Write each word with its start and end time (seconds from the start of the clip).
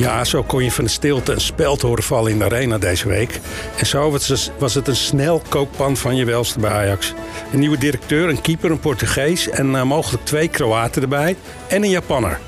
Ja, 0.00 0.24
zo 0.24 0.42
kon 0.42 0.64
je 0.64 0.70
van 0.70 0.84
de 0.84 0.90
stilte 0.90 1.32
een 1.32 1.40
speld 1.40 1.82
horen 1.82 2.02
vallen 2.02 2.32
in 2.32 2.38
de 2.38 2.44
arena 2.44 2.78
deze 2.78 3.08
week. 3.08 3.40
En 3.76 3.86
zo 3.86 4.18
was 4.58 4.74
het 4.74 4.88
een 4.88 4.96
snel 4.96 5.42
kookpan 5.48 5.96
van 5.96 6.16
je 6.16 6.24
welste 6.24 6.58
bij 6.58 6.70
Ajax. 6.70 7.12
Een 7.52 7.58
nieuwe 7.58 7.78
directeur, 7.78 8.28
een 8.28 8.40
keeper, 8.40 8.70
een 8.70 8.80
Portugees 8.80 9.48
en 9.48 9.66
uh, 9.66 9.82
mogelijk 9.82 10.24
twee 10.24 10.48
Kroaten 10.48 11.02
erbij. 11.02 11.36
En 11.68 11.82
een 11.82 11.90
Japanner. 11.90 12.40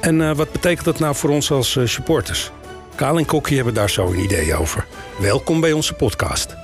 En 0.00 0.20
uh, 0.20 0.36
wat 0.36 0.52
betekent 0.52 0.84
dat 0.84 0.98
nou 0.98 1.14
voor 1.14 1.30
ons 1.30 1.50
als 1.50 1.76
uh, 1.76 1.86
supporters? 1.86 2.50
Kaal 2.94 3.18
en 3.18 3.24
Kokkie 3.24 3.56
hebben 3.56 3.74
daar 3.74 3.90
zo 3.90 4.06
een 4.06 4.20
idee 4.20 4.54
over. 4.54 4.86
Welkom 5.18 5.60
bij 5.60 5.72
onze 5.72 5.92
podcast. 5.92 6.56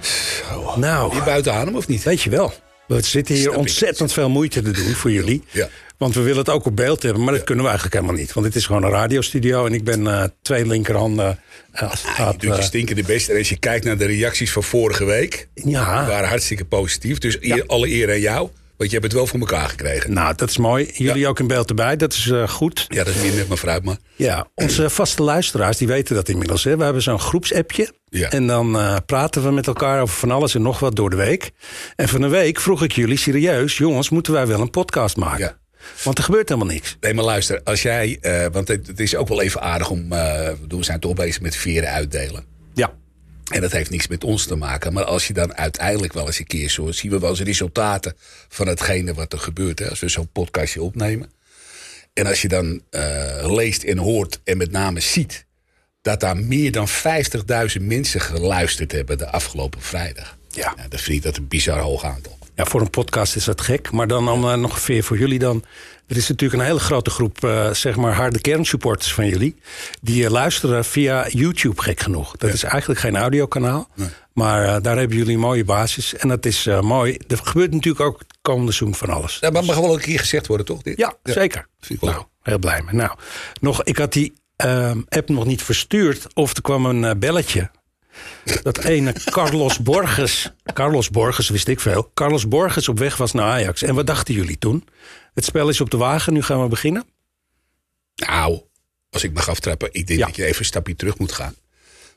Zo, 0.00 0.78
nou, 0.78 1.14
je 1.14 1.22
buiten 1.22 1.52
adem 1.52 1.76
of 1.76 1.88
niet? 1.88 2.02
Weet 2.02 2.22
je 2.22 2.30
wel. 2.30 2.52
We 2.86 3.02
zitten 3.02 3.34
hier 3.34 3.56
ontzettend 3.56 4.12
veel 4.12 4.28
moeite 4.28 4.62
te 4.62 4.70
doen 4.70 4.94
voor 4.94 5.10
jullie. 5.10 5.44
Ja. 5.50 5.68
Want 5.98 6.14
we 6.14 6.20
willen 6.20 6.38
het 6.38 6.48
ook 6.48 6.66
op 6.66 6.76
beeld 6.76 7.02
hebben, 7.02 7.24
maar 7.24 7.34
dat 7.34 7.44
kunnen 7.44 7.64
we 7.64 7.70
eigenlijk 7.70 8.00
helemaal 8.00 8.20
niet. 8.20 8.32
Want 8.32 8.46
het 8.46 8.54
is 8.54 8.66
gewoon 8.66 8.82
een 8.82 8.90
radiostudio 8.90 9.66
en 9.66 9.72
ik 9.72 9.84
ben 9.84 10.00
uh, 10.00 10.24
twee 10.42 10.66
linkerhanden. 10.66 11.38
Uh, 11.74 11.82
ah, 11.82 11.92
je 12.32 12.34
doet 12.38 12.56
je 12.56 12.62
stinkende 12.62 13.02
best. 13.02 13.28
En 13.28 13.38
als 13.38 13.48
je 13.48 13.58
kijkt 13.58 13.84
naar 13.84 13.98
de 13.98 14.06
reacties 14.06 14.52
van 14.52 14.62
vorige 14.62 15.04
week, 15.04 15.48
ja. 15.54 16.06
waren 16.06 16.28
hartstikke 16.28 16.64
positief. 16.64 17.18
Dus 17.18 17.66
alle 17.66 17.88
eer 17.88 18.10
aan 18.10 18.20
jou. 18.20 18.50
Want 18.76 18.90
je 18.90 18.96
hebt 18.96 19.12
het 19.12 19.12
wel 19.12 19.26
voor 19.26 19.40
elkaar 19.40 19.68
gekregen. 19.68 20.12
Nou, 20.12 20.34
dat 20.36 20.50
is 20.50 20.56
mooi. 20.56 20.90
Jullie 20.92 21.28
ook 21.28 21.38
in 21.38 21.46
beeld 21.46 21.68
erbij. 21.68 21.96
Dat 21.96 22.12
is 22.12 22.26
uh, 22.26 22.48
goed. 22.48 22.84
Ja, 22.88 23.04
dat 23.04 23.14
is 23.14 23.22
meer 23.22 23.34
net 23.34 23.48
maar 23.48 23.56
fruit 23.56 23.84
maar. 23.84 23.96
Ja, 24.16 24.46
onze 24.54 24.90
vaste 25.00 25.22
luisteraars 25.22 25.76
die 25.76 25.88
weten 25.88 26.14
dat 26.14 26.28
inmiddels. 26.28 26.64
Hè. 26.64 26.76
We 26.76 26.84
hebben 26.84 27.02
zo'n 27.02 27.20
groepsappje. 27.20 27.92
Ja. 28.08 28.30
En 28.30 28.46
dan 28.46 28.76
uh, 28.76 28.96
praten 29.06 29.42
we 29.42 29.50
met 29.50 29.66
elkaar 29.66 30.00
over 30.00 30.14
van 30.14 30.30
alles 30.30 30.54
en 30.54 30.62
nog 30.62 30.78
wat 30.78 30.96
door 30.96 31.10
de 31.10 31.16
week. 31.16 31.50
En 31.96 32.08
van 32.08 32.22
een 32.22 32.30
week 32.30 32.60
vroeg 32.60 32.82
ik 32.82 32.92
jullie 32.92 33.18
serieus... 33.18 33.76
jongens, 33.76 34.10
moeten 34.10 34.32
wij 34.32 34.46
wel 34.46 34.60
een 34.60 34.70
podcast 34.70 35.16
maken? 35.16 35.38
Ja. 35.38 35.56
Want 36.04 36.18
er 36.18 36.24
gebeurt 36.24 36.48
helemaal 36.48 36.72
niks. 36.72 36.96
Nee, 37.00 37.14
maar 37.14 37.24
luister, 37.24 37.60
als 37.64 37.82
jij. 37.82 38.18
Uh, 38.20 38.46
want 38.52 38.68
het, 38.68 38.86
het, 38.86 39.00
is 39.00 39.16
ook 39.16 39.28
wel 39.28 39.42
even 39.42 39.60
aardig 39.60 39.90
om. 39.90 40.12
Uh, 40.12 40.50
we 40.68 40.76
zijn 40.80 41.00
toch 41.00 41.14
bezig 41.14 41.40
met 41.40 41.56
veren 41.56 41.90
uitdelen. 41.90 42.44
Ja. 42.74 42.92
En 43.52 43.60
dat 43.60 43.72
heeft 43.72 43.90
niks 43.90 44.06
met 44.06 44.24
ons 44.24 44.46
te 44.46 44.56
maken. 44.56 44.92
Maar 44.92 45.04
als 45.04 45.26
je 45.26 45.32
dan 45.32 45.56
uiteindelijk 45.56 46.12
wel 46.12 46.26
eens 46.26 46.38
een 46.38 46.46
keer 46.46 46.68
zo. 46.70 46.92
zien 46.92 47.10
we 47.10 47.18
wel 47.18 47.30
eens 47.30 47.40
resultaten 47.40 48.14
van 48.48 48.66
hetgene 48.66 49.14
wat 49.14 49.32
er 49.32 49.38
gebeurt. 49.38 49.78
Hè, 49.78 49.90
als 49.90 50.00
we 50.00 50.08
zo'n 50.08 50.28
podcastje 50.32 50.82
opnemen. 50.82 51.30
En 52.12 52.26
als 52.26 52.42
je 52.42 52.48
dan 52.48 52.82
uh, 52.90 53.54
leest 53.54 53.82
en 53.82 53.98
hoort 53.98 54.40
en 54.44 54.56
met 54.56 54.70
name 54.70 55.00
ziet. 55.00 55.44
dat 56.02 56.20
daar 56.20 56.36
meer 56.36 56.72
dan 56.72 56.88
50.000 56.88 57.80
mensen 57.80 58.20
geluisterd 58.20 58.92
hebben 58.92 59.18
de 59.18 59.30
afgelopen 59.30 59.82
vrijdag. 59.82 60.36
Ja. 60.48 60.74
ja 60.76 60.88
dat 60.88 61.00
vind 61.00 61.16
ik 61.16 61.22
dat 61.22 61.36
een 61.36 61.48
bizar 61.48 61.78
hoog 61.78 62.04
aantal. 62.04 62.35
Ja, 62.56 62.64
voor 62.64 62.80
een 62.80 62.90
podcast 62.90 63.36
is 63.36 63.44
dat 63.44 63.60
gek. 63.60 63.90
Maar 63.90 64.06
dan, 64.06 64.24
dan 64.24 64.44
uh, 64.44 64.54
nog 64.54 64.80
voor 64.80 65.18
jullie 65.18 65.38
dan. 65.38 65.64
Er 66.06 66.16
is 66.16 66.28
natuurlijk 66.28 66.60
een 66.60 66.66
hele 66.66 66.80
grote 66.80 67.10
groep, 67.10 67.44
uh, 67.44 67.72
zeg 67.72 67.96
maar, 67.96 68.12
harde 68.12 68.40
kernsupporters 68.40 69.14
van 69.14 69.26
jullie. 69.28 69.56
Die 70.02 70.22
uh, 70.22 70.30
luisteren 70.30 70.84
via 70.84 71.28
YouTube, 71.28 71.82
gek 71.82 72.00
genoeg. 72.00 72.36
Dat 72.36 72.52
is 72.52 72.62
eigenlijk 72.62 73.00
geen 73.00 73.16
audiokanaal. 73.16 73.88
Nee. 73.94 74.08
Maar 74.32 74.82
daar 74.82 74.96
hebben 74.98 75.16
jullie 75.16 75.34
een 75.34 75.40
mooie 75.40 75.64
basis. 75.64 76.14
En 76.14 76.28
dat 76.28 76.46
is 76.46 76.68
mooi. 76.80 77.18
Er 77.28 77.38
gebeurt 77.42 77.72
natuurlijk 77.72 78.04
ook 78.04 78.18
het 78.18 78.38
komende 78.42 78.72
zoom 78.72 78.94
van 78.94 79.10
alles. 79.10 79.38
Ja, 79.40 79.50
maar 79.50 79.64
mag 79.64 79.76
wel 79.76 79.94
een 79.94 80.00
keer 80.00 80.18
gezegd 80.18 80.46
worden, 80.46 80.66
toch? 80.66 80.82
Dit? 80.82 80.98
Ja, 80.98 81.14
ja, 81.22 81.32
zeker. 81.32 81.66
Nou, 82.00 82.24
heel 82.42 82.58
blij 82.58 82.82
mee. 82.82 82.94
Nou, 82.94 83.18
nog, 83.60 83.82
ik 83.84 83.96
had 83.96 84.12
die 84.12 84.32
ehm, 84.56 85.00
app 85.08 85.28
nog 85.28 85.44
niet 85.44 85.62
verstuurd. 85.62 86.26
Of 86.34 86.56
er 86.56 86.62
kwam 86.62 86.86
een 86.86 87.18
belletje 87.18 87.70
dat 88.62 88.84
ene 88.84 89.12
Carlos 89.24 89.78
Borges, 89.78 90.52
Carlos 90.72 91.10
Borges 91.10 91.48
wist 91.48 91.68
ik 91.68 91.80
veel, 91.80 92.10
Carlos 92.14 92.48
Borges 92.48 92.88
op 92.88 92.98
weg 92.98 93.16
was 93.16 93.32
naar 93.32 93.44
Ajax. 93.44 93.82
En 93.82 93.94
wat 93.94 94.06
dachten 94.06 94.34
jullie 94.34 94.58
toen? 94.58 94.84
Het 95.34 95.44
spel 95.44 95.68
is 95.68 95.80
op 95.80 95.90
de 95.90 95.96
wagen, 95.96 96.32
nu 96.32 96.42
gaan 96.42 96.62
we 96.62 96.68
beginnen? 96.68 97.04
Nou, 98.14 98.60
als 99.10 99.24
ik 99.24 99.32
mag 99.32 99.48
aftrappen, 99.48 99.88
ik 99.92 100.06
denk 100.06 100.20
dat 100.20 100.36
je 100.36 100.44
even 100.44 100.58
een 100.58 100.64
stapje 100.64 100.96
terug 100.96 101.18
moet 101.18 101.32
gaan. 101.32 101.54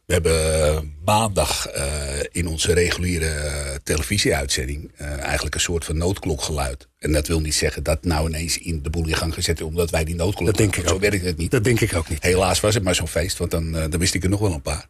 We 0.05 0.13
hebben 0.13 0.65
eh, 0.65 0.79
maandag 1.05 1.75
uh, 1.75 1.83
in 2.31 2.47
onze 2.47 2.73
reguliere 2.73 3.25
uh, 3.25 3.75
televisieuitzending 3.83 4.91
eigenlijk 4.97 5.55
een 5.55 5.61
soort 5.61 5.85
van 5.85 5.97
noodklok 5.97 6.41
geluid. 6.41 6.87
En 6.97 7.11
dat 7.11 7.27
wil 7.27 7.39
niet 7.39 7.55
zeggen 7.55 7.83
dat 7.83 8.03
nou 8.03 8.27
ineens 8.27 8.57
in 8.57 8.81
de 8.83 8.89
boel 8.89 9.07
in 9.07 9.15
gang 9.15 9.33
gezet 9.33 9.61
omdat 9.61 9.89
wij 9.89 10.03
die 10.03 10.15
noodklok. 10.15 10.45
Dat 10.45 10.57
denk 10.57 10.75
ik 10.75 10.87
Zo 10.87 10.93
ook. 10.93 11.01
werkt 11.01 11.23
het 11.23 11.37
niet. 11.37 11.51
Dat 11.51 11.63
denk 11.63 11.79
ik 11.79 11.95
ook 11.95 12.09
niet. 12.09 12.23
Helaas 12.23 12.59
was 12.59 12.73
het 12.73 12.83
maar 12.83 12.95
zo'n 12.95 13.07
feest, 13.07 13.37
want 13.37 13.51
dan, 13.51 13.71
dan 13.71 13.97
wist 13.99 14.13
ik 14.13 14.23
er 14.23 14.29
nog 14.29 14.39
wel 14.39 14.53
een 14.53 14.61
paar. 14.61 14.87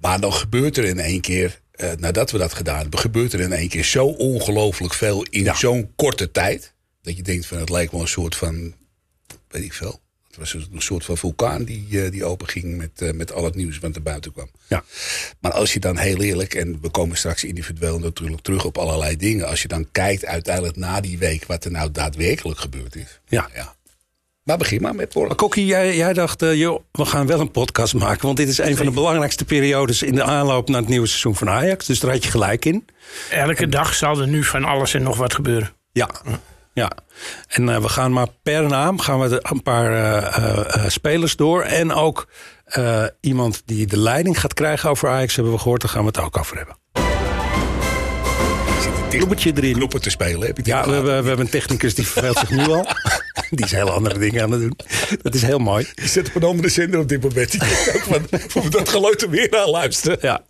Maar 0.00 0.20
dan 0.20 0.32
gebeurt 0.32 0.76
er 0.76 0.84
in 0.84 0.98
één 0.98 1.20
keer, 1.20 1.60
uh, 1.76 1.92
nadat 1.98 2.30
we 2.30 2.38
dat 2.38 2.54
gedaan 2.54 2.80
hebben, 2.80 2.98
gebeurt 2.98 3.32
er 3.32 3.40
in 3.40 3.52
één 3.52 3.68
keer 3.68 3.84
zo 3.84 4.06
ongelooflijk 4.06 4.94
veel 4.94 5.22
in 5.22 5.56
zo'n 5.56 5.92
korte 5.96 6.30
tijd. 6.30 6.74
Dat 7.02 7.16
je 7.16 7.22
denkt 7.22 7.46
van 7.46 7.58
het 7.58 7.70
lijkt 7.70 7.92
wel 7.92 8.00
een 8.00 8.08
soort 8.08 8.36
van, 8.36 8.74
weet 9.48 9.64
ik 9.64 9.72
veel. 9.72 10.00
Het 10.26 10.36
was 10.36 10.54
een 10.54 10.82
soort 10.82 11.04
van 11.04 11.16
vulkaan 11.16 11.64
die, 11.64 11.86
uh, 11.90 12.10
die 12.10 12.24
open 12.24 12.48
ging 12.48 12.76
met, 12.76 13.00
uh, 13.00 13.12
met 13.12 13.32
al 13.32 13.44
het 13.44 13.54
nieuws 13.54 13.78
wat 13.78 13.96
er 13.96 14.02
buiten 14.02 14.32
kwam. 14.32 14.50
Ja. 14.66 14.84
Maar 15.40 15.52
als 15.52 15.72
je 15.72 15.80
dan 15.80 15.96
heel 15.96 16.22
eerlijk, 16.22 16.54
en 16.54 16.80
we 16.80 16.88
komen 16.88 17.16
straks 17.16 17.44
individueel 17.44 17.98
natuurlijk 17.98 18.42
terug 18.42 18.64
op 18.64 18.78
allerlei 18.78 19.16
dingen. 19.16 19.48
Als 19.48 19.62
je 19.62 19.68
dan 19.68 19.88
kijkt 19.92 20.24
uiteindelijk 20.24 20.76
na 20.76 21.00
die 21.00 21.18
week 21.18 21.46
wat 21.46 21.64
er 21.64 21.70
nou 21.70 21.90
daadwerkelijk 21.90 22.58
gebeurd 22.58 22.96
is. 22.96 23.20
Ja. 23.28 23.50
ja 23.54 23.75
maar 24.46 24.56
begin 24.56 24.82
maar 24.82 24.94
met 24.94 25.08
porno. 25.08 25.34
Kokkie, 25.34 25.66
jij, 25.66 25.96
jij 25.96 26.12
dacht, 26.12 26.42
uh, 26.42 26.54
joh, 26.54 26.80
we 26.92 27.04
gaan 27.04 27.26
wel 27.26 27.40
een 27.40 27.50
podcast 27.50 27.94
maken. 27.94 28.26
Want 28.26 28.36
dit 28.36 28.48
is 28.48 28.58
een 28.58 28.76
van 28.76 28.86
de 28.86 28.92
belangrijkste 28.92 29.44
periodes 29.44 30.02
in 30.02 30.14
de 30.14 30.22
aanloop 30.22 30.68
naar 30.68 30.80
het 30.80 30.88
nieuwe 30.88 31.06
seizoen 31.06 31.36
van 31.36 31.48
Ajax. 31.48 31.86
Dus 31.86 32.00
daar 32.00 32.10
had 32.10 32.24
je 32.24 32.30
gelijk 32.30 32.64
in. 32.64 32.86
Elke 33.30 33.68
dag 33.68 33.94
zal 33.94 34.20
er 34.20 34.28
nu 34.28 34.44
van 34.44 34.64
alles 34.64 34.94
en 34.94 35.02
nog 35.02 35.16
wat 35.16 35.34
gebeuren. 35.34 35.72
Ja, 35.92 36.10
ja. 36.72 36.90
En 37.48 37.68
uh, 37.68 37.76
we 37.76 37.88
gaan 37.88 38.12
maar 38.12 38.26
per 38.42 38.62
naam 38.62 39.00
gaan 39.00 39.20
we 39.20 39.38
een 39.42 39.62
paar 39.62 39.92
uh, 39.92 40.88
spelers 40.88 41.36
door. 41.36 41.62
En 41.62 41.92
ook 41.92 42.28
iemand 43.20 43.62
die 43.64 43.86
de 43.86 43.98
leiding 43.98 44.40
gaat 44.40 44.54
krijgen 44.54 44.90
over 44.90 45.08
Ajax 45.08 45.34
hebben 45.34 45.52
we 45.52 45.58
gehoord. 45.58 45.80
Daar 45.80 45.90
gaan 45.90 46.00
we 46.00 46.06
het 46.06 46.20
ook 46.20 46.38
over 46.38 46.56
hebben. 46.56 46.76
Knoepetje 49.08 49.52
erin. 49.54 49.72
Knoepen 49.72 50.00
te 50.00 50.10
spelen, 50.10 50.46
heb 50.46 50.56
je 50.56 50.62
Ja, 50.64 50.84
we 50.84 50.92
hebben, 50.92 51.22
we 51.22 51.28
hebben 51.28 51.46
een 51.46 51.50
technicus 51.50 51.94
die 51.94 52.06
verveelt 52.06 52.38
zich 52.38 52.50
nu 52.50 52.66
al. 52.66 52.86
Die 53.56 53.64
is 53.64 53.72
heel 53.72 53.90
andere 53.90 54.18
dingen 54.18 54.42
aan 54.42 54.50
het 54.50 54.60
doen. 54.60 54.76
Dat 55.22 55.34
is 55.34 55.42
heel 55.42 55.58
mooi. 55.58 55.86
Je 55.94 56.08
zit 56.08 56.28
op 56.28 56.34
een 56.34 56.42
andere 56.42 56.68
zender 56.68 57.00
op 57.00 57.08
dit 57.08 57.22
moment. 57.22 57.52
Je 57.52 58.66
dat 58.70 58.88
geluid 58.88 59.22
er 59.22 59.30
weer 59.30 59.48
naar 59.50 59.68
luisteren. 59.68 60.18
Ja. 60.20 60.44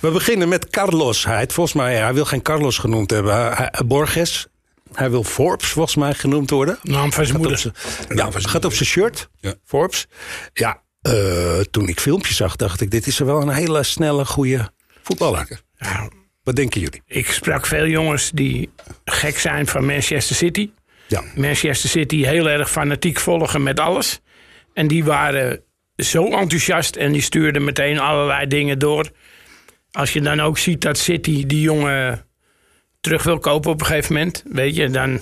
We 0.00 0.10
beginnen 0.10 0.48
met 0.48 0.70
Carlos. 0.70 1.24
Hij, 1.24 1.46
volgens 1.48 1.76
mij, 1.76 1.96
hij 1.96 2.14
wil 2.14 2.24
geen 2.24 2.42
Carlos 2.42 2.78
genoemd 2.78 3.10
hebben. 3.10 3.54
Hij, 3.54 3.70
Borges. 3.86 4.46
Hij 4.92 5.10
wil 5.10 5.24
Forbes 5.24 5.68
volgens 5.68 5.96
mij 5.96 6.14
genoemd 6.14 6.50
worden. 6.50 6.78
Naam 6.82 7.12
van 7.12 7.26
zijn 7.26 7.38
moeder. 7.38 7.72
ja, 8.08 8.28
gaat 8.32 8.64
op 8.64 8.72
zijn 8.72 8.88
shirt. 8.88 9.28
Ja. 9.40 9.54
Forbes. 9.64 10.06
Ja, 10.52 10.82
uh, 11.02 11.60
toen 11.70 11.88
ik 11.88 12.00
filmpjes 12.00 12.36
zag, 12.36 12.56
dacht 12.56 12.80
ik... 12.80 12.90
dit 12.90 13.06
is 13.06 13.20
er 13.20 13.26
wel 13.26 13.42
een 13.42 13.48
hele 13.48 13.82
snelle, 13.82 14.24
goede 14.24 14.70
voetballer. 15.02 15.60
Ja. 15.78 16.08
Wat 16.42 16.56
denken 16.56 16.80
jullie? 16.80 17.02
Ik 17.06 17.32
sprak 17.32 17.66
veel 17.66 17.86
jongens 17.86 18.30
die 18.34 18.70
gek 19.04 19.38
zijn 19.38 19.66
van 19.66 19.84
Manchester 19.84 20.36
City. 20.36 20.70
Ja. 21.06 21.22
Manchester 21.34 21.90
City 21.90 22.24
heel 22.24 22.48
erg 22.48 22.70
fanatiek 22.70 23.18
volgen 23.18 23.62
met 23.62 23.80
alles. 23.80 24.20
En 24.72 24.88
die 24.88 25.04
waren 25.04 25.62
zo 25.96 26.24
enthousiast 26.30 26.96
en 26.96 27.12
die 27.12 27.22
stuurden 27.22 27.64
meteen 27.64 27.98
allerlei 27.98 28.46
dingen 28.46 28.78
door. 28.78 29.10
Als 29.92 30.12
je 30.12 30.20
dan 30.20 30.40
ook 30.40 30.58
ziet 30.58 30.80
dat 30.80 30.98
City 30.98 31.46
die 31.46 31.60
jongen 31.60 32.26
terug 33.00 33.22
wil 33.22 33.38
kopen 33.38 33.70
op 33.70 33.80
een 33.80 33.86
gegeven 33.86 34.14
moment, 34.14 34.42
weet 34.46 34.76
je, 34.76 34.90
dan 34.90 35.20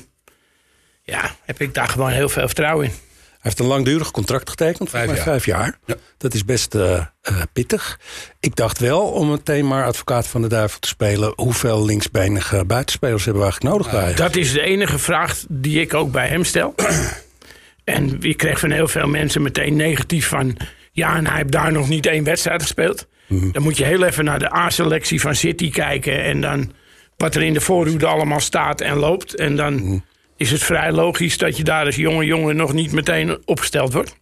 ja, 1.03 1.37
heb 1.45 1.61
ik 1.61 1.75
daar 1.75 1.89
gewoon 1.89 2.11
heel 2.11 2.29
veel 2.29 2.47
vertrouwen 2.47 2.87
in 2.87 2.93
heeft 3.43 3.59
een 3.59 3.67
langdurig 3.67 4.11
contract 4.11 4.51
getekend, 4.51 4.91
vijf 4.91 5.15
jaar. 5.15 5.23
Vijf 5.23 5.47
jaar. 5.47 5.79
Ja. 5.87 5.97
Dat 6.19 6.35
is 6.35 6.45
best 6.45 6.75
uh, 6.75 6.83
uh, 6.83 7.07
pittig. 7.53 8.01
Ik 8.41 8.57
dacht 8.57 8.79
wel, 8.79 9.01
om 9.01 9.31
meteen 9.31 9.67
maar 9.67 9.87
advocaat 9.87 10.27
van 10.27 10.43
de 10.43 10.49
duivel 10.49 10.79
te 10.79 10.89
spelen... 10.89 11.33
hoeveel 11.37 11.85
linksbenige 11.85 12.65
buitenspelers 12.65 13.25
hebben 13.25 13.43
we 13.43 13.49
eigenlijk 13.49 13.77
nodig 13.77 13.93
bij? 13.93 14.15
Dat 14.15 14.37
is 14.37 14.53
de 14.53 14.61
enige 14.61 14.99
vraag 14.99 15.45
die 15.49 15.81
ik 15.81 15.95
ook 15.95 16.13
bij 16.13 16.29
hem 16.29 16.45
stel. 16.45 16.75
en 17.85 18.17
ik 18.21 18.37
kreeg 18.37 18.59
van 18.59 18.71
heel 18.71 18.89
veel 18.89 19.09
mensen 19.09 19.43
meteen 19.43 19.77
negatief 19.77 20.29
van... 20.29 20.57
ja, 20.93 21.17
en 21.17 21.27
hij 21.27 21.37
heeft 21.37 21.53
daar 21.53 21.73
nog 21.73 21.89
niet 21.89 22.07
één 22.07 22.25
wedstrijd 22.25 22.63
gespeeld. 22.63 23.07
Mm. 23.29 23.53
Dan 23.53 23.63
moet 23.63 23.77
je 23.77 23.85
heel 23.85 24.05
even 24.05 24.25
naar 24.25 24.39
de 24.39 24.55
A-selectie 24.55 25.21
van 25.21 25.35
City 25.35 25.71
kijken... 25.71 26.23
en 26.23 26.41
dan 26.41 26.73
wat 27.17 27.35
er 27.35 27.43
in 27.43 27.53
de 27.53 27.61
voorhoede 27.61 28.07
allemaal 28.07 28.41
staat 28.41 28.81
en 28.81 28.97
loopt. 28.97 29.35
En 29.35 29.57
dan... 29.57 29.75
Mm 29.75 30.05
is 30.43 30.51
het 30.51 30.63
vrij 30.63 30.93
logisch 30.93 31.39
dat 31.39 31.57
je 31.57 31.65
daar 31.65 31.85
als 31.85 31.97
jonge 31.97 32.25
jongen 32.25 32.57
nog 32.57 32.73
niet 32.73 32.93
meteen 32.93 33.43
opgesteld 33.45 33.93
wordt. 33.93 34.15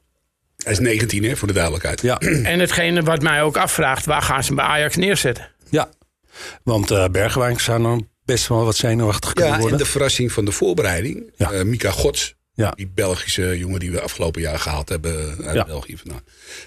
Hij 0.57 0.73
is 0.73 0.79
19, 0.79 1.25
hè, 1.25 1.37
voor 1.37 1.49
de 1.49 1.55
duidelijkheid. 1.55 2.03
Ja. 2.03 2.19
En 2.53 2.59
hetgene 2.59 3.03
wat 3.03 3.23
mij 3.23 3.43
ook 3.43 3.57
afvraagt, 3.57 4.05
waar 4.05 4.23
gaan 4.23 4.45
ze 4.45 4.55
bij 4.55 4.65
Ajax 4.65 4.97
neerzetten? 4.97 5.51
Ja, 5.71 5.89
want 6.63 6.91
uh, 6.91 7.05
Bergwijn 7.09 7.61
zou 7.61 7.83
dan 7.83 8.09
best 8.25 8.47
wel 8.47 8.65
wat 8.65 8.77
zenuwachtig 8.77 9.33
kunnen 9.33 9.53
worden. 9.53 9.71
Ja, 9.71 9.77
en 9.79 9.85
de 9.85 9.91
verrassing 9.91 10.33
van 10.33 10.45
de 10.45 10.53
voorbereiding. 10.53 11.33
Ja. 11.37 11.53
Uh, 11.53 11.63
Mika 11.63 11.91
Gods, 11.91 12.35
ja. 12.55 12.71
die 12.71 12.91
Belgische 12.95 13.59
jongen 13.59 13.81
die 13.81 13.91
we 13.91 14.01
afgelopen 14.01 14.41
jaar 14.41 14.59
gehaald 14.59 14.89
hebben 14.89 15.37
uit 15.45 15.55
ja. 15.55 15.65
België. 15.65 15.97
Nou, 16.05 16.21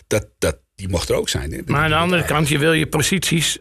dat, 0.07 0.27
dat, 0.37 0.57
die 0.75 0.89
mocht 0.89 1.09
er 1.09 1.15
ook 1.15 1.29
zijn. 1.29 1.51
Hè. 1.51 1.59
Maar 1.65 1.83
aan 1.83 1.89
de 1.89 1.95
andere 1.95 2.25
kant, 2.25 2.47
je 2.47 2.57
wil 2.57 2.73
je 2.73 2.87
posities 2.87 3.59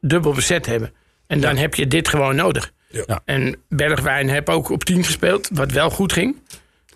dubbel 0.00 0.32
bezet 0.32 0.66
hebben. 0.66 0.92
En 1.26 1.40
dan 1.40 1.56
heb 1.56 1.74
je 1.74 1.86
dit 1.86 2.08
gewoon 2.08 2.36
nodig. 2.36 2.72
Ja. 3.06 3.20
En 3.24 3.56
Bergwijn 3.68 4.28
heb 4.28 4.48
ook 4.48 4.70
op 4.70 4.84
10 4.84 5.04
gespeeld, 5.04 5.48
wat 5.52 5.72
wel 5.72 5.90
goed 5.90 6.12
ging. 6.12 6.36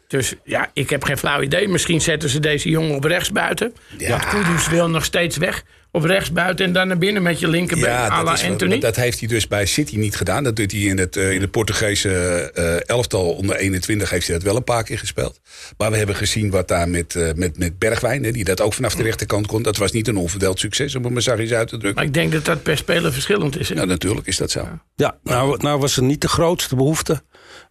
Dus 0.08 0.35
ja, 0.44 0.70
ik 0.73 0.91
heb 0.91 1.05
geen 1.05 1.19
flauw 1.19 1.41
idee. 1.41 1.69
Misschien 1.69 2.00
zetten 2.00 2.29
ze 2.29 2.41
deze 2.41 2.69
jongen 2.69 2.97
op 2.97 3.05
rechts 3.05 3.32
buiten. 3.32 3.75
Ja. 3.99 4.11
Want 4.11 4.29
Kudus 4.29 4.69
wil 4.69 4.91
nog 4.91 5.05
steeds 5.05 5.37
weg. 5.37 5.64
Op 5.92 6.04
rechts 6.04 6.32
buiten 6.32 6.64
en 6.66 6.72
dan 6.72 6.88
naar 6.88 6.98
binnen 6.98 7.22
met 7.22 7.40
je 7.40 7.48
linkerbeen. 7.48 7.90
à 7.90 8.22
dat, 8.25 8.34
is 8.38 8.44
Anthony. 8.44 8.78
dat 8.78 8.96
heeft 8.96 9.19
hij 9.19 9.28
dus 9.28 9.46
bij 9.48 9.66
City 9.66 9.96
niet 9.96 10.16
gedaan. 10.16 10.44
Dat 10.44 10.56
doet 10.56 10.72
hij 10.72 10.81
in 10.81 10.98
het, 10.98 11.16
eh, 11.16 11.32
in 11.32 11.40
het 11.40 11.50
Portugese 11.50 12.10
eh, 12.54 12.88
elftal 12.88 13.32
onder 13.32 13.56
21 13.56 14.10
heeft 14.10 14.26
hij 14.26 14.37
dat 14.37 14.44
wel 14.44 14.56
een 14.56 14.64
paar 14.64 14.84
keer 14.84 14.98
gespeeld. 14.98 15.40
Maar 15.76 15.90
we 15.90 15.96
hebben 15.96 16.14
gezien 16.16 16.50
wat 16.50 16.69
daar 16.69 16.88
met, 16.88 17.14
eh, 17.14 17.32
met, 17.34 17.58
met 17.58 17.78
Bergwijn, 17.78 18.25
hè, 18.25 18.31
die 18.32 18.44
dat 18.44 18.60
ook 18.60 18.72
vanaf 18.75 18.94
de 18.94 19.02
rechterkant 19.02 19.46
kon. 19.46 19.62
Dat 19.62 19.76
was 19.76 19.92
niet 19.92 20.08
een 20.08 20.16
onverdeeld 20.16 20.58
succes, 20.58 20.94
om 20.94 21.04
het 21.04 21.12
maar 21.12 21.22
zachtjes 21.22 21.52
uit 21.52 21.69
te 21.69 21.76
drukken. 21.76 21.94
Maar 21.94 22.04
ik 22.04 22.14
denk 22.14 22.32
dat 22.32 22.44
dat 22.44 22.62
per 22.62 22.76
speler 22.76 23.12
verschillend 23.12 23.58
is. 23.58 23.69
hè? 23.69 23.75
Ja, 23.75 23.84
natuurlijk 23.84 24.26
is 24.26 24.37
dat 24.37 24.50
zo. 24.50 24.69
Ja, 24.96 25.19
nou, 25.22 25.56
nou 25.62 25.81
was 25.81 25.96
er 25.96 26.02
niet 26.02 26.20
de 26.20 26.28
grootste 26.28 26.76
behoefte. 26.76 27.22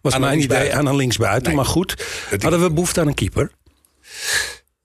Was 0.02 0.12
Aan 0.12 0.22
een 0.22 0.28
mijn 0.28 0.40
idee 0.40 0.48
linksbuiten. 0.48 0.78
aan 0.78 0.86
een 0.86 0.96
linksbuiten. 0.96 1.46
Nee. 1.46 1.54
Maar 1.56 1.64
goed, 1.64 2.04
hadden 2.40 2.60
we 2.62 2.70
behoefte 2.72 3.00
aan 3.00 3.06
een 3.06 3.14
keeper? 3.14 3.50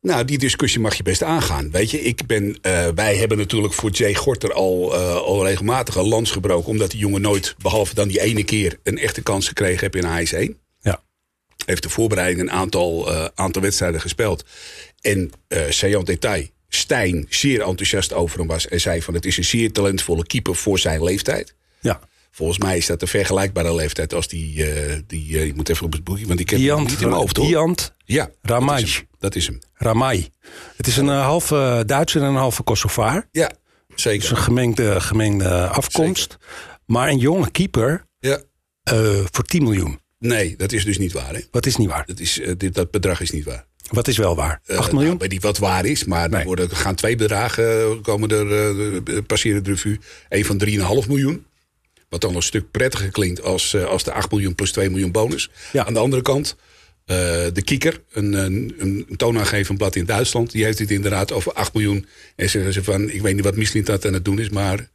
Nou, 0.06 0.25
die 0.25 0.38
discussie 0.38 0.80
mag 0.80 0.96
je 0.96 1.04
best 1.04 1.24
aangaan. 1.24 1.72
Weet 1.72 1.92
je, 1.92 2.02
ik 2.02 2.25
ben, 2.25 2.57
eh, 2.62 2.88
wij 2.96 3.16
hebben 3.16 3.38
natuurlijk 3.38 3.74
voor 3.74 3.90
Jay 3.90 4.13
Gorter 4.13 4.54
al, 4.54 4.94
eh, 4.94 5.16
al 5.16 5.46
regelmatig 5.46 5.96
een 5.96 6.07
lans 6.07 6.31
gebroken. 6.31 6.69
Omdat 6.69 6.92
die 6.92 7.00
jongen 7.00 7.22
nooit, 7.22 7.56
behalve 7.57 7.94
dan 7.94 8.07
die 8.07 8.22
ene 8.22 8.44
keer, 8.44 8.80
een 8.84 8.98
echte 8.98 9.22
kans 9.22 9.48
gekregen 9.48 9.80
heeft 9.80 10.06
in 10.06 10.06
AS1. 10.06 10.60
Ja. 10.81 11.04
Heeft 11.66 11.84
de 11.84 11.90
voorbereiding 11.90 12.40
een 12.40 12.52
aantal, 12.52 13.12
eh, 13.12 13.25
aantal 13.36 13.62
wedstrijden 13.62 14.02
gespeeld. 14.02 14.46
En 15.02 15.31
eh 15.48 15.62
Saillant 15.69 16.06
Detail, 16.06 16.48
Stijn, 16.69 17.25
zeer 17.30 17.62
enthousiast 17.62 18.13
over 18.13 18.40
hem 18.40 18.48
was. 18.48 18.68
En 18.68 18.81
zei 18.81 19.02
van 19.02 19.13
het 19.13 19.25
is 19.25 19.38
een 19.38 19.44
zeer 19.44 19.72
talentvolle 19.72 20.25
keeper 20.25 20.56
voor 20.56 20.80
zijn 20.80 21.04
leeftijd. 21.04 21.56
Ja. 21.80 22.00
Volgens 22.35 22.57
mij 22.57 22.77
is 22.77 22.85
dat 22.85 23.01
een 23.01 23.07
vergelijkbare 23.07 23.75
leeftijd 23.75 24.13
als 24.13 24.27
die... 24.27 24.65
eh, 24.71 24.99
die 25.07 25.37
eh, 25.37 25.45
ik 25.45 25.55
moet 25.55 25.69
even 25.69 25.85
op 25.85 25.91
het 25.93 26.03
boekje, 26.03 26.27
want 26.27 26.39
ik 26.39 26.49
heb 26.49 26.59
Diant, 26.59 26.89
niet 26.89 27.01
in 27.01 27.07
mijn 27.07 27.19
hoofd 27.19 27.37
hoor. 27.37 27.45
Diant 27.47 27.93
Ja, 28.05 28.29
Ramaj. 28.41 28.79
Dat 28.81 28.85
is 28.85 28.95
hem. 28.95 29.07
Dat 29.19 29.35
is 29.35 29.45
hem. 29.47 29.59
Ramai. 29.73 30.29
Het 30.75 30.87
is 30.87 30.97
een 30.97 31.09
eh, 31.09 31.21
halve 31.25 31.83
Duitser 31.85 32.21
en 32.21 32.27
een 32.27 32.35
halve 32.35 32.63
Kosovaar. 32.63 33.27
Ja, 33.31 33.51
Dus 33.87 34.01
zeker. 34.01 34.31
een 34.31 34.37
gemengde, 34.37 35.01
gemengde 35.01 35.67
afkomst. 35.67 36.37
Maar 36.85 37.09
een 37.09 37.17
jonge 37.17 37.51
keeper 37.51 38.05
Ja. 38.19 38.41
eh, 38.83 38.97
voor 39.31 39.43
10 39.43 39.63
miljoen. 39.63 39.99
Nee, 40.19 40.55
dat 40.55 40.71
is 40.71 40.85
dus 40.85 40.97
niet 40.97 41.11
waar. 41.13 41.33
Hè? 41.33 41.39
Wat 41.51 41.65
is 41.65 41.75
niet 41.75 41.89
waar? 41.89 42.05
Dat, 42.05 42.19
is, 42.19 42.39
eh, 42.39 42.51
dit, 42.57 42.73
dat 42.73 42.91
bedrag 42.91 43.21
is 43.21 43.31
niet 43.31 43.45
waar. 43.45 43.65
Wat 43.91 44.07
is 44.07 44.17
wel 44.17 44.35
waar? 44.35 44.61
Eh, 44.65 44.77
8 44.77 44.87
nou, 44.91 44.99
miljoen? 45.01 45.17
weet 45.19 45.31
niet 45.31 45.41
wat 45.43 45.57
waar 45.57 45.85
is, 45.85 46.03
maar 46.03 46.29
Nee. 46.29 46.39
er 46.39 46.45
worden, 46.45 46.69
gaan 46.69 46.95
twee 46.95 47.15
bedragen 47.15 47.79
eh, 47.81 48.01
komen 48.01 48.29
er, 48.29 48.75
eh, 49.05 49.17
passeren 49.27 49.63
de 49.63 49.69
revue. 49.69 49.99
Eén 50.29 50.45
van 50.45 50.57
3,5 50.57 51.07
miljoen. 51.07 51.45
Wat 52.15 52.23
dan 52.23 52.35
een 52.35 52.41
stuk 52.41 52.71
prettiger 52.71 53.12
klinkt 53.12 53.41
als, 53.41 53.73
eh, 53.73 53.85
als 53.85 54.03
de 54.03 54.12
8 54.12 54.31
miljoen 54.31 54.56
plus 54.56 54.71
2 54.71 54.89
miljoen 54.89 55.12
bonus. 55.12 55.50
Ja. 55.71 55.85
Aan 55.85 55.94
de 55.94 56.00
andere 56.00 56.21
kant, 56.21 56.56
eh, 57.06 57.17
de 57.53 57.62
Kieker, 57.63 58.01
een, 58.12 58.33
een, 58.33 58.75
een 58.77 59.07
toonaangevend 59.17 59.77
blad 59.77 59.95
in 59.95 60.06
Duitsland... 60.06 60.51
die 60.51 60.63
heeft 60.63 60.79
het 60.79 60.91
inderdaad 60.91 61.31
over 61.31 61.53
8 61.53 61.73
miljoen. 61.73 62.07
En 62.35 62.50
zeggen 62.50 62.73
ze 62.73 62.83
van, 62.83 63.09
ik 63.09 63.21
weet 63.21 63.35
niet 63.35 63.44
wat 63.44 63.56
Michelin 63.56 63.83
dat 63.83 64.06
aan 64.06 64.13
het 64.13 64.25
doen 64.25 64.39
is... 64.39 64.50
maar 64.50 64.89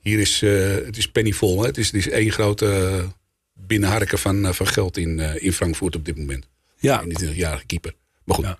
hier 0.00 0.18
is, 0.18 0.42
eh, 0.42 0.74
het 0.84 0.96
is 0.96 1.08
pennyvol. 1.08 1.60
Hè? 1.60 1.66
Het, 1.66 1.78
is, 1.78 1.86
het 1.86 1.94
is 1.94 2.08
één 2.08 2.32
grote 2.32 2.66
eh, 2.66 3.08
binnenharken 3.54 4.18
van, 4.18 4.46
eh, 4.46 4.52
van 4.52 4.66
geld 4.66 4.96
in, 4.96 5.20
eh, 5.20 5.44
in 5.44 5.52
Frankfurt 5.52 5.96
op 5.96 6.04
dit 6.04 6.18
moment. 6.18 6.48
Ja. 6.78 7.02
Een 7.02 7.08
21-jarige 7.08 7.66
keeper. 7.66 7.94
Maar 8.24 8.36
goed, 8.36 8.44
Ja. 8.44 8.58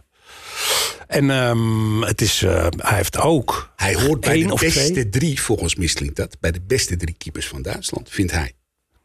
En 1.07 1.31
ehm, 1.31 2.03
het 2.03 2.21
is, 2.21 2.43
eh, 2.43 2.67
hij 2.77 2.97
heeft 2.97 3.19
ook. 3.19 3.73
Hij 3.77 3.95
hoort 3.95 4.21
bij 4.21 4.35
één 4.35 4.47
de 4.47 4.53
of 4.53 4.61
beste 4.61 4.93
twee. 4.93 5.09
drie, 5.09 5.41
volgens 5.41 5.75
Michelin 5.75 6.11
dat. 6.15 6.37
Bij 6.41 6.53
de 6.53 6.61
beste 6.61 6.97
drie 6.97 7.15
keepers 7.19 7.47
van 7.47 7.63
Duitsland, 7.63 8.09
vindt 8.11 8.33
hij. 8.33 8.53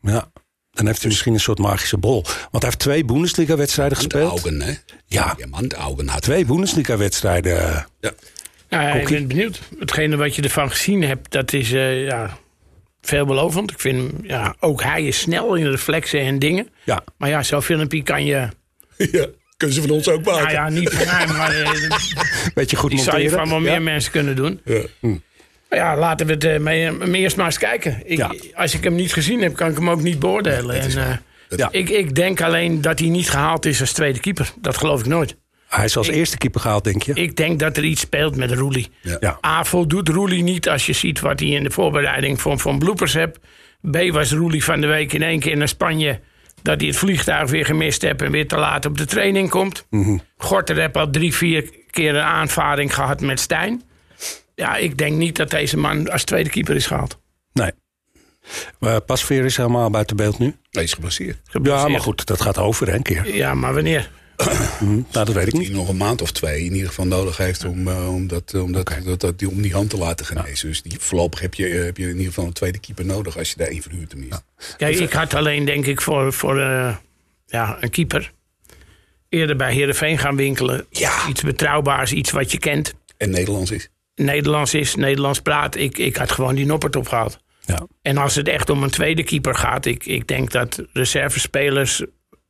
Ja. 0.01 0.31
Dan 0.71 0.85
heeft 0.85 0.99
hij 0.99 1.09
misschien 1.09 1.33
een 1.33 1.39
soort 1.39 1.59
magische 1.59 1.97
bol. 1.97 2.21
Want 2.23 2.51
hij 2.51 2.61
heeft 2.61 2.79
twee 2.79 3.05
Bundesliga-wedstrijden 3.05 3.97
gespeeld. 3.97 4.29
Handaugen, 4.29 4.61
hè? 4.61 4.73
Ja. 5.05 5.35
Ja, 5.37 5.47
Handaugen 5.51 6.07
had 6.07 6.21
Twee 6.21 6.45
Bundesliga-wedstrijden. 6.45 7.87
Ja. 7.99 8.13
Nou 8.69 8.83
ja, 8.83 8.93
ik 8.93 9.09
ben 9.09 9.27
benieuwd. 9.27 9.59
Hetgene 9.79 10.15
wat 10.15 10.35
je 10.35 10.41
ervan 10.41 10.69
gezien 10.71 11.01
hebt, 11.01 11.31
dat 11.31 11.53
is 11.53 11.71
eh, 11.71 12.05
ja, 12.05 12.37
veelbelovend. 13.01 13.71
Ik 13.71 13.79
vind, 13.79 13.97
hem, 13.97 14.19
ja, 14.23 14.55
ook 14.59 14.83
hij 14.83 15.05
is 15.05 15.19
snel 15.19 15.55
in 15.55 15.69
reflexen 15.69 16.19
en 16.19 16.39
dingen. 16.39 16.69
Ja. 16.83 17.03
Maar 17.17 17.29
ja, 17.29 17.43
zo'n 17.43 17.61
filmpje 17.61 18.03
kan 18.03 18.25
je... 18.25 18.47
ja, 19.11 19.27
kunnen 19.57 19.75
ze 19.75 19.81
van 19.81 19.91
ons 19.91 20.09
ook 20.09 20.23
maken. 20.25 20.41
Nou 20.41 20.51
ja, 20.53 20.69
niet 20.69 20.89
van 20.89 21.05
mij, 21.05 21.27
maar 21.37 21.51
eh, 21.55 21.71
Weet 22.55 22.69
je 22.69 22.75
goed 22.75 22.89
die 22.89 22.99
zou 22.99 23.17
je 23.17 23.23
monteren? 23.23 23.47
van 23.47 23.57
wel 23.61 23.67
Ja. 23.67 23.71
meer 23.71 23.81
mensen 23.81 24.11
kunnen 24.11 24.35
doen. 24.35 24.59
Ja. 24.65 24.81
Maar 25.69 25.79
ja, 25.79 25.97
laten 25.97 26.25
we 26.27 26.33
het 26.33 26.43
eh, 26.43 26.59
mee, 26.59 26.91
mee 26.91 27.21
eerst 27.21 27.35
maar 27.37 27.45
eens 27.45 27.57
kijken. 27.57 28.01
Ik, 28.05 28.17
Ja. 28.17 28.33
Als 28.53 28.73
ik 28.73 28.83
hem 28.83 28.95
niet 28.95 29.13
gezien 29.13 29.41
heb, 29.41 29.55
kan 29.55 29.69
ik 29.69 29.77
hem 29.77 29.89
ook 29.89 30.01
niet 30.01 30.19
beoordelen. 30.19 30.79
En, 30.81 30.89
eh, 30.89 30.95
waar. 30.95 31.21
Dat- 31.49 31.59
Ja. 31.59 31.69
ik, 31.71 31.89
ik 31.89 32.15
denk 32.15 32.41
alleen 32.41 32.81
dat 32.81 32.99
hij 32.99 33.07
niet 33.09 33.29
gehaald 33.29 33.65
is 33.65 33.79
als 33.81 33.91
tweede 33.91 34.19
keeper. 34.19 34.51
Dat 34.61 34.77
geloof 34.77 34.99
ik 34.99 35.05
nooit. 35.05 35.35
Hij 35.67 35.85
is 35.85 35.97
als 35.97 36.07
eerste 36.07 36.37
keeper 36.37 36.61
gehaald, 36.61 36.83
denk 36.83 37.01
je? 37.03 37.13
Ik 37.13 37.35
denk 37.35 37.59
dat 37.59 37.77
er 37.77 37.83
iets 37.83 38.01
speelt 38.01 38.35
met 38.35 38.51
Roelie. 38.51 38.87
Ja. 39.01 39.17
Ja. 39.19 39.39
A, 39.45 39.63
voldoet 39.63 40.09
Roelie 40.09 40.43
niet 40.43 40.69
als 40.69 40.85
je 40.85 40.93
ziet 40.93 41.19
wat 41.19 41.39
hij 41.39 41.49
in 41.49 41.63
de 41.63 41.71
voorbereiding 41.71 42.41
van, 42.41 42.59
van 42.59 42.79
bloepers 42.79 43.13
hebt. 43.13 43.39
B, 43.91 43.97
was 44.11 44.31
Roelie 44.31 44.63
van 44.63 44.81
de 44.81 44.87
week 44.87 45.13
in 45.13 45.21
één 45.23 45.39
keer 45.39 45.57
naar 45.57 45.67
Spanje... 45.67 46.19
dat 46.67 46.79
hij 46.79 46.87
het 46.87 46.97
vliegtuig 46.97 47.49
weer 47.49 47.65
gemist 47.65 48.01
hebt 48.01 48.21
en 48.21 48.31
weer 48.31 48.47
te 48.47 48.57
laat 48.57 48.85
op 48.85 48.97
de 48.97 49.05
training 49.05 49.49
komt. 49.49 49.87
Gorter 50.37 50.75
heeft 50.75 50.97
al 50.97 51.09
drie, 51.09 51.33
vier 51.33 51.69
keer 51.91 52.15
een 52.15 52.21
aanvaring 52.21 52.93
gehad 52.93 53.21
met 53.21 53.39
Stijn. 53.39 53.83
Ja, 54.55 54.75
ik 54.75 54.97
denk 54.97 55.17
niet 55.17 55.35
dat 55.35 55.49
deze 55.49 55.77
man 55.77 56.11
als 56.11 56.23
tweede 56.23 56.49
keeper 56.49 56.75
is 56.75 56.85
gehaald. 56.85 57.19
Nee. 57.53 57.71
Maar 58.79 59.01
Pasveer 59.01 59.45
is 59.45 59.57
helemaal 59.57 59.89
buiten 59.89 60.15
beeld 60.15 60.39
nu. 60.39 60.55
Hij 60.71 60.83
is 60.83 60.93
geblesseerd. 60.93 61.39
Ja, 61.63 61.87
maar 61.87 62.01
goed, 62.01 62.25
dat 62.25 62.41
gaat 62.41 62.57
over 62.57 62.87
hè, 62.87 62.95
een 62.95 63.01
keer. 63.01 63.35
Ja, 63.35 63.53
maar 63.53 63.73
wanneer? 63.73 64.09
Nou, 64.79 65.05
dat 65.11 65.29
weet 65.31 65.45
ik 65.47 65.51
Die 65.51 65.59
niet. 65.61 65.71
nog 65.71 65.89
een 65.89 65.97
maand 65.97 66.21
of 66.21 66.31
twee 66.31 66.63
in 66.65 66.73
ieder 66.73 66.87
geval 66.87 67.05
nodig 67.05 67.37
heeft 67.37 67.65
om, 67.65 67.87
eh, 67.87 68.13
om, 68.13 68.27
dat, 68.27 68.53
om, 68.53 68.71
dat, 68.71 68.93
dat, 69.03 69.19
dat- 69.19 69.39
die, 69.39 69.49
om 69.49 69.61
die 69.61 69.73
hand 69.73 69.89
te 69.89 69.97
laten 69.97 70.25
genezen. 70.25 70.67
Dus 70.67 70.81
die, 70.81 70.95
voorlopig 70.99 71.39
heb 71.39 71.53
je, 71.53 71.67
eh, 71.67 71.83
heb 71.83 71.97
je 71.97 72.03
in 72.03 72.09
ieder 72.09 72.25
geval 72.25 72.45
een 72.45 72.53
tweede 72.53 72.79
keeper 72.79 73.05
nodig 73.05 73.37
als 73.37 73.49
je 73.49 73.55
daar 73.57 73.67
één 73.67 73.81
verhuurt 73.81 74.09
tenminste. 74.09 74.41
Kijk, 74.77 74.99
ik 74.99 75.13
had 75.13 75.33
alleen 75.33 75.65
denk 75.65 75.85
ik 75.85 76.01
voor, 76.01 76.33
voor 76.33 76.59
eh, 76.59 76.95
ja, 77.47 77.77
een 77.79 77.89
keeper... 77.89 78.31
eerder 79.29 79.55
bij 79.55 79.73
Heerenveen 79.73 80.17
gaan 80.17 80.35
winkelen. 80.35 80.85
Ja. 80.89 81.27
Iets 81.29 81.41
betrouwbaars, 81.41 82.11
iets 82.11 82.31
wat 82.31 82.51
je 82.51 82.57
kent. 82.59 82.93
En 83.17 83.29
Nederlands 83.29 83.71
is. 83.71 83.89
Nederlands 84.15 84.73
is, 84.73 84.95
Nederlands 84.95 85.39
praat. 85.39 85.75
Ik, 85.75 85.97
ik 85.97 86.15
had 86.15 86.31
gewoon 86.31 86.55
die 86.55 86.65
noppert 86.65 86.95
opgehaald. 86.95 87.39
Ja. 87.65 87.87
En 88.01 88.17
als 88.17 88.35
het 88.35 88.47
echt 88.47 88.69
om 88.69 88.83
een 88.83 88.89
tweede 88.89 89.23
keeper 89.23 89.55
gaat... 89.55 89.85
ik, 89.85 90.05
ik 90.05 90.27
denk 90.27 90.51
dat 90.51 90.83
reservespelers, 90.93 92.03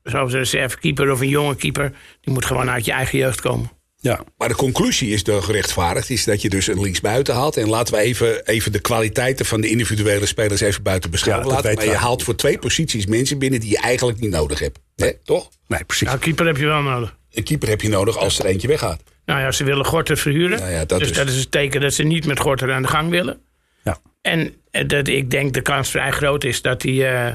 zoals 0.07 0.33
een 0.33 0.39
reservekeeper 0.39 1.11
of 1.11 1.19
een 1.19 1.27
jonge 1.27 1.55
keeper... 1.55 1.91
die 2.21 2.33
moet 2.33 2.45
gewoon 2.45 2.69
uit 2.69 2.85
je 2.85 2.91
eigen 2.91 3.17
jeugd 3.17 3.41
komen. 3.41 3.69
Ja. 3.99 4.23
Maar 4.37 4.47
de 4.47 4.55
conclusie 4.55 5.09
is 5.09 5.23
de 5.23 5.41
gerechtvaardigd, 5.41 6.09
is 6.09 6.23
dat 6.23 6.41
je 6.41 6.49
dus 6.49 6.67
een 6.67 6.81
linksbuiten 6.81 7.33
haalt. 7.33 7.57
En 7.57 7.69
laten 7.69 7.93
we 7.93 7.99
even, 7.99 8.45
even 8.45 8.71
de 8.71 8.79
kwaliteiten 8.79 9.45
van 9.45 9.61
de 9.61 9.69
individuele 9.69 10.25
spelers 10.25 10.61
even 10.61 10.83
buiten 10.83 11.09
Ja, 11.09 11.15
beschouwen 11.15 11.47
dat 11.47 11.63
laten. 11.63 11.75
Maar 11.75 11.85
je 11.85 11.95
haalt 11.95 12.23
voor 12.23 12.35
twee 12.35 12.59
posities 12.59 13.05
mensen 13.05 13.39
binnen 13.39 13.59
die 13.59 13.69
je 13.69 13.77
eigenlijk 13.77 14.19
niet 14.19 14.31
nodig 14.31 14.59
hebt. 14.59 14.79
Hè, 14.95 15.13
toch? 15.23 15.49
Nee, 15.67 15.83
precies. 15.83 16.07
Nou, 16.07 16.19
keeper 16.19 16.45
heb 16.45 16.57
je 16.57 16.65
wel 16.65 16.81
nodig. 16.81 17.17
Een 17.31 17.43
keeper 17.43 17.69
heb 17.69 17.81
je 17.81 17.89
nodig 17.89 18.17
als 18.17 18.39
er 18.39 18.45
eentje 18.45 18.67
weggaat. 18.67 19.03
Nou 19.25 19.39
ja, 19.39 19.51
ze 19.51 19.63
willen 19.63 19.85
Gorter 19.85 20.17
verhuren. 20.17 20.59
Nou 20.59 20.71
ja, 20.71 20.85
dat 20.85 20.99
dus 20.99 21.07
dus. 21.07 21.17
dat 21.17 21.27
is 21.27 21.37
een 21.37 21.49
teken 21.49 21.81
dat 21.81 21.93
ze 21.93 22.03
niet 22.03 22.25
met 22.25 22.39
Gorter 22.39 22.73
aan 22.73 22.81
de 22.81 22.87
gang 22.87 23.09
willen. 23.09 23.41
Ja. 23.83 23.97
En 24.21 24.53
eh, 24.71 24.87
dat 24.87 25.07
ik 25.07 25.31
denk 25.31 25.53
de 25.53 25.61
kans 25.61 25.89
vrij 25.89 26.11
groot 26.11 26.43
is 26.43 26.61
dat 26.61 26.81
die, 26.81 27.05
eh 27.05 27.31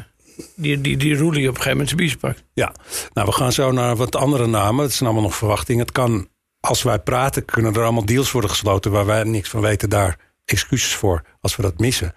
die, 0.55 0.81
die, 0.81 0.97
die 0.97 1.15
op 1.17 1.27
een 1.27 1.37
gegeven 1.37 1.71
moment 1.71 1.89
zijn 1.89 2.01
biezen 2.01 2.19
pakt. 2.19 2.45
Ja, 2.53 2.73
nou 3.13 3.27
we 3.27 3.33
gaan 3.33 3.53
zo 3.53 3.73
naar 3.73 3.97
wat 3.97 4.17
andere 4.17 4.47
namen. 4.47 4.85
Het 4.85 4.93
zijn 4.93 5.09
allemaal 5.09 5.29
nog 5.29 5.37
verwachtingen. 5.37 5.83
Het 5.83 5.93
kan, 5.93 6.29
als 6.61 6.83
wij 6.83 6.99
praten, 6.99 7.45
kunnen 7.45 7.75
er 7.75 7.83
allemaal 7.83 8.05
deals 8.05 8.31
worden 8.31 8.51
gesloten 8.51 8.91
waar 8.91 9.07
wij 9.07 9.25
niks 9.25 9.49
van 9.49 9.61
weten. 9.61 9.91
Daar 9.91 10.19
excuses 10.45 10.95
voor 10.95 11.23
als 11.41 11.57
we 11.57 11.63
dat 11.63 11.79
missen. 11.79 12.15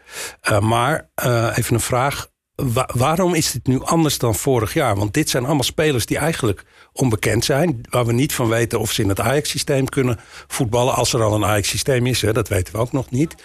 Uh, 0.50 0.60
maar 0.60 1.10
uh, 1.26 1.58
even 1.58 1.74
een 1.74 1.80
vraag. 1.80 2.28
Wa 2.56 2.90
waarom 2.94 3.34
is 3.34 3.52
dit 3.52 3.68
nu 3.68 3.82
anders 3.82 4.18
dan 4.18 4.36
vorig 4.36 4.74
jaar? 4.74 4.96
Want 4.96 5.14
dit 5.14 5.30
zijn 5.30 5.46
allemaal 5.46 5.64
spelers 5.64 6.06
die 6.06 6.18
eigenlijk 6.18 6.64
onbekend 6.94 7.46
zijn. 7.46 7.82
Waar 7.90 8.06
we 8.06 8.14
niet 8.14 8.34
van 8.34 8.50
weten 8.50 8.80
of 8.80 8.92
ze 8.92 9.02
in 9.02 9.10
het 9.10 9.20
Ajax-systeem 9.20 9.90
kunnen 9.90 10.20
voetballen. 10.48 10.94
Als 10.94 11.14
er 11.14 11.22
al 11.24 11.34
een 11.34 11.46
Ajax-systeem 11.46 12.06
is, 12.06 12.22
hè, 12.22 12.34
dat 12.34 12.48
weten 12.48 12.74
we 12.74 12.80
ook 12.80 12.92
nog 12.92 13.12
niet. 13.12 13.36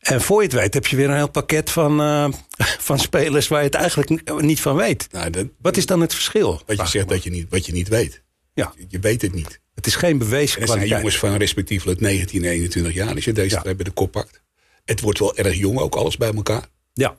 En 0.00 0.20
voor 0.20 0.38
je 0.42 0.48
het 0.48 0.56
weet 0.56 0.74
heb 0.74 0.86
je 0.86 0.96
weer 0.96 1.08
een 1.08 1.16
heel 1.16 1.30
pakket 1.30 1.70
van, 1.70 2.00
uh, 2.00 2.28
van 2.88 2.98
spelers 2.98 3.48
waar 3.48 3.58
je 3.58 3.66
het 3.66 3.74
eigenlijk 3.74 4.40
niet 4.40 4.60
van 4.60 4.76
weet. 4.76 5.08
Nou, 5.10 5.30
dat, 5.30 5.46
Wat 5.60 5.76
is 5.76 5.86
dan 5.86 6.00
het 6.00 6.14
verschil? 6.14 6.62
Wat 6.66 6.76
je 6.76 6.86
zegt 6.86 7.08
dat 7.08 7.22
je 7.22 7.30
niet, 7.30 7.46
wat 7.50 7.66
je 7.66 7.72
niet 7.72 7.88
weet. 7.88 8.22
Ja. 8.54 8.72
Je, 8.88 8.98
weet 8.98 9.22
het 9.22 9.34
niet. 9.34 9.60
Het 9.74 9.86
is 9.86 9.94
geen 9.94 10.18
bewezen 10.18 10.56
en 10.56 10.62
er 10.62 10.72
zijn 10.72 10.86
jongens 10.88 11.18
van 11.18 11.36
respectievelijk 11.36 12.00
19 12.00 12.44
en 12.44 12.50
21 12.50 12.94
jaar 12.94 13.14
als 13.14 13.24
je 13.24 13.32
deze 13.32 13.60
Ja. 13.64 13.74
bij 13.74 13.84
de 13.84 13.90
kop 13.90 14.12
pakt. 14.12 14.42
Het 14.84 15.00
wordt 15.00 15.18
wel 15.18 15.36
erg 15.36 15.54
jong 15.54 15.78
ook 15.78 15.94
alles 15.94 16.16
bij 16.16 16.32
elkaar. 16.34 16.66
Ja, 16.92 17.16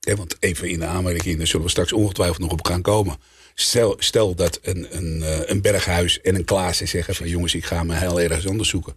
Want 0.00 0.36
even 0.38 0.68
in 0.68 0.78
de 0.78 0.86
aanmerking, 0.86 1.36
daar 1.38 1.46
zullen 1.46 1.64
we 1.64 1.70
straks 1.70 1.92
ongetwijfeld 1.92 2.38
nog 2.38 2.52
op 2.52 2.66
gaan 2.66 2.82
komen. 2.82 3.16
Stel, 3.54 3.96
stel 3.98 4.34
dat 4.34 4.58
een, 4.62 4.86
een, 4.96 5.22
eh, 5.22 5.40
een 5.44 5.60
Berghuis 5.60 6.20
en 6.20 6.34
een 6.34 6.44
Klaassen 6.44 6.88
zeggen 6.88 7.14
van 7.14 7.28
jongens, 7.28 7.54
ik 7.54 7.64
ga 7.64 7.82
me 7.82 7.94
heel 7.94 8.20
ergens 8.20 8.46
anders 8.48 8.68
zoeken. 8.68 8.96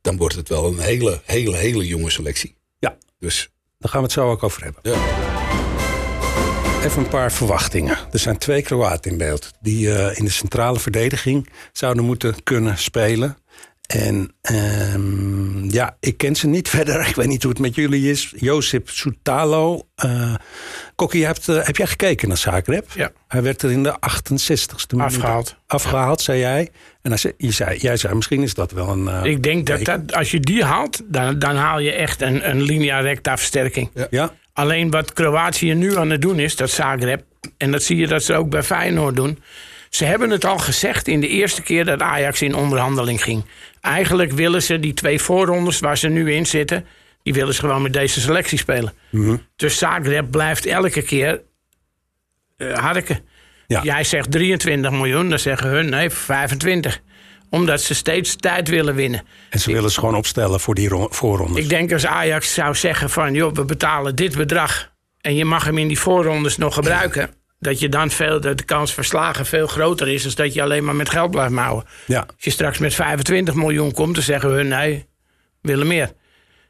Dan 0.00 0.16
wordt 0.16 0.34
het 0.34 0.48
wel 0.48 0.66
een 0.66 0.78
hele, 0.78 1.20
hele, 1.24 1.56
hele 1.56 1.86
jonge 1.86 2.10
selectie. 2.10 2.54
ja, 2.78 2.96
Dus 3.18 3.48
daar 3.78 3.90
gaan 3.90 4.00
we 4.00 4.06
het 4.06 4.14
zo 4.14 4.30
ook 4.30 4.42
over 4.42 4.62
hebben. 4.62 4.80
ja. 4.82 5.22
Even 6.84 7.02
een 7.02 7.08
paar 7.08 7.32
verwachtingen. 7.32 7.98
Er 8.12 8.18
zijn 8.18 8.38
twee 8.38 8.62
Kroaten 8.62 9.10
in 9.10 9.16
beeld 9.18 9.50
die 9.60 9.86
uh, 9.86 10.18
in 10.18 10.24
de 10.24 10.30
centrale 10.30 10.78
verdediging 10.80 11.48
zouden 11.72 12.04
moeten 12.04 12.42
kunnen 12.42 12.78
spelen. 12.78 13.36
En 13.86 14.34
um, 14.94 15.70
ja, 15.70 15.96
ik 16.00 16.16
ken 16.16 16.36
ze 16.36 16.46
niet 16.46 16.68
verder. 16.76 17.08
Ik 17.08 17.14
weet 17.14 17.26
niet 17.26 17.42
hoe 17.42 17.52
het 17.52 17.60
met 17.60 17.74
jullie 17.74 18.10
is. 18.10 18.32
Josip 18.36 18.88
Soutalo. 18.88 19.86
Uh, 20.04 20.34
Kokkie, 20.94 21.24
hebt, 21.24 21.48
uh, 21.48 21.64
heb 21.64 21.76
jij 21.76 21.86
gekeken 21.86 22.28
naar 22.28 22.36
Zagreb? 22.36 22.90
Ja. 22.94 23.12
Hij 23.28 23.42
werd 23.42 23.62
er 23.62 23.70
in 23.70 23.82
de 23.82 23.92
68ste 23.92 24.86
minuut 24.90 25.06
afgehaald. 25.06 25.56
Afgehaald, 25.66 26.20
zei 26.20 26.38
jij. 26.38 26.68
En 27.02 27.10
hij 27.10 27.18
zei, 27.18 27.32
je 27.36 27.50
zei, 27.50 27.78
jij 27.78 27.96
zei, 27.96 28.14
misschien 28.14 28.42
is 28.42 28.54
dat 28.54 28.72
wel 28.72 28.88
een... 28.88 29.04
Uh, 29.04 29.24
ik 29.24 29.42
denk 29.42 29.66
dat, 29.66 29.84
dat 29.84 30.14
als 30.14 30.30
je 30.30 30.40
die 30.40 30.64
haalt, 30.64 31.00
dan, 31.04 31.38
dan 31.38 31.56
haal 31.56 31.78
je 31.78 31.92
echt 31.92 32.20
een, 32.20 32.48
een 32.48 32.62
linea 32.62 33.00
recta 33.00 33.36
versterking. 33.36 33.90
Ja. 33.94 34.06
ja. 34.10 34.32
Alleen 34.52 34.90
wat 34.90 35.12
Kroatië 35.12 35.74
nu 35.74 35.96
aan 35.96 36.10
het 36.10 36.22
doen 36.22 36.38
is, 36.38 36.56
dat 36.56 36.70
Zagreb... 36.70 37.22
en 37.56 37.70
dat 37.70 37.82
zie 37.82 37.96
je 37.96 38.06
dat 38.06 38.22
ze 38.22 38.34
ook 38.34 38.50
bij 38.50 38.62
Feyenoord 38.62 39.16
doen... 39.16 39.38
Ze 39.94 40.04
hebben 40.04 40.30
het 40.30 40.44
al 40.44 40.58
gezegd 40.58 41.08
in 41.08 41.20
de 41.20 41.28
eerste 41.28 41.62
keer 41.62 41.84
dat 41.84 42.00
Ajax 42.00 42.42
in 42.42 42.54
onderhandeling 42.54 43.22
ging. 43.22 43.44
Eigenlijk 43.84 44.32
willen 44.32 44.62
ze 44.62 44.78
die 44.78 44.94
twee 44.94 45.20
voorrondes 45.20 45.80
waar 45.80 45.98
ze 45.98 46.08
nu 46.08 46.32
in 46.32 46.46
zitten... 46.46 46.86
die 47.22 47.34
willen 47.34 47.54
ze 47.54 47.60
gewoon 47.60 47.82
met 47.82 47.92
deze 47.92 48.20
selectie 48.20 48.58
spelen. 48.58 48.92
Mm 49.10 49.24
-hmm. 49.24 49.46
Dus 49.56 49.78
Zagreb 49.78 50.30
blijft 50.30 50.66
elke 50.66 51.02
keer 51.02 51.42
uh, 52.56 52.78
harken. 52.78 53.18
Ja. 53.66 53.82
Jij 53.82 54.04
zegt 54.04 54.30
23 54.30 54.90
miljoen, 54.90 55.28
dan 55.28 55.38
zeggen 55.38 55.68
hun 55.68 55.88
nee, 55.88 56.10
25 56.10 57.00
omdat 57.50 57.80
ze 57.80 57.94
steeds 57.94 58.36
tijd 58.36 58.68
willen 58.68 58.94
winnen. 58.94 59.22
En 59.50 59.60
ze 59.60 59.72
willen 59.72 59.90
ze 59.90 59.98
gewoon 59.98 60.14
opstellen 60.14 60.60
voor 60.60 60.74
die 60.74 60.88
voorrondes. 60.90 61.62
Ik 61.62 61.68
denk 61.68 61.92
als 61.92 62.06
Ajax 62.06 62.54
zou 62.54 62.74
zeggen 62.74 63.10
van... 63.10 63.34
joh, 63.34 63.54
we 63.54 63.64
betalen 63.64 64.16
dit 64.16 64.36
bedrag... 64.36 64.92
en 65.20 65.34
je 65.34 65.44
mag 65.44 65.64
hem 65.64 65.78
in 65.78 65.88
die 65.88 65.98
voorrondes 65.98 66.56
nog 66.56 66.74
gebruiken... 66.74 67.30
dat 67.58 67.80
je 67.80 67.88
dan 67.88 68.10
veel, 68.10 68.40
dat 68.40 68.58
de 68.58 68.64
kans 68.64 68.94
verslagen 68.94 69.46
veel 69.46 69.66
groter 69.66 70.08
is... 70.08 70.22
dan 70.22 70.32
dat 70.34 70.54
je 70.54 70.62
alleen 70.62 70.84
maar 70.84 70.94
met 70.94 71.10
geld 71.10 71.30
blijft 71.30 71.52
mouwen. 71.52 71.84
Ja. 72.06 72.18
Als 72.20 72.44
je 72.44 72.50
straks 72.50 72.78
met 72.78 72.94
25 72.94 73.54
miljoen 73.54 73.92
komt, 73.92 74.14
dan 74.14 74.22
zeggen 74.24 74.56
we... 74.56 74.62
nee, 74.62 75.06
we 75.60 75.68
willen 75.68 75.86
meer. 75.86 76.12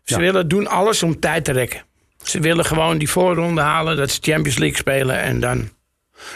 Ze 0.05 0.15
Ja. 0.15 0.21
willen 0.21 0.49
doen 0.49 0.67
alles 0.67 1.03
om 1.03 1.21
tijd 1.21 1.45
te 1.45 1.53
rekken. 1.53 1.83
Ze 2.23 2.41
willen 2.41 2.65
gewoon 2.65 2.99
die 2.99 3.11
voorronde 3.11 3.61
halen, 3.61 3.97
dat 3.97 4.11
ze 4.11 4.19
Champions 4.23 4.59
League 4.59 4.77
spelen... 4.79 5.21
en 5.21 5.41
dan 5.41 5.71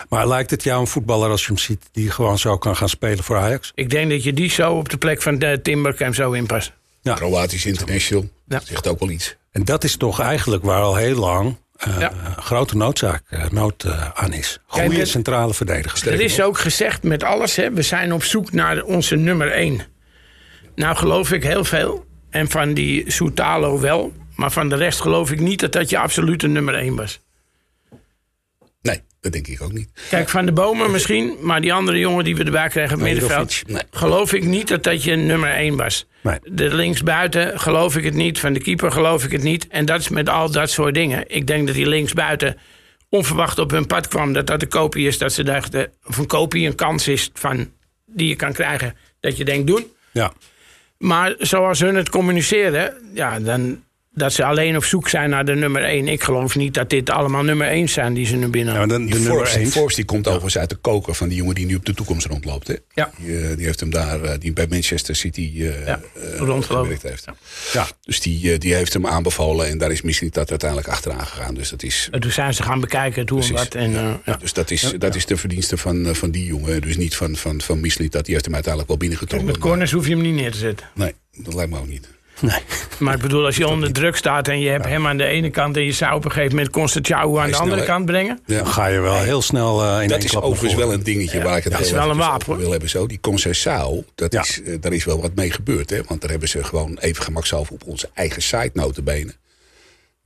Maar 0.09 0.29
lijkt 0.29 0.51
het 0.51 0.63
jou 0.63 0.81
een 0.81 0.87
voetballer 0.87 1.31
als 1.31 1.41
je 1.41 1.47
hem 1.47 1.59
ziet... 1.59 1.89
die 1.93 2.11
gewoon 2.11 2.39
zo 2.39 2.59
kan 2.59 2.77
gaan 2.77 2.89
spelen 2.89 3.25
voor 3.25 3.37
Ajax? 3.37 3.73
Ik 3.75 3.91
denk 3.91 4.11
dat 4.11 4.23
je 4.25 4.33
die 4.33 4.51
zo 4.51 4.73
op 4.73 4.89
de 4.89 4.97
plek 4.97 5.23
van 5.23 5.39
de 5.39 5.61
Timbercamp 5.63 6.15
zo 6.15 6.33
inpast. 6.33 6.73
Ja. 7.01 7.15
Kroatisch 7.15 7.67
International. 7.67 8.29
Ja. 8.47 8.61
Zegt 8.65 8.87
ook 8.89 8.99
wel 8.99 9.11
iets. 9.11 9.37
En 9.51 9.65
dat 9.65 9.85
is 9.85 9.97
toch 9.97 10.21
eigenlijk 10.21 10.65
waar 10.65 10.83
al 10.83 10.97
heel 10.97 11.17
lang... 11.17 11.57
eh, 11.79 11.99
Ja. 11.99 12.13
grote 12.37 12.77
noodzaak 12.77 13.23
eh, 13.29 13.45
nood 13.51 13.85
eh, 13.85 14.09
aan 14.15 14.33
is. 14.33 14.59
Goede 14.67 15.05
centrale 15.05 15.55
verdedigers. 15.55 16.07
Er 16.07 16.21
is 16.21 16.41
ook 16.41 16.59
gezegd 16.59 17.03
met 17.03 17.23
alles, 17.23 17.57
hè, 17.57 17.73
we 17.73 17.83
zijn 17.83 18.13
op 18.13 18.25
zoek 18.25 18.53
naar 18.53 18.83
onze 18.83 19.17
nummer 19.17 19.51
1. 19.53 19.81
Nou 20.75 20.97
geloof 20.97 21.33
ik 21.33 21.43
heel 21.43 21.65
veel. 21.65 22.07
En 22.31 22.49
van 22.51 22.75
die 22.75 23.11
Soutalo 23.11 23.81
wel. 23.81 24.13
Maar 24.37 24.51
van 24.53 24.69
de 24.69 24.77
rest 24.77 25.01
geloof 25.01 25.31
ik 25.31 25.41
niet 25.41 25.61
dat 25.61 25.73
dat 25.73 25.91
je 25.91 25.99
absolute 25.99 26.47
nummer 26.47 26.75
1 26.75 26.97
was. 26.97 27.21
Dat 29.31 29.45
denk 29.45 29.59
ik 29.61 29.65
ook 29.67 29.73
niet. 29.73 29.89
Kijk, 30.11 30.29
Van 30.29 30.47
de 30.47 30.53
Bomen 30.53 30.91
misschien. 30.91 31.37
Maar 31.41 31.61
die 31.61 31.73
andere 31.73 31.99
jongen 31.99 32.25
die 32.25 32.37
we 32.37 32.45
erbij 32.45 32.69
kregen 32.69 33.03
middenveld. 33.03 33.63
Nee. 33.67 33.83
Geloof 33.91 34.33
ik 34.33 34.45
niet 34.45 34.69
dat 34.69 34.83
dat 34.83 35.05
je 35.05 35.17
nummer 35.17 35.51
1 35.51 35.77
was. 35.77 36.07
Nee. 36.21 36.39
De 36.45 36.75
linksbuiten 36.75 37.61
geloof 37.61 37.97
ik 37.97 38.05
het 38.05 38.15
niet. 38.15 38.39
Van 38.39 38.53
de 38.53 38.61
keeper 38.61 38.93
geloof 38.93 39.25
ik 39.25 39.31
het 39.31 39.43
niet. 39.43 39.69
En 39.69 39.85
dat 39.85 40.01
is 40.01 40.09
met 40.09 40.29
al 40.29 40.51
dat 40.51 40.71
soort 40.71 40.95
dingen. 40.95 41.25
Ik 41.27 41.47
denk 41.47 41.67
dat 41.67 41.77
die 41.77 41.89
linksbuiten 41.89 42.57
onverwacht 43.09 43.59
op 43.59 43.71
hun 43.71 43.87
pad 43.87 44.09
kwam. 44.09 44.33
Dat 44.33 44.47
dat 44.47 44.61
de 44.61 44.67
kopie 44.67 45.07
is. 45.07 45.19
Dat 45.19 45.33
ze 45.33 45.43
dachten, 45.43 45.93
of 46.07 46.17
een 46.17 46.27
kopie 46.27 46.67
een 46.67 46.75
kans 46.75 47.09
is 47.09 47.31
van, 47.35 47.71
die 48.07 48.29
je 48.29 48.37
kan 48.37 48.53
krijgen. 48.53 48.97
Dat 49.21 49.37
je 49.37 49.45
denkt 49.45 49.67
doen. 49.67 49.87
Ja. 50.11 50.33
Maar 50.99 51.35
zoals 51.39 51.81
hun 51.81 51.95
het 51.95 52.09
communiceren, 52.09 52.95
ja, 53.15 53.41
dan, 53.41 53.83
dat 54.11 54.33
ze 54.33 54.45
alleen 54.45 54.77
op 54.77 54.85
zoek 54.85 55.09
zijn 55.09 55.31
naar 55.31 55.45
de 55.45 55.55
nummer 55.55 55.85
1. 55.85 56.09
Ik 56.09 56.23
geloof 56.23 56.57
niet 56.57 56.75
dat 56.75 56.91
dit 56.91 57.11
allemaal 57.11 57.43
nummer 57.43 57.67
1 57.67 57.89
zijn 57.89 58.15
die 58.15 58.27
ze 58.27 58.37
nu 58.37 58.49
binnen. 58.49 58.73
Ja, 58.73 58.79
maar 58.79 58.89
dan, 58.89 59.07
de 59.07 59.13
nummer 59.13 59.31
Forbes, 59.31 59.53
die 59.53 59.63
1. 59.63 59.71
Forbes 59.71 59.95
die 59.95 60.05
komt 60.05 60.27
overigens 60.27 60.59
uit 60.59 60.69
de 60.69 60.77
koker 60.77 61.15
van 61.15 61.29
die 61.29 61.37
jongen 61.37 61.55
die 61.55 61.67
nu 61.67 61.75
op 61.75 61.85
de 61.85 61.95
toekomst 61.95 62.27
rondloopt. 62.27 62.67
Hè? 62.69 62.75
Ja. 62.95 63.11
Die, 63.19 63.41
eh, 63.41 63.57
die 63.57 63.67
heeft 63.67 63.81
hem 63.81 63.91
daar, 63.91 64.23
eh, 64.23 64.39
die 64.39 64.53
bij 64.53 64.67
Manchester 64.69 65.17
City 65.17 65.53
eh 65.57 65.87
Ja, 65.87 66.01
eh, 66.15 66.37
rondgelopen. 66.39 66.97
gewerkt 66.97 67.03
heeft. 67.03 67.25
Ja. 67.73 67.87
Dus 68.03 68.21
die, 68.21 68.59
die 68.59 68.75
heeft 68.75 68.93
hem 68.93 69.07
aanbevolen 69.07 69.69
en 69.69 69.79
daar 69.79 69.91
is 69.91 70.03
misschien 70.03 70.29
dat 70.33 70.51
uiteindelijk 70.51 70.91
achteraan 70.91 71.27
gegaan. 71.27 71.55
Dus 71.55 71.69
dat 71.69 71.83
is, 71.83 72.09
En 72.11 72.21
toen 72.21 72.31
zijn 72.31 72.55
ze 72.55 72.63
gaan 72.63 72.81
bekijken 72.81 73.29
hoe 73.29 73.43
en 73.43 73.53
wat. 73.53 73.75
En, 73.75 73.91
ja. 74.25 74.37
dus 74.41 74.53
dat 74.53 74.71
is, 74.71 74.95
dat 74.99 75.15
is 75.15 75.27
de 75.27 75.37
verdienste 75.37 75.77
van, 75.77 76.15
van 76.15 76.31
die 76.31 76.45
jongen. 76.45 76.81
Dus 76.81 76.97
niet 76.97 77.17
van, 77.17 77.37
van, 77.37 77.61
van 77.61 77.81
Mislit. 77.81 78.13
Dat 78.13 78.25
die 78.25 78.33
heeft 78.33 78.45
hem 78.45 78.55
uiteindelijk 78.55 78.93
wel 78.93 79.01
binnengetrokken. 79.01 79.49
Met 79.49 79.59
corners 79.59 79.93
hoef 79.93 80.07
je 80.07 80.13
hem 80.13 80.23
niet 80.23 80.35
neer 80.35 80.53
te 80.53 80.59
zetten. 80.59 80.87
Nee, 80.95 81.15
dat 81.37 81.55
lijkt 81.55 81.71
me 81.71 81.79
ook 81.79 81.89
niet. 81.89 82.09
Nee. 82.41 82.61
Maar 82.99 83.15
ik 83.15 83.21
bedoel, 83.21 83.45
als 83.45 83.57
je 83.57 83.69
onder 83.69 83.93
druk 83.93 84.17
staat 84.17 84.49
en 84.49 84.61
je 84.61 84.69
hebt 84.71 84.85
hem 84.87 85.07
aan 85.07 85.17
de 85.17 85.25
ene 85.25 85.51
kant... 85.51 85.77
en 85.77 85.85
je 85.85 85.93
zou 85.93 86.15
op 86.15 86.25
een 86.25 86.31
gegeven 86.31 86.55
moment 86.55 86.73
Constantiao 86.73 87.29
aan 87.31 87.37
Hij 87.37 87.47
de 87.47 87.53
is 87.53 87.59
andere 87.59 87.85
kant 87.85 88.07
brengen. 88.07 88.41
Ja. 88.47 88.57
Dan 88.57 88.67
ga 88.67 88.87
je 88.87 89.01
wel 89.01 89.15
heel 89.15 89.43
snel 89.43 89.85
eh, 89.85 90.03
in 90.03 90.09
Dat 90.09 90.25
is 90.25 90.37
overigens 90.37 90.75
wel 90.75 90.93
een 90.93 91.03
dingetje 91.03 91.43
waar 91.43 91.57
ik 91.57 91.65
het 91.65 91.73
dat 91.73 91.83
is 91.83 91.91
heel 91.91 91.97
wel 91.97 92.07
even 92.07 92.17
een 92.21 92.25
over 92.27 92.39
wapen, 92.39 92.57
wil 92.59 92.71
hebben. 92.71 92.89
Zo. 92.89 93.07
Die 93.07 93.21
Concessao, 93.21 94.05
dat 94.15 94.33
Ja. 94.33 94.41
is, 94.41 94.63
eh, 94.63 94.75
daar 94.81 94.93
is 94.93 95.05
wel 95.05 95.21
wat 95.21 95.35
mee 95.35 95.51
gebeurd. 95.51 95.91
Hè? 95.91 96.01
Want 96.09 96.21
daar 96.21 96.31
hebben 96.31 96.49
ze 96.49 96.65
gewoon 96.65 96.97
even 97.01 97.23
gemakshalve 97.25 97.73
op 97.73 97.83
onze 97.87 98.09
eigen 98.15 98.43
site 98.43 98.71
notenbenen. 98.73 99.35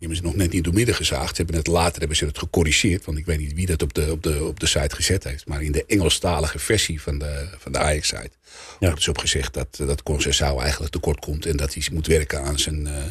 Die 0.02 0.10
hebben 0.10 0.28
ze 0.28 0.32
nog 0.36 0.42
net 0.44 0.52
niet 0.54 0.64
door 0.64 0.74
midden 0.74 0.94
gezaagd. 0.94 1.36
Ze 1.36 1.42
hebben 1.42 1.56
het 1.56 1.66
later 1.66 1.98
hebben 1.98 2.16
ze 2.16 2.24
het 2.24 2.38
gecorrigeerd. 2.38 3.04
Want 3.04 3.18
ik 3.18 3.26
weet 3.26 3.38
niet 3.38 3.54
wie 3.54 3.66
dat 3.66 3.82
op 3.82 3.94
de, 3.94 4.10
op 4.10 4.22
de, 4.22 4.44
op 4.44 4.60
de 4.60 4.66
site 4.66 4.94
gezet 4.94 5.24
heeft. 5.24 5.46
Maar 5.46 5.62
in 5.62 5.72
de 5.72 5.84
Engelstalige 5.86 6.58
versie 6.58 7.02
van 7.02 7.18
de, 7.18 7.48
van 7.58 7.72
de 7.72 7.78
Ajax-site... 7.78 8.30
wordt 8.80 8.94
dus 8.96 9.08
op 9.08 9.18
gezegd 9.18 9.54
dat, 9.54 9.78
eh, 9.80 9.86
dat 9.86 10.02
Concessao 10.02 10.60
eigenlijk 10.60 10.92
tekort 10.92 11.18
komt... 11.18 11.46
en 11.46 11.56
dat 11.56 11.74
hij 11.74 11.86
moet 11.92 12.06
werken 12.06 12.42
aan 12.42 12.58
zijn, 12.58 12.86
eh, 12.86 13.04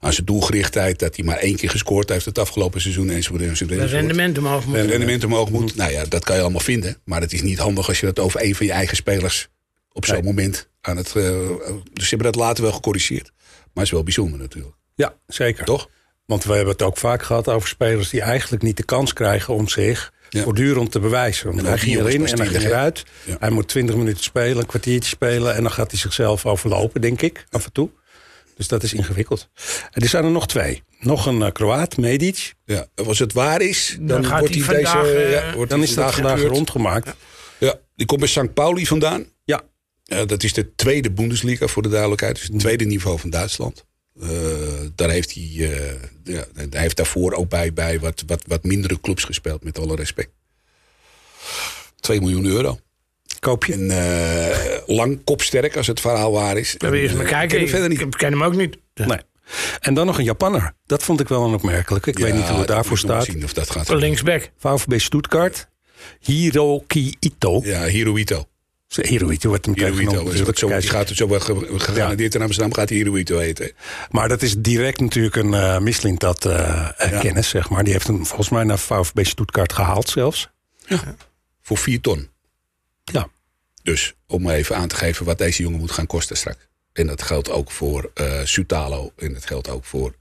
aan 0.00 0.12
zijn 0.12 0.26
doelgerichtheid. 0.26 0.98
Dat 0.98 1.16
hij 1.16 1.24
maar 1.24 1.36
één 1.36 1.56
keer 1.56 1.70
gescoord 1.70 2.08
heeft 2.08 2.24
het 2.24 2.38
afgelopen 2.38 2.80
seizoen. 2.80 3.10
Enzovoort, 3.10 3.42
enzovoort, 3.42 3.90
rendement 3.90 4.38
omhoog 4.38 4.66
moet. 4.66 4.76
En 4.76 4.86
rendement 4.86 5.24
omhoog 5.24 5.50
moet. 5.50 5.76
Nou 5.76 5.92
ja, 5.92 6.04
dat 6.04 6.24
kan 6.24 6.36
je 6.36 6.42
allemaal 6.42 6.60
vinden. 6.60 6.96
Maar 7.04 7.20
het 7.20 7.32
is 7.32 7.42
niet 7.42 7.58
handig 7.58 7.88
als 7.88 8.00
je 8.00 8.06
dat 8.06 8.18
over 8.18 8.42
een 8.42 8.54
van 8.54 8.66
je 8.66 8.72
eigen 8.72 8.96
spelers 8.96 9.48
op 9.92 10.04
zo'n 10.04 10.14
Nee. 10.14 10.24
moment 10.24 10.68
aan 10.80 10.96
het. 10.96 11.06
eh, 11.06 11.22
dus 11.92 12.08
ze 12.08 12.14
hebben 12.14 12.32
dat 12.32 12.34
later 12.42 12.62
wel 12.62 12.72
gecorrigeerd. 12.72 13.32
Maar 13.36 13.70
het 13.72 13.84
is 13.84 13.90
wel 13.90 14.02
bijzonder 14.02 14.38
natuurlijk. 14.38 14.74
Ja, 14.94 15.14
zeker. 15.26 15.64
Toch? 15.64 15.88
Want 16.26 16.44
we 16.44 16.52
hebben 16.54 16.72
het 16.72 16.82
ook 16.82 16.96
vaak 16.96 17.22
gehad 17.22 17.48
over 17.48 17.68
spelers 17.68 18.08
die 18.10 18.20
eigenlijk 18.20 18.62
niet 18.62 18.76
de 18.76 18.82
kans 18.84 19.12
krijgen 19.12 19.54
om 19.54 19.68
zich 19.68 20.12
Ja. 20.28 20.42
voortdurend 20.42 20.92
te 20.92 21.00
bewijzen. 21.00 21.54
Want 21.54 21.66
hij 21.66 21.78
ging 21.78 21.96
erin 21.96 22.26
en 22.26 22.38
hij 22.38 22.46
ging 22.46 22.62
eruit. 22.64 23.04
Ja. 23.24 23.36
Hij 23.40 23.50
moet 23.50 23.68
20 23.68 23.96
minuten 23.96 24.22
spelen, 24.22 24.58
een 24.58 24.66
kwartiertje 24.66 25.08
spelen 25.10 25.54
en 25.54 25.62
dan 25.62 25.72
gaat 25.72 25.90
hij 25.90 26.00
zichzelf 26.00 26.46
overlopen, 26.46 27.00
denk 27.00 27.22
ik, 27.22 27.44
af 27.50 27.64
en 27.64 27.72
toe. 27.72 27.90
Dus 28.56 28.68
dat 28.68 28.82
is 28.82 28.92
ingewikkeld. 28.92 29.48
En 29.90 30.02
er 30.02 30.08
zijn 30.08 30.24
er 30.24 30.30
nog 30.30 30.46
twee. 30.46 30.82
Nog 31.00 31.26
een 31.26 31.42
eh, 31.42 31.52
Kroaat, 31.52 31.96
Medic. 31.96 32.54
Ja, 32.64 32.86
als 33.06 33.18
het 33.18 33.32
waar 33.32 33.60
is, 33.60 33.96
dan, 34.00 34.28
wordt 34.28 34.54
hij 34.54 34.76
deze. 34.76 34.98
eh, 34.98 35.30
ja, 35.32 35.54
wordt 35.54 35.70
Dan 35.70 35.82
is 35.82 35.94
dat 35.94 36.14
vandaag 36.14 36.40
rondgemaakt. 36.42 37.14
Ja, 37.58 37.74
die 37.96 38.06
komt 38.06 38.20
bij 38.20 38.28
St. 38.28 38.54
Pauli 38.54 38.86
vandaan. 38.86 39.26
Ja, 39.44 39.62
Ja, 40.04 40.24
dat 40.24 40.42
is 40.42 40.52
de 40.52 40.74
tweede 40.74 41.10
Bundesliga 41.10 41.66
voor 41.66 41.82
de 41.82 41.88
duidelijkheid. 41.88 42.34
Dus 42.36 42.44
het 42.44 42.58
tweede 42.58 42.84
niveau 42.84 43.18
van 43.18 43.30
Duitsland. 43.30 43.84
Eh, 44.20 44.28
daar 44.94 45.10
heeft 45.10 45.34
hij, 45.34 45.42
eh, 45.42 45.94
ja, 46.24 46.44
hij 46.54 46.80
heeft 46.80 46.96
daarvoor 46.96 47.32
ook 47.32 47.48
bij, 47.48 47.72
bij 47.72 48.00
wat, 48.00 48.22
wat, 48.26 48.42
wat 48.46 48.64
mindere 48.64 49.00
clubs 49.00 49.24
gespeeld, 49.24 49.64
met 49.64 49.78
alle 49.78 49.96
respect. 49.96 50.30
2 52.00 52.20
miljoen 52.20 52.44
euro. 52.44 52.78
koop 53.40 53.64
je. 53.64 53.72
En 53.72 53.90
eh, 53.90 54.78
lang 54.96 55.24
kopsterk, 55.24 55.76
als 55.76 55.86
het 55.86 56.00
verhaal 56.00 56.32
waar 56.32 56.56
is. 56.56 56.74
Dan 56.78 56.90
wil 56.90 57.00
je 57.00 57.08
eens 57.08 57.18
kijken. 57.18 57.48
ken 57.48 57.58
hem 57.58 57.68
verder 57.68 57.90
Ik, 57.90 57.98
niet. 57.98 58.14
ik 58.14 58.18
ken 58.18 58.32
hem 58.32 58.42
ook 58.42 58.56
niet. 58.56 58.76
Nee. 58.94 59.18
En 59.80 59.94
dan 59.94 60.06
nog 60.06 60.18
een 60.18 60.24
Japanner. 60.24 60.72
Dat 60.86 61.02
vond 61.02 61.20
ik 61.20 61.28
wel 61.28 61.44
een 61.44 61.54
opmerkelijke. 61.54 62.10
Ik 62.10 62.18
weet 62.18 62.34
niet 62.34 62.48
hoe 62.48 62.58
het 62.58 62.68
daarvoor 62.68 62.98
staat. 62.98 63.24
Zien 63.24 63.44
of 63.44 63.52
dat 63.52 63.70
gaat. 63.70 63.88
Linksback. 63.88 64.50
VfB 64.58 64.98
Stuttgart. 64.98 65.68
Hiroki 66.20 67.14
Ito. 67.18 67.60
Ja, 67.64 67.84
Hirohito. 67.84 68.46
Hirohito 69.02 69.48
wordt 69.48 69.64
hem 69.66 69.74
tegenwoordig 69.74 70.34
Is 70.34 70.40
wat 70.40 70.58
zo, 70.58 70.68
gaat 70.68 71.08
het 71.08 71.16
zo 71.16 71.28
wel 71.28 71.40
ge- 71.40 71.68
gegarandeerd 71.76 72.34
in 72.34 72.42
Amsterdam 72.42 72.74
gaat 72.74 72.88
hij 72.88 72.98
Hirohito 72.98 73.38
heten. 73.38 73.72
Maar 74.10 74.28
dat 74.28 74.42
is 74.42 74.54
direct 74.58 75.00
natuurlijk 75.00 75.36
een 75.36 75.52
uh, 75.52 75.78
Michelin 75.78 76.14
dat 76.14 76.44
eh, 76.44 76.88
eh, 76.96 77.20
kennis, 77.20 77.48
zeg 77.48 77.70
maar. 77.70 77.84
Die 77.84 77.92
heeft 77.92 78.06
hem 78.06 78.26
volgens 78.26 78.48
mij 78.48 78.64
naar 78.64 78.78
VfB 78.78 79.24
Stuttgart 79.24 79.72
gehaald 79.72 80.08
zelfs. 80.08 80.48
Voor 81.62 81.76
4 81.78 82.00
ton. 82.00 82.28
Ja. 83.04 83.28
Dus 83.82 84.14
om 84.26 84.50
even 84.50 84.76
aan 84.76 84.88
te 84.88 84.96
geven 84.96 85.24
wat 85.24 85.38
deze 85.38 85.62
jongen 85.62 85.78
moet 85.78 85.90
gaan 85.90 86.06
kosten 86.06 86.36
straks. 86.36 86.68
En 86.92 87.06
dat 87.06 87.22
geldt 87.22 87.50
ook 87.50 87.70
voor 87.70 88.10
eh 88.14 88.40
Sutalo. 88.44 89.12
En 89.16 89.32
dat 89.32 89.46
geldt 89.46 89.68
ook 89.68 89.84
voor. 89.84 90.14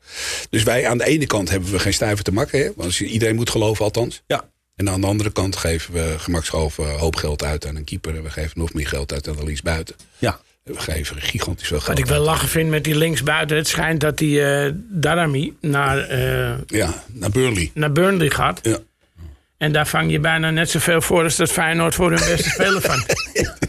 Dus 0.50 0.64
wij 0.64 0.88
aan 0.88 0.98
de 0.98 1.06
ene 1.06 1.26
kant 1.26 1.50
hebben 1.50 1.72
we 1.72 1.80
geen 1.80 1.94
stuiver 1.94 2.24
te 2.24 2.32
makken. 2.34 2.60
Hè? 2.60 2.70
Want 2.76 3.00
iedereen 3.00 3.36
moet 3.36 3.50
geloven, 3.50 3.84
althans. 3.86 4.24
Ja. 4.28 4.50
En 4.76 4.90
aan 4.90 5.02
de 5.02 5.08
andere 5.08 5.32
kant 5.32 5.56
geven 5.56 5.94
we 5.94 6.16
gemakshalve 6.18 6.84
een 6.84 7.00
hoop 7.00 7.16
geld 7.16 7.44
uit 7.44 7.68
aan 7.68 7.76
een 7.76 7.84
keeper. 7.84 8.16
En 8.16 8.24
we 8.24 8.30
geven 8.30 8.60
nog 8.60 8.74
meer 8.74 8.88
geld 8.88 9.14
uit 9.14 9.28
aan 9.28 9.36
de 9.36 9.60
buiten. 9.64 9.96
Ja. 10.18 10.40
We 10.64 10.80
geven 10.80 11.22
gigantisch 11.22 11.68
veel 11.68 11.80
geld 11.80 11.90
Wat 11.98 12.06
ik 12.08 12.12
wel 12.12 12.18
uit. 12.18 12.26
lachen 12.28 12.48
vind 12.50 12.70
met 12.70 12.84
die 12.84 12.96
linksbuiten. 12.98 13.58
Het 13.58 13.68
schijnt 13.68 14.00
dat 14.02 14.18
die 14.18 14.42
eh 14.44 14.72
Darami 14.90 15.54
naar, 15.62 15.98
eh, 16.00 16.54
Ja, 16.68 17.04
naar 17.08 17.30
Burnley. 17.30 17.72
naar 17.74 17.92
Burnley 17.92 18.30
gaat. 18.30 18.60
Ja. 18.64 18.78
En 19.58 19.72
daar 19.72 19.88
vang 19.88 20.12
je 20.12 20.20
bijna 20.20 20.50
net 20.50 20.70
zoveel 20.70 21.02
voor 21.02 21.24
als 21.24 21.36
dat 21.36 21.52
Feyenoord 21.52 21.96
voor 21.96 22.10
hun 22.12 22.20
beste 22.30 22.50
speler 22.56 22.82
vangt. 22.82 23.14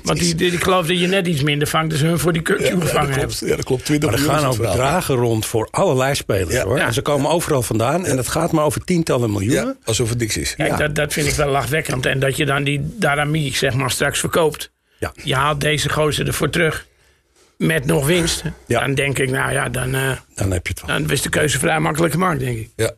Want 0.02 0.18
die, 0.18 0.34
die, 0.34 0.52
ik 0.52 0.62
geloof 0.62 0.86
dat 0.86 1.00
je 1.00 1.06
net 1.06 1.26
iets 1.26 1.42
minder 1.42 1.68
vangt 1.68 1.90
dan 1.90 1.98
ze 1.98 2.06
hun 2.06 2.18
voor 2.18 2.32
die 2.32 2.42
kutje 2.42 2.64
Ja, 2.74 2.80
gevangen 2.80 3.08
dat 3.08 3.16
hebben. 3.18 3.48
Ja, 3.48 3.56
dat 3.56 3.64
klopt. 3.64 3.84
20 3.84 4.10
Maar 4.10 4.18
er 4.18 4.24
gaan 4.24 4.44
ook 4.44 4.56
bedragen 4.56 5.14
rond 5.14 5.46
voor 5.46 5.68
allerlei 5.70 6.14
spelers 6.14 6.54
Ja. 6.54 6.62
hoor. 6.64 6.78
Ja. 6.78 6.86
En 6.86 6.92
ze 6.94 7.02
komen 7.02 7.30
overal 7.30 7.62
vandaan. 7.62 8.06
En 8.06 8.16
het 8.16 8.28
gaat 8.28 8.52
maar 8.52 8.64
over 8.64 8.84
tientallen 8.84 9.30
miljoenen. 9.32 9.64
Ja, 9.66 9.74
alsof 9.84 10.08
het 10.08 10.18
niks 10.18 10.36
is. 10.36 10.54
Kijk, 10.54 10.70
Ja. 10.70 10.76
dat, 10.76 10.94
dat 10.94 11.12
vind 11.12 11.26
ik 11.28 11.34
wel 11.34 11.48
lachwekkend. 11.50 12.06
En 12.06 12.18
dat 12.20 12.36
je 12.36 12.46
dan 12.46 12.64
die 12.64 12.80
Darami 12.98 13.52
zeg 13.54 13.74
maar 13.74 13.90
straks 13.90 14.18
verkoopt. 14.20 14.70
Ja. 14.98 15.12
Je 15.22 15.34
haalt 15.34 15.60
deze 15.60 15.88
gozer 15.88 16.26
ervoor 16.26 16.50
terug. 16.50 16.86
Met 17.58 17.84
nog 17.84 18.06
winst. 18.06 18.42
Ja. 18.66 18.80
Dan 18.80 18.94
denk 18.94 19.18
ik, 19.18 19.30
nou 19.30 19.52
ja, 19.52 19.68
dan, 19.68 19.94
eh, 19.94 20.10
Dan 20.34 20.50
heb 20.50 20.66
je 20.66 20.72
het 20.76 20.86
wel. 20.86 20.98
dan 20.98 21.10
is 21.10 21.22
de 21.22 21.28
keuze 21.28 21.58
vrij 21.58 21.80
makkelijk 21.80 22.12
gemaakt, 22.12 22.40
denk 22.40 22.58
ik. 22.58 22.70
Ja. 22.76 22.90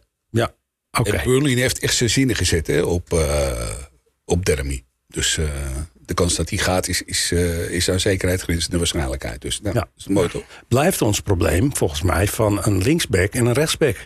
Oké. 0.98 1.10
En 1.16 1.24
Burnley 1.24 1.52
heeft 1.52 1.78
echt 1.78 1.96
zijn 1.96 2.10
zinnen 2.10 2.36
gezet 2.36 2.66
hè, 2.66 2.80
op, 2.82 3.12
eh 3.12 3.70
op 4.24 4.44
Dermy. 4.44 4.84
Dus 5.06 5.38
eh, 5.38 5.44
de 5.94 6.14
kans 6.14 6.34
dat 6.34 6.48
hij 6.50 6.58
gaat 6.58 6.88
is, 6.88 7.02
is, 7.02 7.30
eh, 7.32 7.70
is 7.70 7.90
aan 7.90 8.00
zekerheid 8.00 8.40
grenzende 8.42 8.76
waarschijnlijkheid. 8.78 9.40
Dus 9.40 9.60
nou, 9.60 9.74
Ja. 9.74 9.80
dat 9.80 9.90
is 9.96 10.06
mooi 10.06 10.28
toch? 10.28 10.42
Blijft 10.68 11.02
ons 11.02 11.20
probleem 11.20 11.76
volgens 11.76 12.02
mij 12.02 12.26
van 12.26 12.58
een 12.64 12.82
linksback 12.82 13.32
en 13.34 13.46
een 13.46 13.52
rechtsback. 13.52 13.96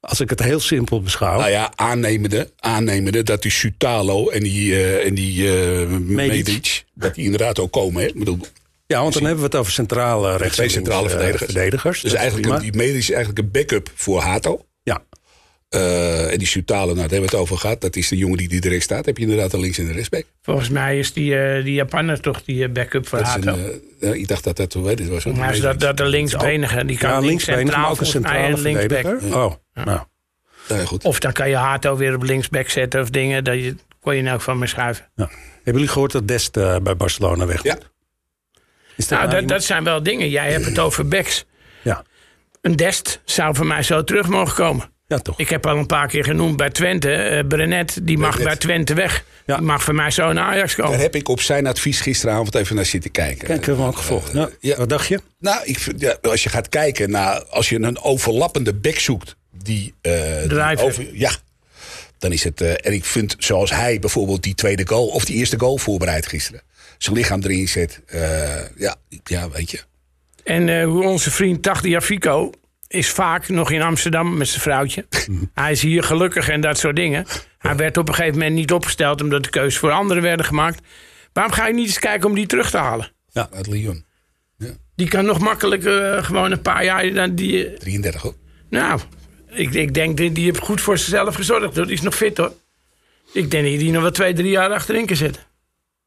Als 0.00 0.20
ik 0.20 0.30
het 0.30 0.42
heel 0.42 0.60
simpel 0.60 1.02
beschouw. 1.02 1.38
Nou 1.38 1.50
ja, 1.50 1.72
aannemende, 1.74 2.50
aannemende 2.58 3.22
dat 3.22 3.42
die 3.42 3.50
Sutalo 3.50 4.28
en 4.28 4.42
die, 4.42 4.86
en 5.00 5.14
die 5.14 5.58
eh 5.82 5.86
Medic, 5.88 6.84
dat 6.94 7.14
die 7.14 7.24
inderdaad 7.24 7.58
ook 7.58 7.72
komen. 7.72 8.02
Hè? 8.02 8.08
Ik 8.08 8.18
bedoel, 8.18 8.38
Ja, 8.86 9.00
want 9.00 9.12
dan 9.14 9.22
hebben 9.22 9.40
we 9.40 9.46
het 9.46 9.54
over 9.54 9.72
centrale 9.72 10.36
rechts 10.36 10.56
twee 10.56 10.68
centrale 10.68 11.08
verdedigers. 11.08 11.52
verdedigers. 11.52 12.00
Dus 12.00 12.12
eigenlijk 12.12 12.48
een, 12.54 12.60
die 12.60 12.72
Medic 12.76 12.94
is 12.96 13.10
eigenlijk 13.10 13.38
een 13.38 13.50
backup 13.50 13.90
voor 13.94 14.20
Hato. 14.20 14.64
Eh, 15.72 16.32
en 16.32 16.38
die 16.38 16.46
Sutalo, 16.46 16.84
nou, 16.84 16.94
daar 16.94 17.00
hebben 17.02 17.18
we 17.18 17.24
het 17.24 17.34
over 17.34 17.56
gehad. 17.58 17.80
Dat 17.80 17.96
is 17.96 18.08
de 18.08 18.16
jongen 18.16 18.36
die 18.38 18.50
er 18.54 18.60
direct 18.60 18.82
staat. 18.82 19.06
Heb 19.06 19.16
je 19.16 19.22
inderdaad 19.22 19.52
een 19.52 19.60
links- 19.60 19.78
en 19.78 19.86
een 19.86 19.92
rechtsback. 19.92 20.24
Volgens 20.42 20.68
mij 20.68 20.98
is 20.98 21.12
die, 21.12 21.38
eh, 21.38 21.64
die 21.64 21.72
Japaner 21.74 22.20
toch 22.20 22.42
die 22.44 22.64
eh, 22.64 22.70
backup 22.70 23.08
voor 23.08 23.18
Dat 23.18 23.26
is 23.26 23.32
Hato. 23.34 23.58
eh, 24.00 24.12
ik 24.14 24.28
dacht 24.28 24.44
dat 24.44 24.56
dat, 24.56 24.72
hoe 24.72 24.88
het 24.88 25.08
was. 25.08 25.24
Mij 25.24 25.52
is 25.52 25.60
dat, 25.60 25.80
dat 25.80 25.96
de 25.96 26.06
linksbenige. 26.06 26.84
Die 26.84 26.98
kan 26.98 27.10
ja 27.10 27.18
links 27.18 27.46
linksbenig, 27.46 27.76
maar 27.76 27.90
ook 27.90 28.00
een 28.00 28.06
centrale. 28.06 29.16
Oh, 29.32 29.52
nou. 29.74 30.00
Ja, 30.68 30.84
goed. 30.84 31.04
Of 31.04 31.18
dan 31.18 31.32
kan 31.32 31.48
je 31.48 31.56
Hato 31.56 31.96
weer 31.96 32.14
op 32.14 32.22
linksback 32.22 32.68
zetten 32.68 33.00
of 33.00 33.10
dingen. 33.10 33.44
Dat 33.44 33.54
je, 33.54 33.74
kon 34.00 34.12
je 34.14 34.18
in 34.20 34.26
elk 34.26 34.38
geval 34.38 34.54
mee 34.54 34.68
schuiven. 34.68 35.08
Ja. 35.14 35.28
Hebben 35.54 35.72
jullie 35.72 35.88
gehoord 35.88 36.12
dat 36.12 36.28
Dest 36.28 36.52
bij 36.52 36.96
Barcelona 36.96 37.46
weg 37.46 37.62
Ja. 37.62 37.76
Is 38.96 39.08
Nou, 39.08 39.20
nou 39.20 39.24
dat, 39.24 39.32
iemand- 39.32 39.48
dat 39.48 39.64
zijn 39.64 39.84
wel 39.84 40.02
dingen. 40.02 40.28
Jij 40.30 40.52
hebt 40.52 40.64
het 40.64 40.78
over 40.86 41.08
backs. 41.08 41.44
Ja. 41.82 42.04
Een 42.60 42.76
Dest 42.76 43.20
zou 43.24 43.54
voor 43.56 43.66
mij 43.66 43.82
zo 43.82 44.04
terug 44.04 44.28
mogen 44.28 44.54
komen. 44.54 44.91
Ja, 45.16 45.18
toch. 45.22 45.38
Ik 45.38 45.48
heb 45.48 45.66
al 45.66 45.76
een 45.76 45.86
paar 45.86 46.08
keer 46.08 46.24
genoemd 46.24 46.56
bij 46.56 46.70
Twente. 46.70 47.12
eh 47.12 47.46
Brenet, 47.46 47.98
die 48.02 48.18
mag 48.18 48.28
Brenet. 48.30 48.48
bij 48.48 48.56
Twente 48.56 48.94
weg. 48.94 49.24
Ja. 49.46 49.56
Die 49.56 49.64
mag 49.64 49.82
voor 49.82 49.94
mij 49.94 50.10
zo 50.10 50.32
naar 50.32 50.44
Ajax 50.44 50.76
Daar 50.76 50.86
komen. 50.86 51.00
heb 51.00 51.14
ik 51.14 51.28
op 51.28 51.40
zijn 51.40 51.66
advies 51.66 52.00
gisteravond 52.00 52.54
even 52.54 52.76
naar 52.76 52.84
zitten 52.84 53.10
kijken. 53.10 53.46
Kijk, 53.46 53.66
hebben 53.66 53.84
we 53.84 53.90
ook 53.90 53.96
gevolgd. 53.96 54.32
Ja. 54.60 54.76
Wat 54.76 54.88
dacht 54.88 55.06
je? 55.08 55.20
Nou, 55.38 55.64
ik 55.64 55.78
vind, 55.78 56.00
ja, 56.00 56.16
als 56.22 56.42
je 56.42 56.48
gaat 56.48 56.68
kijken 56.68 57.10
naar. 57.10 57.44
Als 57.44 57.68
je 57.68 57.80
een 57.80 58.00
overlappende 58.02 58.74
back 58.74 58.98
zoekt. 58.98 59.36
Die, 59.62 59.94
eh, 60.00 60.38
die 60.38 60.48
Driver. 60.48 60.84
over, 60.84 61.06
ja, 61.12 61.30
dan 62.18 62.32
is 62.32 62.44
het. 62.44 62.60
eh, 62.60 62.70
en 62.70 62.92
ik 62.92 63.04
vind 63.04 63.34
zoals 63.38 63.70
hij 63.70 63.98
bijvoorbeeld 63.98 64.42
die 64.42 64.54
tweede 64.54 64.86
goal. 64.86 65.06
of 65.06 65.24
die 65.24 65.36
eerste 65.36 65.58
goal 65.58 65.78
voorbereidt 65.78 66.26
gisteren. 66.26 66.62
Zijn 66.98 67.16
lichaam 67.16 67.40
erin 67.42 67.68
zet. 67.68 68.00
eh, 68.06 68.20
ja, 68.76 68.96
ja, 69.24 69.50
weet 69.50 69.70
je. 69.70 69.80
En 70.44 70.68
eh, 70.68 70.84
hoe 70.84 71.04
onze 71.04 71.30
vriend 71.30 71.62
Tagdia 71.62 72.00
Fico 72.00 72.50
is 72.92 73.10
vaak 73.10 73.48
nog 73.48 73.70
in 73.70 73.82
Amsterdam 73.82 74.36
met 74.36 74.48
zijn 74.48 74.60
vrouwtje. 74.60 75.06
Hij 75.54 75.72
is 75.72 75.82
hier 75.82 76.02
gelukkig 76.02 76.48
en 76.48 76.60
dat 76.60 76.78
soort 76.78 76.96
dingen. 76.96 77.26
Hij 77.58 77.76
werd 77.76 77.96
op 77.96 78.08
een 78.08 78.14
gegeven 78.14 78.38
moment 78.38 78.54
niet 78.54 78.72
opgesteld 78.72 79.20
omdat 79.22 79.44
de 79.44 79.50
keuzes 79.50 79.78
voor 79.80 79.90
anderen 79.90 80.22
werden 80.22 80.46
gemaakt. 80.46 80.80
Waarom 81.32 81.52
ga 81.52 81.66
je 81.66 81.74
niet 81.74 81.86
eens 81.86 81.98
kijken 81.98 82.28
om 82.28 82.34
die 82.34 82.46
terug 82.46 82.70
te 82.70 82.78
halen? 82.78 83.12
Uit 83.52 83.66
Lyon. 83.66 84.04
Die 84.94 85.08
kan 85.08 85.24
nog 85.24 85.38
makkelijk 85.38 85.84
eh, 85.84 86.24
gewoon 86.24 86.50
een 86.52 86.62
paar 86.62 86.84
jaar. 86.84 87.12
dan 87.12 87.34
Die, 87.34 87.66
eh, 87.66 87.78
33 87.78 88.22
hoor. 88.22 88.34
nou, 88.70 89.00
ik, 89.48 89.74
ik 89.74 89.94
denk 89.94 90.16
die, 90.16 90.32
die 90.32 90.44
heeft 90.44 90.58
goed 90.58 90.80
voor 90.80 90.98
zichzelf 90.98 91.34
gezorgd. 91.34 91.76
hoor. 91.76 91.84
Die 91.86 91.94
is 91.94 92.00
nog 92.00 92.14
fit 92.16 92.36
hoor. 92.36 92.52
Ik 93.32 93.50
denk 93.50 93.68
dat 93.70 93.78
die 93.78 93.90
nog 93.92 94.02
wel 94.02 94.10
twee, 94.10 94.32
drie 94.32 94.50
jaar 94.50 94.70
achterin 94.70 95.06
kan 95.06 95.16
zetten. 95.16 95.42
100%. 95.42 95.46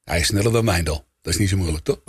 Hij 0.03 0.19
is 0.19 0.27
sneller 0.27 0.51
dan 0.51 0.65
Mijndal. 0.65 1.05
Dat 1.21 1.33
is 1.33 1.39
niet 1.39 1.49
zo 1.49 1.57
moeilijk 1.57 1.83
toch? 1.83 1.99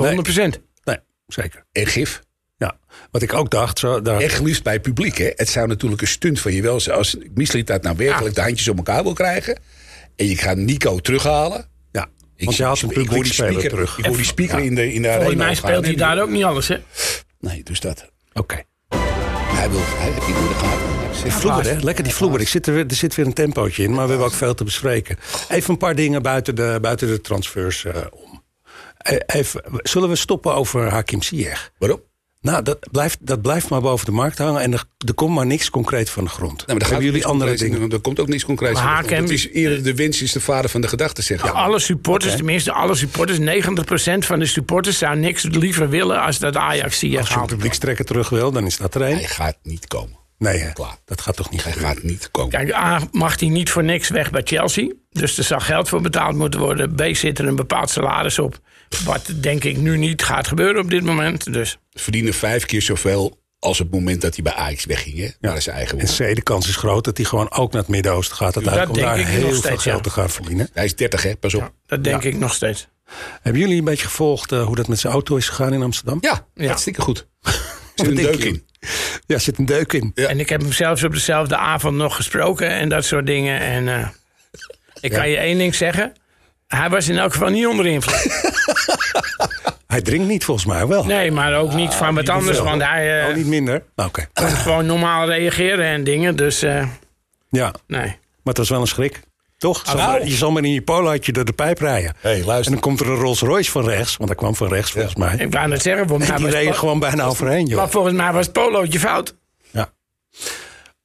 Nee, 0.84 0.98
zeker. 1.26 1.64
En 1.72 1.86
gif. 1.86 2.20
Ja. 2.56 2.78
Wat 3.10 3.22
ik 3.22 3.34
ook 3.34 3.50
dacht, 3.50 3.78
zo, 3.78 4.02
daar, 4.02 4.20
Echt 4.20 4.34
geliefd 4.34 4.62
bij 4.62 4.72
het 4.72 4.82
publiek. 4.82 5.18
Hè? 5.18 5.30
Het 5.34 5.48
zou 5.48 5.66
natuurlijk 5.66 6.02
een 6.02 6.08
stunt 6.08 6.40
van 6.40 6.52
je 6.52 6.62
wel 6.62 6.80
zijn. 6.80 6.96
Als 6.96 7.16
Misliet 7.34 7.66
dat 7.66 7.82
nou 7.82 7.96
werkelijk 7.96 8.34
de 8.34 8.40
handjes 8.40 8.68
op 8.68 8.76
elkaar 8.76 9.02
wil 9.02 9.12
krijgen. 9.12 9.58
En 10.16 10.26
je 10.28 10.36
gaat 10.36 10.56
Nico 10.56 10.98
terughalen. 10.98 11.66
ja. 11.92 12.06
Ik, 12.36 12.44
Want 12.44 12.56
je 12.56 12.64
haalt 12.64 12.82
een 12.82 12.90
ik 12.90 13.08
hoor 13.08 13.22
die 13.22 13.32
speaker, 13.32 13.68
terug. 13.68 13.98
Ik 13.98 14.04
hoor 14.04 14.16
die 14.16 14.24
speaker 14.24 14.58
Ja. 14.58 14.64
in 14.64 14.74
de, 14.74 14.92
in 14.92 15.02
de 15.02 15.08
Volgens 15.08 15.26
arena 15.28 15.44
mij 15.44 15.54
speelt 15.54 15.74
gaan, 15.74 15.84
hij 15.84 15.94
daar 15.94 16.20
ook 16.22 16.30
niet 16.30 16.44
alles 16.44 16.68
hè. 16.68 16.76
Nee, 17.40 17.62
dus 17.62 17.80
dat. 17.80 18.10
Oké. 18.32 18.62
Hij 19.54 19.70
wil, 19.70 19.80
hij 19.84 20.10
heeft 20.12 20.26
niet 20.26 20.36
in 20.36 20.42
de 20.48 20.54
gaten. 20.54 21.22
Die 21.22 21.32
vloer, 21.32 21.62
hè? 21.64 21.76
Lekker 21.80 22.04
die 22.04 22.14
vloer. 22.14 22.40
Ik 22.40 22.48
zit 22.48 22.66
er, 22.66 22.74
weer- 22.74 22.86
er 22.86 22.94
zit 22.94 23.14
weer 23.14 23.26
een 23.26 23.32
tempootje 23.32 23.82
in, 23.82 23.90
maar 23.90 24.04
we 24.04 24.08
hebben 24.10 24.26
ook 24.26 24.34
veel 24.34 24.54
te 24.54 24.64
bespreken. 24.64 25.16
Even 25.48 25.70
een 25.70 25.78
paar 25.78 25.94
dingen 25.94 26.22
buiten 26.22 26.54
de, 26.54 26.78
buiten 26.80 27.08
de 27.08 27.20
transfers 27.20 27.84
eh, 27.84 27.96
om. 28.10 28.42
Eh, 28.96 29.16
Even, 29.26 29.62
zullen 29.82 30.08
we 30.08 30.16
stoppen 30.16 30.54
over 30.54 30.90
Hakim 30.90 31.22
Ziyech? 31.22 31.70
Waarom? 31.78 32.02
Nou, 32.46 32.62
dat 32.62 32.78
blijft, 32.90 33.18
dat 33.20 33.42
blijft 33.42 33.68
maar 33.68 33.80
boven 33.80 34.06
de 34.06 34.12
markt 34.12 34.38
hangen 34.38 34.60
en 34.60 34.72
er, 34.72 34.84
er 35.06 35.14
komt 35.14 35.34
maar 35.34 35.46
niks 35.46 35.70
concreet 35.70 36.10
van 36.10 36.24
de 36.24 36.30
grond. 36.30 36.56
Nou, 36.56 36.64
maar 36.66 36.78
daar 36.78 36.88
Hebben 36.88 37.04
jullie 37.06 37.20
niks 37.20 37.32
andere 37.32 37.56
dingen? 37.56 37.90
Er 37.90 38.00
komt 38.00 38.20
ook 38.20 38.28
niets 38.28 38.44
concreets 38.44 38.80
Maar 38.80 38.82
in. 38.88 38.94
Hakem- 38.94 39.22
Het 39.22 39.30
is 39.30 39.48
eerder 39.48 39.82
de 39.82 39.94
wens 39.94 40.22
is 40.22 40.32
de 40.32 40.40
vader 40.40 40.70
van 40.70 40.80
de 40.80 40.88
gedachte, 40.88 41.22
zeg 41.22 41.42
je. 41.42 41.50
Alle 41.50 41.78
supporters, 41.78 42.36
tenminste 42.36 42.72
alle 42.72 42.94
supporters, 42.94 43.38
90% 43.38 44.26
van 44.26 44.38
de 44.38 44.46
supporters 44.46 44.98
zou 44.98 45.16
niks 45.16 45.42
liever 45.42 45.88
willen 45.88 46.22
als 46.22 46.38
dat 46.38 46.56
Ajax 46.56 47.00
hier 47.00 47.18
Als 47.18 47.28
je 47.28 47.34
een 47.34 47.46
publiekstrekker 47.46 48.04
terug 48.04 48.28
wil, 48.28 48.52
dan 48.52 48.66
is 48.66 48.76
dat 48.76 48.94
er 48.94 49.02
één. 49.02 49.16
Hij 49.16 49.26
gaat 49.28 49.56
niet 49.62 49.86
komen. 49.86 50.16
Nee, 50.38 50.58
hè? 50.58 50.72
Klaar. 50.72 50.96
dat 51.04 51.20
gaat 51.20 51.36
toch 51.36 51.50
niet 51.50 51.62
Hij 51.64 51.72
gebeuren? 51.72 51.96
gaat 51.96 52.04
niet 52.04 52.28
komen. 52.30 52.50
Kijk, 52.50 52.72
A, 52.74 53.00
mag 53.12 53.40
hij 53.40 53.48
niet 53.48 53.70
voor 53.70 53.84
niks 53.84 54.08
weg 54.08 54.30
bij 54.30 54.42
Chelsea. 54.44 54.92
Dus 55.10 55.38
er 55.38 55.44
zal 55.44 55.60
geld 55.60 55.88
voor 55.88 56.00
betaald 56.00 56.36
moeten 56.36 56.60
worden. 56.60 56.94
B, 56.94 57.02
zit 57.12 57.38
er 57.38 57.46
een 57.46 57.56
bepaald 57.56 57.90
salaris 57.90 58.38
op. 58.38 58.58
Wat 59.04 59.32
denk 59.40 59.64
ik 59.64 59.76
nu 59.76 59.96
niet 59.96 60.22
gaat 60.22 60.46
gebeuren 60.48 60.82
op 60.82 60.90
dit 60.90 61.02
moment. 61.04 61.52
Dus 61.52 61.78
Verdienen 61.92 62.34
vijf 62.34 62.66
keer 62.66 62.82
zoveel 62.82 63.38
als 63.58 63.78
het 63.78 63.90
moment 63.90 64.20
dat 64.20 64.34
hij 64.34 64.42
bij 64.42 64.52
Ajax 64.52 64.84
wegging. 64.84 65.18
Hè? 65.18 65.28
Naar 65.40 65.62
zijn 65.62 65.76
eigen 65.76 65.98
En. 65.98 66.06
C, 66.06 66.34
de 66.34 66.42
kans 66.42 66.68
is 66.68 66.76
groot 66.76 67.04
dat 67.04 67.16
hij 67.16 67.26
gewoon 67.26 67.52
ook 67.52 67.72
naar 67.72 67.80
het 67.82 67.90
Midden-Oosten 67.90 68.36
gaat. 68.36 68.54
Uiteindelijk 68.56 68.88
om 68.90 68.96
denk 68.96 69.06
daar 69.08 69.18
ik 69.18 69.24
nog 69.26 69.34
heel 69.34 69.48
veel 69.48 69.54
steeds, 69.58 69.82
geld 69.82 69.96
ja. 69.96 70.02
te 70.02 70.10
gaan 70.10 70.30
verdienen. 70.30 70.68
Hij 70.72 70.84
is 70.84 70.94
30, 70.96 71.22
hè? 71.22 71.36
Pas 71.36 71.54
op. 71.54 71.72
dat 71.86 72.04
denk 72.04 72.22
ik 72.24 72.36
nog 72.38 72.54
steeds. 72.54 72.88
Hebben 73.42 73.60
jullie 73.62 73.78
een 73.78 73.84
beetje 73.84 74.06
gevolgd 74.06 74.52
eh, 74.52 74.64
hoe 74.64 74.76
dat 74.76 74.88
met 74.88 74.98
zijn 74.98 75.12
auto 75.12 75.36
is 75.36 75.48
gegaan 75.48 75.72
in 75.72 75.82
Amsterdam? 75.82 76.18
Ja, 76.20 76.46
Ja. 76.54 76.66
hartstikke 76.66 77.00
goed. 77.00 77.26
Er 77.96 78.04
zit 78.04 78.06
een 78.06 78.14
deuk 78.24 78.44
in. 78.44 78.64
Ja, 79.26 79.34
er 79.34 79.40
zit 79.40 79.58
een 79.58 79.66
deuk 79.66 79.92
in. 79.92 80.10
Ja. 80.14 80.28
En 80.28 80.40
ik 80.40 80.48
heb 80.48 80.60
hem 80.60 80.72
zelfs 80.72 81.04
op 81.04 81.12
dezelfde 81.12 81.56
avond 81.56 81.96
nog 81.96 82.16
gesproken 82.16 82.70
en 82.70 82.88
dat 82.88 83.04
soort 83.04 83.26
dingen. 83.26 83.60
En 83.60 83.88
eh, 83.88 84.08
ik 85.00 85.10
kan 85.10 85.28
je 85.28 85.36
één 85.36 85.58
ding 85.58 85.74
zeggen. 85.74 86.12
Hij 86.66 86.88
was 86.88 87.08
in 87.08 87.18
elk 87.18 87.32
geval 87.32 87.48
niet 87.48 87.66
onder 87.66 87.86
invloed. 87.86 88.24
Hij 89.86 90.00
drinkt 90.02 90.28
niet 90.28 90.44
volgens 90.44 90.66
mij 90.66 90.86
wel. 90.86 91.04
Nee, 91.04 91.30
maar 91.30 91.54
ook 91.54 91.72
niet 91.72 91.94
van 91.94 92.14
wat 92.14 92.28
anders. 92.28 92.58
Want 92.58 92.82
hij 92.82 93.20
eh, 93.22 93.28
Oh, 93.28 93.34
niet 93.34 93.46
minder? 93.46 93.82
Nou, 93.96 94.08
Oké. 94.08 94.26
kon 94.32 94.48
gewoon 94.48 94.86
normaal 94.86 95.26
reageren 95.26 95.84
en 95.86 96.04
dingen. 96.04 96.36
Dus 96.36 96.62
eh, 96.62 96.86
Ja, 97.50 97.74
nee. 97.86 98.06
maar 98.06 98.16
het 98.44 98.58
was 98.58 98.68
wel 98.68 98.80
een 98.80 98.86
schrik. 98.86 99.20
Toch? 99.58 99.82
Zal 99.86 99.94
nou. 99.96 100.10
maar- 100.10 100.28
je 100.28 100.34
zal 100.36 100.50
maar 100.50 100.64
in 100.64 100.72
je 100.72 100.82
polootje 100.82 101.32
door 101.32 101.44
de 101.44 101.52
pijp 101.52 101.78
rijden. 101.78 102.14
Hey, 102.20 102.38
En 102.40 102.44
luister. 102.44 102.72
dan 102.72 102.80
komt 102.80 103.00
er 103.00 103.08
een 103.08 103.16
Rolls 103.16 103.40
Royce 103.40 103.70
van 103.70 103.84
rechts. 103.88 104.16
Want 104.16 104.28
hij 104.28 104.38
kwam 104.38 104.54
van 104.54 104.68
rechts 104.68 104.90
volgens 104.90 105.14
mij. 105.14 105.36
Ik 105.36 105.52
wou 105.52 105.68
net 105.68 105.82
zeggen, 105.82 106.08
volgens 106.08 106.28
mij 106.30 106.38
Die 106.38 106.48
reed 106.48 106.76
gewoon 106.76 106.98
bijna 106.98 107.24
overheen, 107.24 107.66
joh. 107.66 107.76
maar 107.78 107.90
volgens 107.90 108.14
mij 108.14 108.32
was 108.32 108.44
het 108.44 108.52
polootje 108.54 108.98
fout. 108.98 109.34
Ja. 109.70 109.92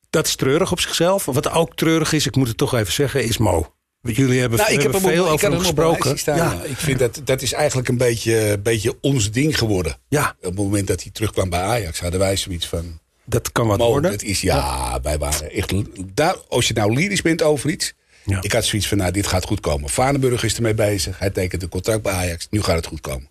Dat 0.09 0.27
is 0.27 0.35
treurig 0.35 0.71
op 0.71 0.79
zichzelf. 0.79 1.25
Wat 1.25 1.51
ook 1.51 1.75
treurig 1.75 2.13
is, 2.13 2.25
ik 2.25 2.35
moet 2.35 2.47
het 2.47 2.57
toch 2.57 2.73
even 2.73 2.93
zeggen, 2.93 3.23
is 3.23 3.37
Mo. 3.37 3.73
Jullie 4.01 4.39
hebben, 4.39 4.59
Nou, 4.59 4.71
ik 4.71 4.81
heb 4.81 4.91
hebben 4.91 5.11
veel 5.11 5.25
op, 5.25 5.29
over 5.31 5.49
hem 5.49 5.59
gesproken. 5.59 6.17
staan. 6.19 6.37
ja, 6.37 6.51
ja. 6.53 6.63
Ik 6.63 6.77
vind 6.77 6.99
dat, 6.99 7.21
dat 7.23 7.41
is 7.41 7.53
eigenlijk 7.53 7.87
een 7.87 7.97
beetje, 7.97 8.59
beetje 8.63 8.97
ons 9.01 9.31
ding 9.31 9.57
geworden. 9.57 9.95
ja, 10.09 10.35
Op 10.37 10.43
het 10.43 10.55
moment 10.55 10.87
dat 10.87 11.01
hij 11.01 11.11
terugkwam 11.11 11.49
bij 11.49 11.59
Ajax 11.61 11.99
hadden 11.99 12.19
wij 12.19 12.35
zoiets 12.35 12.67
van... 12.67 12.99
dat 13.25 13.51
kan 13.51 13.67
wat 13.67 13.77
Mo, 13.77 13.87
worden. 13.87 14.11
dat 14.11 14.21
is, 14.21 14.41
ja, 14.41 14.99
wij 15.01 15.17
waren 15.17 15.51
echt... 15.51 15.73
Daar, 16.15 16.35
als 16.49 16.67
je 16.67 16.73
nou 16.73 16.93
lyrisch 16.93 17.21
bent 17.21 17.41
over 17.41 17.69
iets... 17.69 17.93
Ja. 18.25 18.41
Ik 18.41 18.51
had 18.51 18.65
zoiets 18.65 18.87
van, 18.87 18.97
nou, 18.97 19.11
dit 19.11 19.27
gaat 19.27 19.45
goed 19.45 19.59
komen. 19.59 19.89
Varenburg 19.89 20.43
is 20.43 20.55
ermee 20.55 20.73
bezig. 20.73 21.19
Hij 21.19 21.29
tekent 21.29 21.63
een 21.63 21.69
contract 21.69 22.01
bij 22.01 22.13
Ajax. 22.13 22.47
Nu 22.49 22.61
gaat 22.61 22.75
het 22.75 22.85
goed 22.85 23.01
komen. 23.01 23.29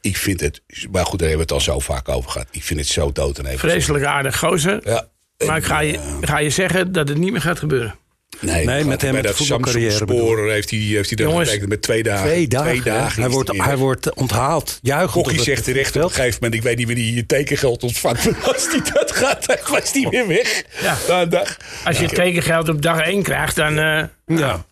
Ik 0.00 0.16
vind 0.16 0.40
het... 0.40 0.62
Maar 0.90 1.06
goed, 1.06 1.18
daar 1.18 1.28
hebben 1.28 1.46
we 1.46 1.54
het 1.54 1.66
al 1.66 1.72
zo 1.74 1.78
vaak 1.78 2.08
over 2.08 2.30
gehad. 2.30 2.48
Ik 2.50 2.62
vind 2.62 2.80
het 2.80 2.88
zo 2.88 3.12
dood 3.12 3.38
en 3.38 3.46
even. 3.46 3.58
Vreselijk 3.58 4.04
aardig 4.04 4.38
gozer. 4.38 4.80
Ja. 4.84 5.08
Maar 5.46 5.56
ik 5.56 5.64
ga 5.64 5.80
je, 5.80 6.18
ga 6.20 6.38
je 6.38 6.50
zeggen 6.50 6.92
dat 6.92 7.08
het 7.08 7.18
niet 7.18 7.32
meer 7.32 7.40
gaat 7.40 7.58
gebeuren. 7.58 7.94
Nee, 8.40 8.64
Nee, 8.66 8.84
met 8.84 9.02
hem 9.02 9.12
bij 9.12 9.20
met 9.20 9.22
dat 9.22 9.36
voetbalcarrière 9.36 9.90
Samsung 9.90 10.18
Spoor 10.20 10.50
heeft 10.50 10.70
hij, 10.70 10.78
heeft 10.78 11.08
hij 11.08 11.16
daar 11.16 11.26
Jongens, 11.28 11.48
getekend 11.48 11.70
met 11.70 11.82
twee 11.82 12.02
dagen. 12.02 12.26
Twee 12.26 12.48
dagen. 12.48 13.22
hij, 13.22 13.30
wordt, 13.30 13.52
hij 13.56 13.76
wordt 13.76 14.14
onthaald. 14.14 14.78
Juichend. 14.82 15.10
Kokkie 15.24 15.42
zegt 15.42 15.64
terecht 15.64 15.96
op 15.96 16.02
een 16.02 16.10
gegeven 16.10 16.38
moment... 16.40 16.54
ik 16.54 16.62
weet 16.62 16.76
niet 16.76 16.86
wanneer 16.86 17.04
hij 17.04 17.14
je 17.14 17.26
tekengeld 17.26 17.82
ontvangt... 17.82 18.24
maar 18.30 18.52
als 18.52 18.66
hij 18.70 18.80
dat 18.92 19.12
gaat, 19.12 19.46
dan 19.46 19.56
was 19.70 19.92
hij 19.92 20.08
weer 20.10 20.26
weg. 20.26 20.62
Ja. 20.82 20.96
Na 21.08 21.26
dag. 21.26 21.56
Als 21.84 21.98
je 21.98 22.08
tekengeld 22.08 22.68
op 22.68 22.82
dag 22.82 23.00
1 23.00 23.22
krijgt, 23.22 23.56
dan... 23.56 23.78
eh, 23.78 24.02
Ja. 24.26 24.64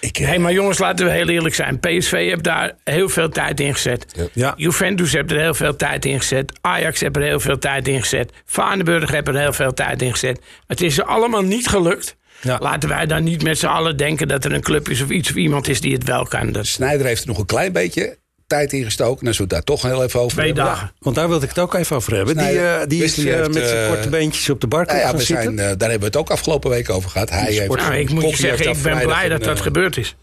Ik, 0.00 0.18
nee, 0.18 0.38
maar 0.38 0.52
jongens, 0.52 0.78
laten 0.78 1.06
we 1.06 1.12
heel 1.12 1.28
eerlijk 1.28 1.54
zijn. 1.54 1.80
PSV 1.80 2.10
heeft 2.10 2.44
daar 2.44 2.72
heel 2.84 3.08
veel 3.08 3.28
tijd 3.28 3.60
in 3.60 3.74
gezet. 3.74 4.28
Ja. 4.32 4.54
Juventus 4.56 5.12
heeft 5.12 5.30
er 5.30 5.40
heel 5.40 5.54
veel 5.54 5.76
tijd 5.76 6.04
in 6.04 6.18
gezet. 6.20 6.52
Ajax 6.60 7.00
heeft 7.00 7.16
er 7.16 7.22
heel 7.22 7.40
veel 7.40 7.58
tijd 7.58 7.88
in 7.88 8.00
gezet. 8.00 8.32
Vaneburg 8.44 9.10
heeft 9.10 9.28
er 9.28 9.38
heel 9.38 9.52
veel 9.52 9.74
tijd 9.74 10.02
in 10.02 10.10
gezet. 10.10 10.40
Het 10.66 10.80
is 10.80 10.98
er 10.98 11.04
allemaal 11.04 11.42
niet 11.42 11.68
gelukt. 11.68 12.16
Laten 12.42 12.88
wij 12.88 13.06
dan 13.06 13.24
niet 13.24 13.42
met 13.42 13.58
z'n 13.58 13.66
allen 13.66 13.96
denken 13.96 14.28
dat 14.28 14.44
er 14.44 14.52
een 14.52 14.60
club 14.60 14.88
is 14.88 15.00
of 15.00 15.10
iets 15.10 15.30
of 15.30 15.36
iemand 15.36 15.68
is 15.68 15.80
die 15.80 15.92
het 15.92 16.04
wel 16.04 16.26
kan. 16.26 16.52
Dat... 16.52 16.66
Snijder 16.66 17.06
heeft 17.06 17.22
er 17.22 17.28
nog 17.28 17.38
een 17.38 17.46
klein 17.46 17.72
beetje 17.72 18.16
tijd 18.46 18.72
ingestoken. 18.72 19.20
En 19.20 19.26
als 19.26 19.36
we 19.36 19.42
het 19.42 19.52
daar 19.52 19.62
toch 19.62 19.82
heel 19.82 20.02
even 20.02 20.20
over 20.20 20.38
Twee 20.38 20.54
dagen. 20.54 20.92
Want 20.98 21.16
daar 21.16 21.28
wilde 21.28 21.44
ik 21.44 21.48
het 21.48 21.58
ook 21.58 21.74
even 21.74 21.96
over 21.96 22.14
hebben. 22.14 22.36
die, 22.36 22.52
uh, 22.52 22.80
die 22.86 23.04
is 23.04 23.18
uh, 23.18 23.46
met 23.46 23.54
zijn 23.54 23.82
uh, 23.82 23.88
korte 23.88 24.08
beentjes 24.08 24.50
op 24.50 24.60
de 24.60 24.66
bar 24.66 24.86
nou 24.86 24.98
ja, 24.98 25.16
we 25.16 25.22
zijn, 25.22 25.56
Daar 25.56 25.66
hebben 25.66 25.98
we 25.98 26.04
het 26.04 26.16
ook 26.16 26.30
afgelopen 26.30 26.70
week 26.70 26.90
over 26.90 27.10
gehad. 27.10 27.30
Hij 27.30 27.52
heeft, 27.52 27.74
nou, 27.74 27.94
ik 27.94 28.10
moet 28.10 28.30
je 28.30 28.36
zeggen, 28.36 28.70
ik 28.70 28.82
ben 28.82 28.98
blij 28.98 29.28
dat 29.28 29.44
dat 29.44 29.60
gebeurd 29.60 29.96
is. 29.96 30.16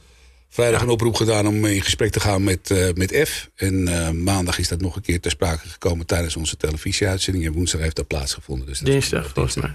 Vrijdag 0.49 0.81
een 0.81 0.89
oproep 0.89 1.15
gedaan 1.15 1.47
om 1.47 1.65
in 1.65 1.81
gesprek 1.81 2.11
te 2.11 2.19
gaan 2.19 2.43
met, 2.43 2.93
met 2.95 3.27
F. 3.27 3.49
En 3.55 4.23
maandag 4.23 4.59
is 4.59 4.67
dat 4.67 4.81
nog 4.81 4.95
een 4.95 5.01
keer 5.01 5.19
ter 5.19 5.31
sprake 5.31 5.69
gekomen 5.69 6.05
tijdens 6.05 6.35
onze 6.35 6.57
televisieuitzending. 6.57 7.45
En 7.45 7.51
woensdag 7.51 7.81
heeft 7.81 7.95
dat 7.95 8.07
plaatsgevonden. 8.07 8.67
Dus 8.67 8.79
Dinsdag, 8.79 9.31
volgens 9.33 9.55
mij. 9.55 9.73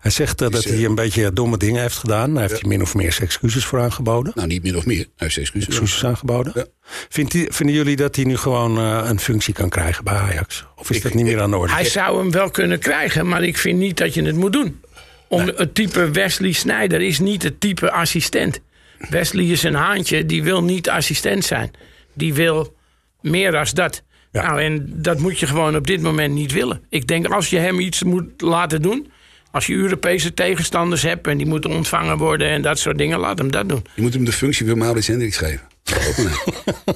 Hij 0.00 0.10
zegt 0.10 0.42
uh, 0.42 0.48
dat 0.48 0.64
hij 0.64 0.84
een 0.84 0.94
beetje 0.94 1.32
domme 1.32 1.56
dingen 1.56 1.80
heeft 1.80 1.96
gedaan. 1.96 2.32
Hij 2.32 2.46
heeft 2.46 2.60
ja. 2.60 2.68
min 2.68 2.82
of 2.82 2.94
meer 2.94 3.12
zijn 3.12 3.24
excuses 3.24 3.64
voor 3.64 3.80
aangeboden. 3.80 4.32
Nou, 4.34 4.48
niet 4.48 4.62
min 4.62 4.76
of 4.76 4.86
meer. 4.86 4.96
Hij 4.96 5.06
heeft 5.16 5.32
zijn 5.32 5.44
excuses, 5.44 5.68
excuses 5.68 6.04
aangeboden. 6.04 6.52
Ja. 6.54 6.64
Vindt 7.08 7.32
hij, 7.32 7.46
vinden 7.50 7.74
jullie 7.74 7.96
dat 7.96 8.16
hij 8.16 8.24
nu 8.24 8.36
gewoon 8.36 8.78
uh, 8.78 9.02
een 9.04 9.20
functie 9.20 9.54
kan 9.54 9.68
krijgen 9.68 10.04
bij 10.04 10.14
Ajax? 10.14 10.64
Of 10.76 10.90
is 10.90 10.96
ik, 10.96 11.02
dat 11.02 11.14
niet 11.14 11.24
meer 11.24 11.40
aan 11.40 11.50
de 11.50 11.56
orde? 11.56 11.72
Hij 11.72 11.84
zou 11.84 12.18
hem 12.18 12.30
wel 12.30 12.50
kunnen 12.50 12.78
krijgen, 12.78 13.28
maar 13.28 13.42
ik 13.42 13.58
vind 13.58 13.78
niet 13.78 13.96
dat 13.96 14.14
je 14.14 14.22
het 14.22 14.36
moet 14.36 14.52
doen. 14.52 14.80
Om 15.28 15.44
nee. 15.44 15.54
Het 15.56 15.74
type 15.74 16.10
Wesley 16.10 16.52
Snijder 16.52 17.00
is 17.00 17.18
niet 17.18 17.42
het 17.42 17.60
type 17.60 17.90
assistent. 17.90 18.60
Wesley 19.08 19.44
is 19.44 19.62
een 19.62 19.74
haantje, 19.74 20.26
die 20.26 20.42
wil 20.42 20.62
niet 20.62 20.88
assistent 20.88 21.44
zijn. 21.44 21.70
Die 22.14 22.34
wil 22.34 22.76
meer 23.20 23.56
als 23.56 23.72
dat. 23.72 24.02
Ja. 24.32 24.46
Nou, 24.46 24.62
en 24.62 24.92
dat 25.02 25.18
moet 25.18 25.38
je 25.38 25.46
gewoon 25.46 25.76
op 25.76 25.86
dit 25.86 26.00
moment 26.00 26.34
niet 26.34 26.52
willen. 26.52 26.80
Ik 26.88 27.06
denk 27.06 27.26
als 27.26 27.50
je 27.50 27.58
hem 27.58 27.80
iets 27.80 28.02
moet 28.02 28.40
laten 28.40 28.82
doen 28.82 29.11
als 29.52 29.66
je 29.66 29.74
Europese 29.74 30.34
tegenstanders 30.34 31.02
hebt 31.02 31.26
en 31.26 31.36
die 31.36 31.46
moeten 31.46 31.70
ontvangen 31.70 32.18
worden 32.18 32.48
en 32.48 32.62
dat 32.62 32.78
soort 32.78 32.98
dingen, 32.98 33.18
laat 33.18 33.38
hem 33.38 33.50
dat 33.50 33.68
doen. 33.68 33.84
Je 33.94 34.02
moet 34.02 34.14
hem 34.14 34.24
de 34.24 34.32
functie 34.32 34.66
van 34.66 34.78
Maurits 34.78 35.06
Hendricks 35.06 35.36
geven. 35.36 35.70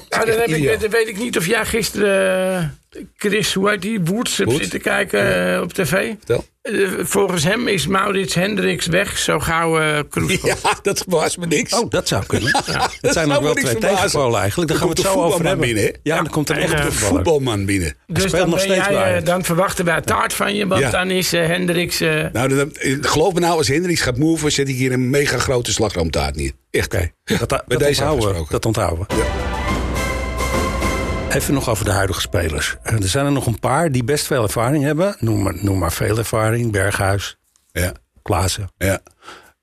nou, 0.09 0.25
dan, 0.25 0.39
heb 0.39 0.47
ik, 0.47 0.79
dan 0.79 0.89
weet 0.89 1.07
ik 1.07 1.17
niet 1.17 1.37
of 1.37 1.45
jij 1.45 1.65
gisteren 1.65 2.77
Chris, 3.15 3.53
hoe 3.53 3.69
heet 3.69 3.81
die, 3.81 4.01
Woerts, 4.01 4.37
heb 4.37 4.51
zitten 4.51 4.81
kijken 4.81 5.23
ja. 5.23 5.55
Eh, 5.55 5.61
op 5.61 5.73
tv. 5.73 5.89
Vertel. 6.17 6.45
Uh, 6.71 6.89
volgens 7.03 7.43
hem 7.43 7.67
is 7.67 7.87
Maurits 7.87 8.33
Hendricks 8.33 8.85
weg, 8.85 9.17
zo 9.17 9.39
gauw 9.39 9.81
uh, 9.81 9.99
Kroes 10.09 10.41
Ja, 10.41 10.55
dat 10.81 11.03
was 11.07 11.37
me 11.37 11.45
niks. 11.45 11.73
Oh, 11.73 11.89
dat 11.89 12.07
zou 12.07 12.25
kunnen. 12.25 12.63
Ja. 12.65 12.89
Dat 13.01 13.13
zijn 13.13 13.27
nog 13.27 13.39
wel 13.39 13.53
twee 13.53 13.77
tegenpolen 13.77 14.39
eigenlijk. 14.39 14.69
Daar 14.69 14.79
gaan 14.79 14.87
we 14.87 14.93
het 14.93 15.03
zo 15.03 15.23
over 15.23 15.45
hebben. 15.45 15.65
Binnen, 15.65 15.83
ja, 15.83 15.99
ja, 16.03 16.15
dan 16.15 16.29
komt 16.29 16.49
er 16.49 16.57
echt 16.57 16.73
een 16.73 16.91
voetbalman 16.91 17.65
binnen. 17.65 17.95
Dus 18.07 18.31
dan, 18.31 18.49
nog 18.49 18.59
steeds 18.59 18.87
jij, 18.87 19.23
dan 19.23 19.43
verwachten 19.43 19.85
wij 19.85 20.01
taart 20.01 20.33
van 20.33 20.55
je, 20.55 20.67
want 20.67 20.91
dan 20.91 21.11
is 21.11 21.31
Hendricks... 21.31 21.99
Nou, 21.99 22.55
dan, 22.55 22.71
geloof 23.01 23.33
me 23.33 23.39
nou, 23.39 23.57
als 23.57 23.67
Hendricks 23.67 24.01
gaat 24.01 24.17
move, 24.17 24.49
zet 24.49 24.69
ik 24.69 24.75
hier 24.75 24.91
een 24.91 25.09
mega 25.09 25.37
grote 25.37 25.71
slagroomtaart 25.71 26.35
neer. 26.35 26.51
Echt. 26.71 26.93
Okay. 26.93 27.13
dat, 27.23 27.39
dat, 27.39 27.63
dat, 27.67 27.87
onthouden, 27.87 28.45
dat 28.49 28.65
onthouden 28.65 29.05
we. 29.07 29.56
Even 31.31 31.53
nog 31.53 31.69
over 31.69 31.85
de 31.85 31.91
huidige 31.91 32.21
spelers. 32.21 32.75
Er 32.83 33.07
zijn 33.07 33.25
er 33.25 33.31
nog 33.31 33.45
een 33.45 33.59
paar 33.59 33.91
die 33.91 34.03
best 34.03 34.25
veel 34.25 34.43
ervaring 34.43 34.83
hebben. 34.83 35.15
Noem 35.19 35.43
maar, 35.43 35.55
noem 35.61 35.77
maar 35.77 35.91
veel 35.91 36.17
ervaring. 36.17 36.71
Berghuis, 36.71 37.37
ja. 37.71 37.93
Klaassen. 38.21 38.71
Ja. 38.77 38.99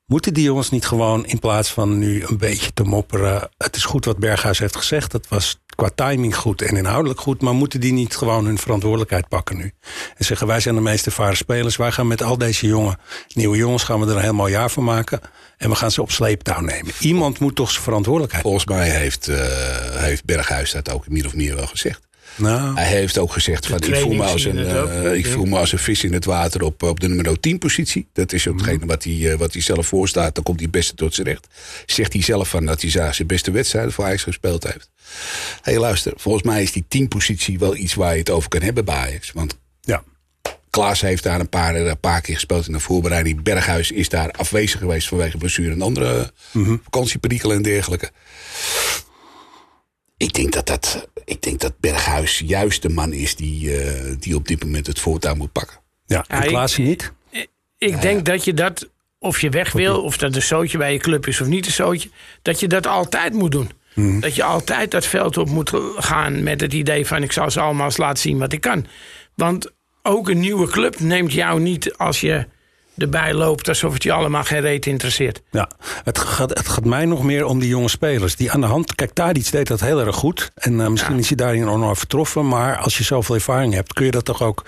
Moeten 0.06 0.34
die 0.34 0.44
jongens 0.44 0.70
niet 0.70 0.86
gewoon 0.86 1.26
in 1.26 1.38
plaats 1.38 1.72
van 1.72 1.98
nu 1.98 2.24
een 2.26 2.38
beetje 2.38 2.72
te 2.72 2.82
mopperen... 2.82 3.48
het 3.56 3.76
is 3.76 3.84
goed 3.84 4.04
wat 4.04 4.18
Berghuis 4.18 4.58
heeft 4.58 4.76
gezegd. 4.76 5.10
Dat 5.10 5.28
was 5.28 5.60
qua 5.74 5.90
timing 5.94 6.36
goed 6.36 6.62
en 6.62 6.76
inhoudelijk 6.76 7.20
goed. 7.20 7.42
Maar 7.42 7.54
moeten 7.54 7.80
die 7.80 7.92
niet 7.92 8.16
gewoon 8.16 8.44
hun 8.44 8.58
verantwoordelijkheid 8.58 9.28
pakken 9.28 9.56
nu? 9.56 9.72
En 10.16 10.24
zeggen 10.24 10.46
wij 10.46 10.60
zijn 10.60 10.74
de 10.74 10.80
meest 10.80 11.06
ervaren 11.06 11.36
spelers. 11.36 11.76
Wij 11.76 11.92
gaan 11.92 12.06
met 12.06 12.22
al 12.22 12.38
deze 12.38 12.66
jonge, 12.66 12.98
nieuwe 13.34 13.56
jongens 13.56 13.82
gaan 13.84 14.00
we 14.00 14.06
er 14.06 14.16
een 14.16 14.22
heel 14.22 14.34
mooi 14.34 14.52
jaar 14.52 14.70
van 14.70 14.84
maken. 14.84 15.20
En 15.56 15.70
we 15.70 15.76
gaan 15.76 15.90
ze 15.90 16.02
op 16.02 16.10
sleeptouw 16.10 16.60
nemen. 16.60 16.92
Iemand 17.00 17.38
moet 17.38 17.54
toch 17.54 17.70
zijn 17.70 17.82
verantwoordelijkheid 17.82 18.42
Volgens 18.42 18.66
mij 18.66 18.90
heeft, 18.90 19.28
uh, 19.28 19.36
heeft 19.92 20.24
Berghuis 20.24 20.70
dat 20.70 20.90
ook 20.90 21.08
meer 21.08 21.26
of 21.26 21.34
meer 21.34 21.56
wel 21.56 21.66
gezegd. 21.66 22.00
Nou, 22.36 22.76
hij 22.76 22.86
heeft 22.86 23.18
ook 23.18 23.32
gezegd: 23.32 23.66
van, 23.66 23.82
ik, 23.82 23.96
voel 23.96 24.12
me 24.12 24.22
als 24.22 24.44
een, 24.44 24.58
uh, 24.58 25.14
ik 25.14 25.26
voel 25.26 25.44
me 25.44 25.58
als 25.58 25.72
een 25.72 25.78
vis 25.78 26.04
in 26.04 26.12
het 26.12 26.24
water 26.24 26.62
op, 26.62 26.82
op 26.82 27.00
de 27.00 27.08
nummer 27.08 27.40
10 27.40 27.58
positie. 27.58 28.06
Dat 28.12 28.32
is 28.32 28.48
ook 28.48 28.58
hetgene 28.58 28.86
wat 28.86 29.04
hij, 29.04 29.12
uh, 29.12 29.34
wat 29.34 29.52
hij 29.52 29.62
zelf 29.62 29.86
voorstaat. 29.86 30.34
Dan 30.34 30.44
komt 30.44 30.56
hij 30.56 30.66
het 30.66 30.76
beste 30.76 30.94
tot 30.94 31.14
zijn 31.14 31.26
recht. 31.26 31.46
Zegt 31.86 32.12
hij 32.12 32.22
zelf 32.22 32.48
van 32.48 32.66
dat 32.66 32.82
hij 32.82 32.90
zijn 32.90 33.26
beste 33.26 33.50
wedstrijden 33.50 33.92
voor 33.92 34.04
Ajax 34.04 34.22
gespeeld 34.22 34.64
heeft. 34.64 34.90
Hé, 35.62 35.72
hey, 35.72 35.78
luister, 35.80 36.12
volgens 36.16 36.44
mij 36.44 36.62
is 36.62 36.72
die 36.72 36.84
10 36.88 37.08
positie 37.08 37.58
wel 37.58 37.76
iets 37.76 37.94
waar 37.94 38.12
je 38.12 38.18
het 38.18 38.30
over 38.30 38.48
kan 38.48 38.62
hebben 38.62 38.84
bij 38.84 38.94
Ajax. 38.94 39.32
Want 39.32 39.58
ja. 39.80 40.02
Klaas 40.70 41.00
heeft 41.00 41.22
daar 41.22 41.40
een 41.40 41.48
paar, 41.48 41.74
een 41.74 42.00
paar 42.00 42.20
keer 42.20 42.34
gespeeld 42.34 42.66
in 42.66 42.72
de 42.72 42.80
voorbereiding. 42.80 43.42
Berghuis 43.42 43.90
is 43.90 44.08
daar 44.08 44.30
afwezig 44.30 44.80
geweest 44.80 45.08
vanwege 45.08 45.36
blessure 45.36 45.72
en 45.72 45.82
andere 45.82 46.32
mm 46.52 46.64
-hmm. 46.64 46.80
vakantieperikelen 46.84 47.56
en 47.56 47.62
dergelijke. 47.62 48.10
Ik 50.16 50.32
denk 50.32 50.52
dat, 50.52 50.66
dat, 50.66 51.08
ik 51.24 51.42
denk 51.42 51.60
dat 51.60 51.78
Berghuis 51.80 52.42
juist 52.44 52.82
de 52.82 52.88
man 52.88 53.12
is 53.12 53.36
die, 53.36 53.84
uh, 53.84 54.14
die 54.18 54.34
op 54.34 54.48
dit 54.48 54.64
moment 54.64 54.86
het 54.86 55.00
voortouw 55.00 55.34
moet 55.34 55.52
pakken. 55.52 55.76
Ja, 56.06 56.24
en 56.28 56.42
Klaas 56.42 56.76
niet? 56.76 57.12
Ik, 57.30 57.48
ik 57.78 58.00
denk 58.00 58.24
dat 58.24 58.44
je 58.44 58.54
dat, 58.54 58.90
of 59.18 59.40
je 59.40 59.50
weg 59.50 59.72
wil, 59.72 60.02
of 60.02 60.16
dat 60.16 60.34
een 60.34 60.42
zootje 60.42 60.78
bij 60.78 60.92
je 60.92 60.98
club 60.98 61.26
is 61.26 61.40
of 61.40 61.46
niet 61.46 61.66
een 61.66 61.72
zootje, 61.72 62.10
dat 62.42 62.60
je 62.60 62.68
dat 62.68 62.86
altijd 62.86 63.32
moet 63.32 63.52
doen. 63.52 63.70
Mm. 63.94 64.20
Dat 64.20 64.34
je 64.34 64.42
altijd 64.42 64.90
dat 64.90 65.06
veld 65.06 65.36
op 65.36 65.48
moet 65.48 65.72
gaan 65.96 66.42
met 66.42 66.60
het 66.60 66.72
idee 66.72 67.06
van 67.06 67.22
ik 67.22 67.32
zal 67.32 67.50
ze 67.50 67.60
allemaal 67.60 67.86
eens 67.86 67.96
laten 67.96 68.22
zien 68.22 68.38
wat 68.38 68.52
ik 68.52 68.60
kan. 68.60 68.86
Want 69.34 69.72
ook 70.02 70.28
een 70.28 70.40
nieuwe 70.40 70.66
club 70.66 71.00
neemt 71.00 71.32
jou 71.32 71.60
niet 71.60 71.96
als 71.96 72.20
je 72.20 72.46
erbij 72.96 73.34
loopt 73.34 73.68
alsof 73.68 73.92
het 73.92 74.02
je 74.02 74.12
allemaal 74.12 74.44
geen 74.44 74.60
reet 74.60 74.86
interesseert. 74.86 75.42
Ja, 75.50 75.70
het 76.04 76.18
gaat, 76.18 76.50
het 76.50 76.68
gaat 76.68 76.84
mij 76.84 77.04
nog 77.04 77.22
meer 77.22 77.44
om 77.44 77.58
die 77.58 77.68
jonge 77.68 77.88
spelers. 77.88 78.36
Die 78.36 78.52
aan 78.52 78.60
de 78.60 78.66
hand, 78.66 78.94
kijk, 78.94 79.12
Tadic 79.12 79.50
deed 79.50 79.66
dat 79.66 79.80
heel 79.80 80.00
erg 80.00 80.16
goed. 80.16 80.50
En 80.54 80.72
uh, 80.72 80.86
misschien 80.86 81.14
ja. 81.14 81.20
is 81.20 81.28
hij 81.28 81.36
daarin 81.36 81.68
ook 81.68 81.78
nog 81.78 81.98
vertroffen. 81.98 82.48
Maar 82.48 82.76
als 82.76 82.98
je 82.98 83.04
zoveel 83.04 83.34
ervaring 83.34 83.74
hebt, 83.74 83.92
kun 83.92 84.04
je 84.04 84.10
dat 84.10 84.24
toch 84.24 84.42
ook 84.42 84.64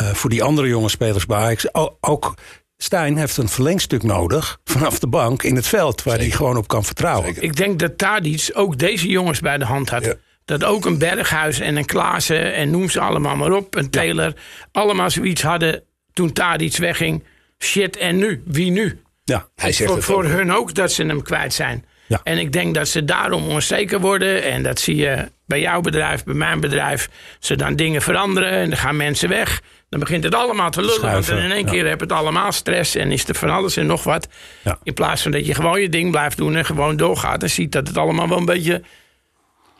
uh, 0.00 0.08
voor 0.08 0.30
die 0.30 0.42
andere 0.42 0.68
jonge 0.68 0.88
spelers 0.88 1.26
bij 1.26 1.38
Ajax... 1.38 1.66
ook 2.00 2.34
Stijn 2.78 3.16
heeft 3.16 3.36
een 3.36 3.48
verlengstuk 3.48 4.02
nodig 4.02 4.58
vanaf 4.64 4.98
de 4.98 5.06
bank 5.06 5.42
in 5.42 5.56
het 5.56 5.66
veld... 5.66 6.02
waar 6.02 6.14
Zeker. 6.14 6.28
hij 6.28 6.36
gewoon 6.36 6.56
op 6.56 6.68
kan 6.68 6.84
vertrouwen. 6.84 7.26
Zeker. 7.26 7.42
Ik 7.42 7.56
denk 7.56 7.78
dat 7.78 7.98
Tadic 7.98 8.50
ook 8.52 8.78
deze 8.78 9.08
jongens 9.08 9.40
bij 9.40 9.58
de 9.58 9.64
hand 9.64 9.90
had. 9.90 10.04
Ja. 10.04 10.14
Dat 10.44 10.64
ook 10.64 10.84
een 10.84 10.98
Berghuis 10.98 11.60
en 11.60 11.76
een 11.76 11.84
Klaassen 11.84 12.54
en 12.54 12.70
noem 12.70 12.90
ze 12.90 13.00
allemaal 13.00 13.36
maar 13.36 13.52
op... 13.52 13.74
een 13.74 13.90
Taylor, 13.90 14.24
ja. 14.24 14.34
allemaal 14.72 15.10
zoiets 15.10 15.42
hadden 15.42 15.82
toen 16.12 16.32
Tadic 16.32 16.76
wegging 16.76 17.22
shit, 17.58 17.96
en 17.96 18.16
nu? 18.16 18.42
Wie 18.44 18.70
nu? 18.70 19.00
Ja, 19.24 19.48
hij 19.54 19.72
zegt 19.72 19.90
voor, 19.90 20.02
voor 20.02 20.24
ook. 20.24 20.30
hun 20.30 20.52
ook 20.52 20.74
dat 20.74 20.92
ze 20.92 21.04
hem 21.04 21.22
kwijt 21.22 21.54
zijn. 21.54 21.84
Ja. 22.06 22.20
En 22.22 22.38
ik 22.38 22.52
denk 22.52 22.74
dat 22.74 22.88
ze 22.88 23.04
daarom 23.04 23.48
onzeker 23.48 24.00
worden. 24.00 24.42
En 24.42 24.62
dat 24.62 24.80
zie 24.80 24.96
je 24.96 25.30
bij 25.46 25.60
jouw 25.60 25.80
bedrijf, 25.80 26.24
bij 26.24 26.34
mijn 26.34 26.60
bedrijf. 26.60 27.08
Ze 27.38 27.56
dan 27.56 27.76
dingen 27.76 28.02
veranderen 28.02 28.50
en 28.50 28.68
dan 28.68 28.78
gaan 28.78 28.96
mensen 28.96 29.28
weg. 29.28 29.62
Dan 29.88 30.00
begint 30.00 30.24
het 30.24 30.34
allemaal 30.34 30.70
te 30.70 30.80
lullen. 30.80 31.12
Want 31.12 31.28
in 31.28 31.50
één 31.50 31.64
ja. 31.64 31.70
keer 31.70 31.88
heb 31.88 32.00
het 32.00 32.12
allemaal 32.12 32.52
stress 32.52 32.94
en 32.94 33.12
is 33.12 33.28
er 33.28 33.34
van 33.34 33.50
alles 33.50 33.76
en 33.76 33.86
nog 33.86 34.04
wat. 34.04 34.28
Ja. 34.62 34.78
In 34.82 34.94
plaats 34.94 35.22
van 35.22 35.30
dat 35.30 35.46
je 35.46 35.54
gewoon 35.54 35.80
je 35.80 35.88
ding 35.88 36.10
blijft 36.10 36.36
doen 36.36 36.56
en 36.56 36.64
gewoon 36.64 36.96
doorgaat. 36.96 37.42
En 37.42 37.50
ziet 37.50 37.72
dat 37.72 37.88
het 37.88 37.96
allemaal 37.96 38.28
wel 38.28 38.38
een 38.38 38.44
beetje 38.44 38.82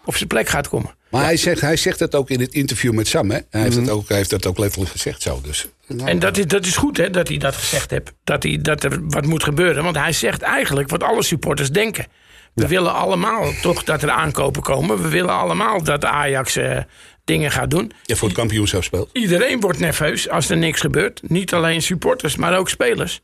op 0.04 0.16
zijn 0.16 0.28
plek 0.28 0.48
gaat 0.48 0.68
komen. 0.68 0.94
Maar 1.10 1.24
hij, 1.24 1.36
zegt, 1.36 1.60
hij 1.60 1.76
zegt 1.76 1.98
dat 1.98 2.14
ook 2.14 2.30
in 2.30 2.40
het 2.40 2.54
interview 2.54 2.92
met 2.92 3.08
Sam. 3.08 3.30
Hè? 3.30 3.38
Hij, 3.50 3.60
heeft 3.60 3.70
mm 3.70 3.76
-hmm. 3.76 3.86
dat 3.86 3.96
ook, 3.96 4.08
hij 4.08 4.16
heeft 4.16 4.30
dat 4.30 4.46
ook 4.46 4.58
letterlijk 4.58 4.90
gezegd 4.90 5.22
zo. 5.22 5.40
Dus, 5.42 5.66
nou, 5.86 6.08
en 6.08 6.18
dat 6.18 6.38
is, 6.38 6.46
dat 6.46 6.66
is 6.66 6.76
goed 6.76 6.96
hè, 6.96 7.10
dat 7.10 7.28
hij 7.28 7.36
dat 7.36 7.54
gezegd 7.54 7.90
heeft. 7.90 8.12
Dat, 8.24 8.42
hij, 8.42 8.58
dat 8.62 8.84
er 8.84 9.08
wat 9.08 9.26
moet 9.26 9.42
gebeuren. 9.42 9.84
Want 9.84 9.96
hij 9.96 10.12
zegt 10.12 10.42
eigenlijk 10.42 10.90
wat 10.90 11.02
alle 11.02 11.22
supporters 11.22 11.70
denken. 11.70 12.06
We 12.54 12.62
ja. 12.62 12.68
willen 12.68 12.94
allemaal 12.94 13.52
toch 13.62 13.84
dat 13.84 14.02
er 14.02 14.10
aankopen 14.10 14.62
komen. 14.62 15.02
We 15.02 15.08
willen 15.08 15.34
allemaal 15.34 15.82
dat 15.82 16.04
Ajax 16.04 16.56
uh, 16.56 16.78
dingen 17.24 17.50
gaat 17.50 17.70
doen. 17.70 17.92
Ja, 18.02 18.16
voor 18.16 18.28
het 18.28 18.36
kampioenschap 18.36 18.84
speelt. 18.84 19.10
Iedereen 19.12 19.60
wordt 19.60 19.78
nerveus 19.78 20.28
als 20.28 20.50
er 20.50 20.56
niks 20.56 20.80
gebeurt. 20.80 21.20
Niet 21.28 21.54
alleen 21.54 21.82
supporters, 21.82 22.36
maar 22.36 22.58
ook 22.58 22.68
spelers. 22.68 23.20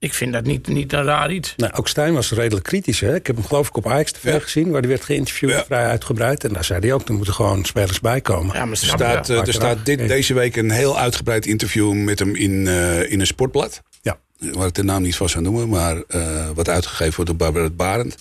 Ik 0.00 0.14
vind 0.14 0.32
dat 0.32 0.44
niet, 0.44 0.68
niet 0.68 0.92
een 0.92 1.04
raar 1.04 1.32
iets. 1.32 1.54
Nou, 1.56 1.72
ook 1.72 1.88
Stijn 1.88 2.14
was 2.14 2.30
redelijk 2.30 2.64
kritisch. 2.64 3.00
Hè? 3.00 3.14
Ik 3.14 3.26
heb 3.26 3.36
hem 3.36 3.44
geloof 3.44 3.68
ik 3.68 3.76
op 3.76 3.86
Ajax 3.86 4.12
TV 4.12 4.32
ja. 4.32 4.38
gezien, 4.38 4.70
waar 4.70 4.80
hij 4.80 4.88
werd 4.88 5.04
geïnterviewd, 5.04 5.50
ja. 5.50 5.64
vrij 5.64 5.86
uitgebreid. 5.86 6.44
En 6.44 6.52
daar 6.52 6.64
zei 6.64 6.80
hij 6.80 6.92
ook, 6.92 7.08
er 7.08 7.14
moeten 7.14 7.34
gewoon 7.34 7.64
spelers 7.64 8.00
bij 8.00 8.20
komen. 8.20 8.56
Ja, 8.56 8.64
maar 8.64 8.70
er 8.70 8.86
staat, 8.86 9.28
uh, 9.28 9.46
er 9.46 9.52
staat 9.52 9.86
dit, 9.86 10.08
deze 10.08 10.34
week 10.34 10.56
een 10.56 10.70
heel 10.70 10.98
uitgebreid 10.98 11.46
interview 11.46 11.92
met 11.92 12.18
hem 12.18 12.34
in, 12.34 12.50
uh, 12.50 13.10
in 13.10 13.20
een 13.20 13.26
sportblad. 13.26 13.82
Ja. 14.02 14.18
Waar 14.38 14.66
ik 14.66 14.74
de 14.74 14.84
naam 14.84 15.02
niet 15.02 15.16
van 15.16 15.28
zou 15.28 15.44
noemen, 15.44 15.68
maar 15.68 16.02
uh, 16.08 16.50
wat 16.54 16.68
uitgegeven 16.68 17.14
wordt 17.14 17.30
door 17.30 17.38
Barbara 17.38 17.70
Barend. 17.70 18.16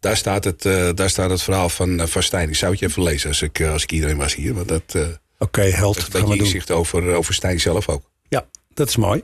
Daar 0.00 0.16
staat, 0.16 0.44
het, 0.44 0.62
daar 0.96 1.10
staat 1.10 1.30
het 1.30 1.42
verhaal 1.42 1.68
van, 1.68 2.08
van 2.08 2.22
Stijn. 2.22 2.48
Ik 2.48 2.56
zou 2.56 2.70
het 2.70 2.80
je 2.80 2.86
even 2.86 3.02
lezen 3.02 3.28
als 3.28 3.42
ik, 3.42 3.62
als 3.62 3.82
ik 3.82 3.92
iedereen 3.92 4.16
was 4.16 4.34
hier. 4.34 4.54
Want 4.54 4.68
dat, 4.68 4.94
Oké, 4.94 5.18
okay, 5.38 5.70
held. 5.70 6.12
Dat 6.12 6.22
beetje 6.22 6.44
inzicht 6.44 6.70
over, 6.70 7.14
over 7.14 7.34
Stijn 7.34 7.60
zelf 7.60 7.88
ook. 7.88 8.02
Ja, 8.28 8.46
dat 8.74 8.88
is 8.88 8.96
mooi. 8.96 9.22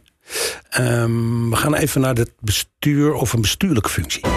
Um, 0.80 1.50
we 1.50 1.56
gaan 1.56 1.74
even 1.74 2.00
naar 2.00 2.14
het 2.14 2.30
bestuur 2.40 3.12
of 3.12 3.32
een 3.32 3.40
bestuurlijke 3.40 3.88
functie. 3.88 4.22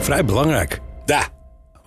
Vrij 0.00 0.24
belangrijk. 0.24 0.80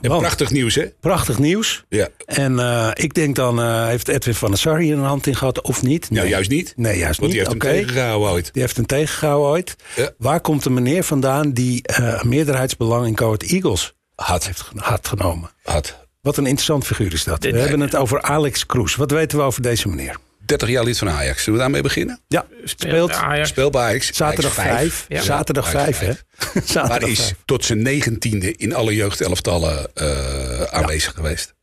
Want- 0.02 0.22
prachtig 0.22 0.50
nieuws, 0.52 0.76
hè? 0.76 0.86
Prachtig 1.00 1.40
nieuws. 1.40 1.86
Ja. 1.90 2.08
En 2.26 2.60
eh, 2.60 2.90
ik 2.94 3.14
denk 3.14 3.36
dan, 3.36 3.60
eh, 3.62 3.86
heeft 3.88 4.08
Edwin 4.08 4.36
van 4.36 4.50
der 4.50 4.60
Sar 4.60 4.78
hier 4.78 4.98
een 4.98 5.04
hand 5.04 5.28
in 5.28 5.36
gehad 5.36 5.62
of 5.62 5.82
niet? 5.82 6.10
Nou, 6.10 6.28
juist 6.28 6.50
niet. 6.50 6.74
Nee, 6.76 6.98
juist 6.98 7.20
Want 7.20 7.32
die 7.32 7.40
niet. 7.42 7.50
heeft 7.50 7.64
Oké. 7.64 7.74
hem 7.76 7.86
tegengehouden 7.86 8.30
ooit. 8.30 8.50
Die 8.54 8.62
heeft 8.62 8.76
hem 8.76 8.86
tegengehouden 8.86 9.50
ooit. 9.50 9.76
Ja. 9.96 10.10
Waar 10.18 10.42
komt 10.42 10.66
een 10.66 10.74
meneer 10.74 11.04
vandaan 11.04 11.52
die 11.52 11.82
eh, 11.84 12.22
meerderheidsbelang 12.24 13.08
in 13.08 13.20
Ahead 13.26 13.44
Eagles 13.44 13.94
Had. 14.16 14.46
heeft 14.46 14.72
had 14.76 15.08
genomen? 15.08 15.50
Had. 15.64 16.08
Wat 16.22 16.38
een 16.38 16.46
interessant 16.46 16.86
figuur 16.86 17.14
is 17.14 17.24
dat. 17.24 17.44
We 17.44 17.60
hebben 17.60 17.80
het 17.80 17.96
over 17.96 18.22
Alex 18.22 18.66
Kroes. 18.66 18.96
Wat 18.96 19.12
weten 19.12 19.38
we 19.38 19.44
over 19.44 19.62
deze 19.62 19.88
meneer? 19.88 20.18
30 20.46 20.70
jaar 20.70 20.84
lid 20.84 20.98
van 20.98 21.10
Ajax. 21.10 21.38
Zullen 21.44 21.54
we 21.54 21.60
daarmee 21.66 21.82
beginnen? 21.82 22.20
Ja, 22.28 22.46
speelt 22.64 23.12
Ajax. 23.12 23.50
Speel 23.50 23.70
bij 23.70 23.82
Ajax. 23.82 24.12
zaterdag 24.14 24.60
Ajax 24.60 24.78
5. 24.78 25.06
Ja. 25.08 25.22
Zaterdag 25.22 25.76
Ajax 25.76 25.98
5, 25.98 26.00
hè? 26.00 26.08
Maar 26.54 26.64
zaterdag 26.88 27.10
is 27.10 27.20
5. 27.20 27.34
tot 27.46 27.66
zijn 27.66 27.82
negentiende 27.82 28.56
in 28.56 28.74
alle 28.74 28.96
jeugdelftallen 28.96 29.88
eh 29.94 30.62
aanwezig 30.64 31.14
geweest. 31.14 31.46
Hij 31.46 31.54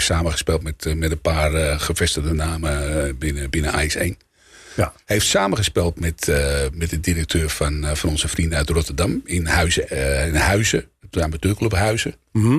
heeft 0.00 0.04
samengespeeld 0.04 0.62
met, 0.62 0.86
eh, 0.86 0.94
met 0.94 1.10
een 1.10 1.20
paar 1.20 1.54
eh, 1.54 1.80
gevestigde 1.80 2.32
namen 2.32 3.18
binnen, 3.18 3.50
binnen 3.50 3.72
Ajax 3.72 3.94
1. 3.94 4.16
Ja. 4.76 4.92
Hij 5.04 5.16
heeft 5.16 5.26
samengespeeld 5.26 6.00
met, 6.00 6.28
eh, 6.28 6.64
met 6.72 6.90
de 6.90 7.00
directeur 7.00 7.48
van, 7.48 7.86
van 7.96 8.10
onze 8.10 8.28
vrienden 8.28 8.58
uit 8.58 8.68
Rotterdam. 8.70 9.20
In 9.24 9.46
Huizen. 9.46 9.88
eh, 9.88 10.26
in 10.26 10.34
Huizen 10.34 10.88
de 11.10 11.22
amateurclub 11.22 11.72
Huizen. 11.72 12.14
Mhm. 12.32 12.58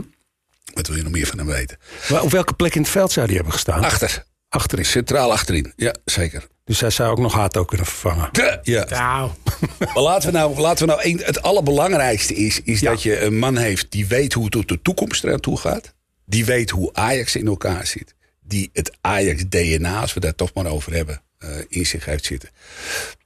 Wat 0.74 0.88
wil 0.88 0.96
je 0.98 1.04
nog 1.04 1.12
meer 1.12 1.28
van 1.28 1.38
hem 1.38 1.48
weten? 1.48 1.78
Maar 2.10 2.22
op 2.22 2.32
welke 2.32 2.54
plek 2.54 2.76
in 2.76 2.82
het 2.82 2.92
veld 2.92 3.12
zou 3.12 3.26
die 3.28 3.36
hebben 3.36 3.54
gestaan? 3.54 3.84
Achter. 3.84 4.24
Achterin. 4.52 4.86
Centraal 4.86 5.32
achterin. 5.32 5.74
Ja, 5.76 5.94
zeker. 6.06 6.48
Dus 6.66 6.80
hij 6.80 6.90
zou 6.90 7.12
ook 7.12 7.20
nog 7.20 7.34
Hato 7.34 7.66
kunnen 7.66 7.86
vervangen. 7.86 8.30
Ja. 8.64 8.86
Nou, 8.90 9.32
Maar 9.94 10.04
laten 10.04 10.32
we 10.32 10.38
nou, 10.38 10.60
laten 10.60 10.88
we 10.88 10.94
nou 10.94 11.10
een, 11.10 11.22
het 11.26 11.42
allerbelangrijkste 11.42 12.34
is, 12.36 12.62
is 12.64 12.80
Ja. 12.80 12.90
dat 12.90 13.02
je 13.04 13.20
een 13.22 13.38
man 13.38 13.58
heeft 13.58 13.92
die 13.92 14.08
weet 14.08 14.34
hoe 14.34 14.46
het 14.46 14.56
op 14.56 14.68
de 14.68 14.82
toekomst 14.82 15.24
eraan 15.24 15.40
toe 15.40 15.58
gaat. 15.58 15.94
Die 16.26 16.46
weet 16.46 16.70
hoe 16.70 16.94
Ajax 16.94 17.36
in 17.36 17.48
elkaar 17.48 17.86
zit. 17.88 18.16
Die 18.42 18.70
het 18.74 18.98
Ajax 19.02 19.44
DNA, 19.50 20.02
als 20.02 20.14
we 20.14 20.20
daar 20.20 20.36
toch 20.36 20.54
maar 20.54 20.66
over 20.66 20.94
hebben, 20.94 21.22
eh, 21.38 21.50
in 21.68 21.86
zich 21.86 22.06
heeft 22.06 22.26
zitten. 22.26 22.50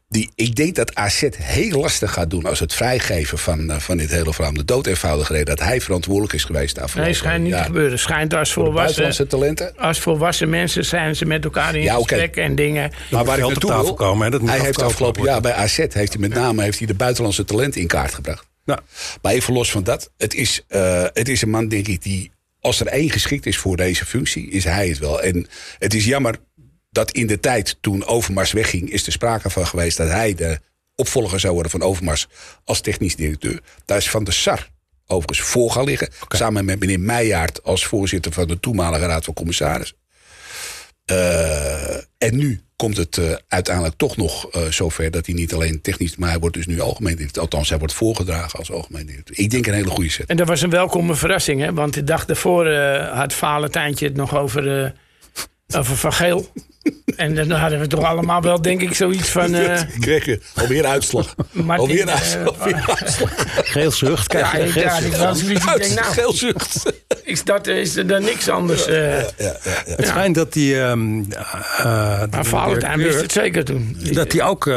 Die, 0.07 0.31
ik 0.35 0.55
denk 0.55 0.75
dat 0.75 0.95
AZ 0.95 1.23
heel 1.37 1.79
lastig 1.79 2.13
gaat 2.13 2.29
doen 2.29 2.45
als 2.45 2.59
het 2.59 2.73
vrijgeven 2.73 3.37
van, 3.37 3.69
eh, 3.69 3.79
van 3.79 3.97
dit 3.97 4.09
hele 4.09 4.33
verhaal. 4.33 4.51
om 4.51 4.57
De 4.57 4.65
dood 4.65 4.87
eenvoudig 4.87 5.29
reden 5.29 5.45
dat 5.45 5.59
hij 5.59 5.81
verantwoordelijk 5.81 6.33
is 6.33 6.43
geweest 6.43 6.75
daarvoor. 6.75 7.01
nee, 7.01 7.13
schijnt 7.13 7.43
niet 7.43 7.53
te 7.53 7.63
gebeuren. 7.63 7.99
Schijnt 7.99 8.33
als 8.33 8.53
volwassen, 8.53 8.83
Buitenlandse 8.83 9.27
talenten. 9.27 9.77
als 9.77 9.99
volwassen 9.99 10.49
mensen 10.49 10.85
zijn 10.85 11.15
ze 11.15 11.25
met 11.25 11.43
elkaar 11.43 11.75
in 11.75 11.81
Ja, 11.81 11.95
gesprek 11.95 12.35
en 12.35 12.55
dingen. 12.55 12.91
Maar 13.11 13.25
waar 13.25 13.37
ik 13.37 13.47
naartoe 13.47 13.69
tafel 13.69 13.85
wil, 13.85 13.93
komen, 13.93 14.25
hè, 14.25 14.31
dat 14.31 14.41
moet 14.41 14.49
hij 14.49 14.59
heeft 14.59 14.81
afgelopen 14.81 15.23
jaar 15.23 15.41
bij 15.41 15.53
AZ 15.53 15.77
heeft 15.77 15.95
hij 15.95 16.17
met 16.17 16.33
name 16.33 16.63
heeft 16.63 16.77
hij 16.77 16.87
de 16.87 16.93
buitenlandse 16.93 17.45
talenten 17.45 17.81
in 17.81 17.87
kaart 17.87 18.13
gebracht. 18.13 18.45
Nou, 18.65 18.79
Maar 19.21 19.33
even 19.33 19.53
los 19.53 19.71
van 19.71 19.83
dat. 19.83 20.11
Het 20.17 20.33
is, 20.33 20.63
eh, 20.67 21.03
het 21.13 21.29
is 21.29 21.41
een 21.41 21.49
man, 21.49 21.67
denk 21.67 21.87
ik, 21.87 22.03
die 22.03 22.31
als 22.59 22.79
er 22.79 22.87
één 22.87 23.09
geschikt 23.09 23.45
is 23.45 23.57
voor 23.57 23.77
deze 23.77 24.05
functie, 24.05 24.49
is 24.49 24.63
hij 24.63 24.87
het 24.87 24.99
wel. 24.99 25.21
En 25.21 25.47
het 25.79 25.93
is 25.93 26.05
jammer 26.05 26.35
dat 26.95 27.11
in 27.11 27.27
de 27.27 27.39
tijd 27.39 27.77
toen 27.81 28.05
Overmars 28.05 28.51
wegging, 28.51 28.89
is 28.89 29.05
er 29.05 29.11
sprake 29.11 29.49
van 29.49 29.67
geweest 29.67 29.97
dat 29.97 30.07
hij 30.07 30.35
de 30.35 30.59
opvolger 30.95 31.39
zou 31.39 31.53
worden 31.53 31.71
van 31.71 31.81
Overmars 31.81 32.27
als 32.63 32.81
technisch 32.81 33.15
directeur. 33.15 33.59
Daar 33.85 33.97
is 33.97 34.09
Van 34.09 34.23
der 34.23 34.33
Sar 34.33 34.69
overigens 35.07 35.47
voor 35.47 35.71
gaan 35.71 35.83
liggen. 35.83 36.09
Samen 36.27 36.65
met 36.65 36.79
meneer 36.79 36.99
Meijaard 36.99 37.63
als 37.63 37.85
voorzitter 37.85 38.31
van 38.31 38.47
de 38.47 38.59
toenmalige 38.59 39.05
raad 39.05 39.23
van 39.23 39.33
commissarissen. 39.33 39.97
Eh, 41.05 41.95
en 41.95 42.35
nu 42.35 42.61
komt 42.75 42.97
het 42.97 43.17
eh, 43.17 43.33
uiteindelijk 43.47 43.95
toch 43.97 44.17
nog 44.17 44.51
eh, 44.51 44.61
zover 44.65 45.11
dat 45.11 45.25
hij 45.25 45.35
niet 45.35 45.53
alleen 45.53 45.81
technisch, 45.81 46.15
maar 46.15 46.29
hij 46.29 46.39
wordt 46.39 46.55
dus 46.55 46.65
nu 46.65 46.79
algemeen 46.79 47.15
directeur. 47.15 47.41
Althans, 47.41 47.69
hij 47.69 47.77
wordt 47.77 47.93
voorgedragen 47.93 48.59
als 48.59 48.71
algemeen 48.71 49.05
directeur. 49.05 49.39
Ik 49.39 49.49
denk 49.49 49.67
een 49.67 49.73
hele 49.73 49.89
goede 49.89 50.09
zet. 50.09 50.27
En 50.27 50.37
dat 50.37 50.47
was 50.47 50.61
een 50.61 50.69
welkome 50.69 51.15
verrassing, 51.15 51.61
hè? 51.61 51.73
Want 51.73 51.93
de 51.93 52.03
dag 52.03 52.25
daarvoor 52.25 52.73
had 53.03 53.33
Valentijntje 53.33 54.05
het 54.05 54.15
nog 54.15 54.35
over, 54.35 54.93
over 55.67 55.97
Van 55.97 56.13
Geel. 56.13 56.51
En 57.15 57.35
dan 57.35 57.51
hadden 57.51 57.79
we 57.79 57.87
toch 57.87 58.03
allemaal 58.03 58.41
wel, 58.41 58.61
denk 58.61 58.81
ik, 58.81 58.93
zoiets 58.93 59.29
van... 59.29 59.53
eh, 59.55 59.81
Ik 59.81 60.01
kreeg 60.01 60.25
je 60.25 60.41
alweer 60.55 60.85
uitslag. 60.85 61.35
Martin, 61.51 61.79
alweer 61.79 62.07
eh, 62.07 62.13
uitslag. 62.13 62.59
alweer 62.59 62.95
uitslag. 62.99 63.31
geel 63.71 63.91
zucht. 63.91 64.27
Krijg 64.27 64.51
ja, 64.51 64.57
je 64.57 64.79
ja, 64.79 64.97
ik 64.97 65.03
zucht. 65.03 65.17
was 65.17 65.39
zoiets, 65.39 65.65
ik 65.65 65.77
denk, 65.77 65.99
nou, 65.99 66.13
Geelzucht. 66.13 66.94
Is, 67.25 67.43
dat, 67.43 67.67
is 67.67 67.95
er 67.95 68.07
dan 68.07 68.21
niks 68.23 68.49
anders? 68.49 68.85
eh 68.87 69.17
Het 69.85 70.07
schijnt 70.07 70.35
dat 70.35 70.53
die... 70.53 70.79
ehm 70.81 71.19
eh, 71.19 72.19
die 72.19 72.27
maar 72.31 72.45
Valentijn 72.45 72.97
wist 72.99 73.21
het 73.21 73.31
zeker 73.31 73.63
toen. 73.65 73.97
Dat 74.11 74.31
hij 74.31 74.43
ook 74.43 74.69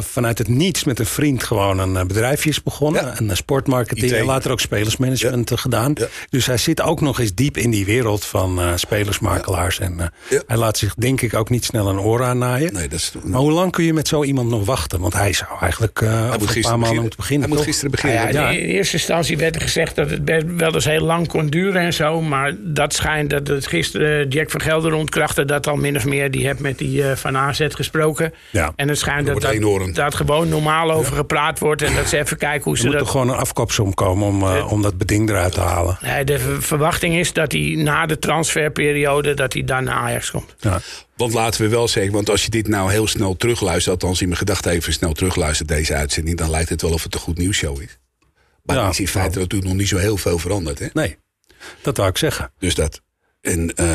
vanuit 0.00 0.38
het 0.38 0.48
niets 0.48 0.84
met 0.84 0.98
een 0.98 1.06
vriend 1.06 1.44
gewoon 1.44 1.78
een 1.78 2.06
bedrijfje 2.06 2.50
is 2.50 2.62
begonnen. 2.62 3.04
Ja. 3.04 3.14
Een 3.28 3.36
sportmarketing 3.36 4.10
IT. 4.12 4.18
en 4.18 4.24
later 4.24 4.50
ook 4.50 4.60
spelersmanagement 4.60 5.52
gedaan. 5.54 5.90
Ja. 5.94 6.06
Dus 6.30 6.46
hij 6.46 6.56
zit 6.56 6.80
ook 6.82 7.00
nog 7.00 7.20
eens 7.20 7.34
diep 7.34 7.56
in 7.56 7.70
die 7.70 7.84
wereld 7.84 8.24
van 8.24 8.60
eh, 8.60 8.72
spelersmakelaars. 8.74 9.78
En 9.78 10.00
eh, 10.00 10.06
Ja. 10.28 10.42
hij 10.46 10.56
laat 10.56 10.78
zich 10.78 10.94
denk 10.94 11.20
ik 11.20 11.34
ook 11.34 11.50
niet 11.50 11.64
snel 11.64 11.88
een 11.88 11.98
oor 12.00 12.22
aannaaien. 12.24 12.72
Nee, 12.72 12.88
dat 12.88 12.98
is... 12.98 13.12
Maar 13.24 13.40
hoe 13.40 13.52
lang 13.52 13.72
kun 13.72 13.84
je 13.84 13.92
met 13.92 14.08
zo 14.08 14.24
iemand 14.24 14.48
nog 14.50 14.64
wachten? 14.64 15.00
Want 15.00 15.12
hij 15.14 15.32
zou 15.32 15.50
eigenlijk 15.60 16.00
eh 16.02 16.08
Hij 16.08 16.18
over 16.18 16.30
moet 16.30 16.32
een 16.40 16.44
paar 16.46 16.54
gisteren 16.54 16.78
maanden 16.78 16.80
beginnen. 16.80 17.00
moeten 17.00 17.18
beginnen. 17.18 17.48
Hij 17.48 17.56
moet 17.56 17.56
toch? 17.58 17.66
gisteren 17.66 17.90
beginnen. 17.90 18.32
Ja, 18.32 18.50
Ja. 18.50 18.58
in 18.58 18.68
eerste 18.68 18.96
instantie 18.96 19.36
werd 19.36 19.54
er 19.54 19.60
gezegd 19.60 19.96
dat 19.96 20.10
het 20.10 20.24
best 20.24 20.44
wel 20.56 20.74
eens 20.74 20.84
heel 20.84 21.00
lang 21.04 21.28
kon 21.28 21.46
duren 21.46 21.82
en 21.84 21.92
zo. 21.92 22.20
Maar 22.20 22.54
dat 22.58 22.94
schijnt 22.94 23.30
dat 23.30 23.46
het 23.46 23.66
gisteren 23.66 24.28
Jack 24.28 24.50
van 24.50 24.60
Gelder 24.60 24.92
ontkrachtte 24.92 25.44
dat 25.44 25.66
al 25.66 25.76
min 25.76 25.96
of 25.96 26.04
meer. 26.04 26.30
Die 26.30 26.46
heeft 26.46 26.58
met 26.60 26.78
die 26.78 27.08
eh, 27.08 27.16
van 27.16 27.36
AZ 27.36 27.66
gesproken. 27.68 28.32
Ja. 28.50 28.72
En 28.76 28.88
het 28.88 28.98
schijnt 28.98 29.26
dat, 29.26 29.40
dat, 29.94 30.14
gewoon 30.14 30.48
normaal 30.48 30.90
over 30.90 31.16
gepraat 31.16 31.58
wordt. 31.58 31.82
En 31.82 31.94
dat 31.94 32.08
ze 32.08 32.18
even 32.18 32.36
kijken 32.36 32.62
hoe 32.64 32.72
Er 32.72 32.78
ze 32.78 32.84
moet 32.84 32.94
dat... 32.94 33.02
toch 33.02 33.10
gewoon 33.10 33.28
een 33.28 33.36
afkoopsom 33.36 33.94
komen 33.94 34.26
om, 34.28 34.42
eh, 34.42 34.72
om 34.72 34.82
dat 34.82 34.98
beding 34.98 35.28
eruit 35.28 35.52
te 35.52 35.60
halen. 35.60 35.98
Nee, 36.00 36.24
de 36.24 36.38
ver- 36.38 36.62
verwachting 36.62 37.14
is 37.16 37.32
dat 37.32 37.52
hij 37.52 37.74
na 37.76 38.06
de 38.06 38.18
transferperiode 38.18 39.34
dat 39.34 39.52
hij 39.52 39.64
dan 39.64 39.84
naar 39.84 39.94
Ajax 39.94 40.30
komt. 40.30 40.54
Ja. 40.60 40.80
Want 41.16 41.32
laten 41.32 41.60
we 41.62 41.68
wel 41.68 41.88
zeggen, 41.88 42.12
want 42.12 42.30
als 42.30 42.44
je 42.44 42.50
dit 42.50 42.68
nou 42.68 42.90
heel 42.90 43.06
snel 43.06 43.36
terugluistert, 43.36 44.02
althans 44.02 44.20
in 44.20 44.26
mijn 44.26 44.38
gedachten 44.38 44.72
even 44.72 44.92
snel 44.92 45.12
terugluistert, 45.12 45.68
deze 45.68 45.94
uitzending, 45.94 46.38
dan 46.38 46.50
lijkt 46.50 46.68
het 46.68 46.82
wel 46.82 46.92
of 46.92 47.02
het 47.02 47.14
een 47.14 47.20
goed 47.20 47.38
nieuwsshow 47.38 47.80
is. 47.80 47.98
Maar 48.62 48.76
Ja, 48.76 48.82
er 48.84 48.90
is 48.90 49.00
in 49.00 49.08
feite 49.08 49.38
natuurlijk 49.38 49.70
nog 49.70 49.78
niet 49.78 49.88
zo 49.88 49.96
heel 49.96 50.16
veel 50.16 50.38
veranderd. 50.38 50.78
Hè? 50.78 50.86
Nee, 50.92 51.16
dat 51.82 51.96
wou 51.96 52.08
ik 52.08 52.18
zeggen. 52.18 52.52
Dus 52.58 52.74
dat. 52.74 53.00
En, 53.40 53.74
eh, 53.74 53.86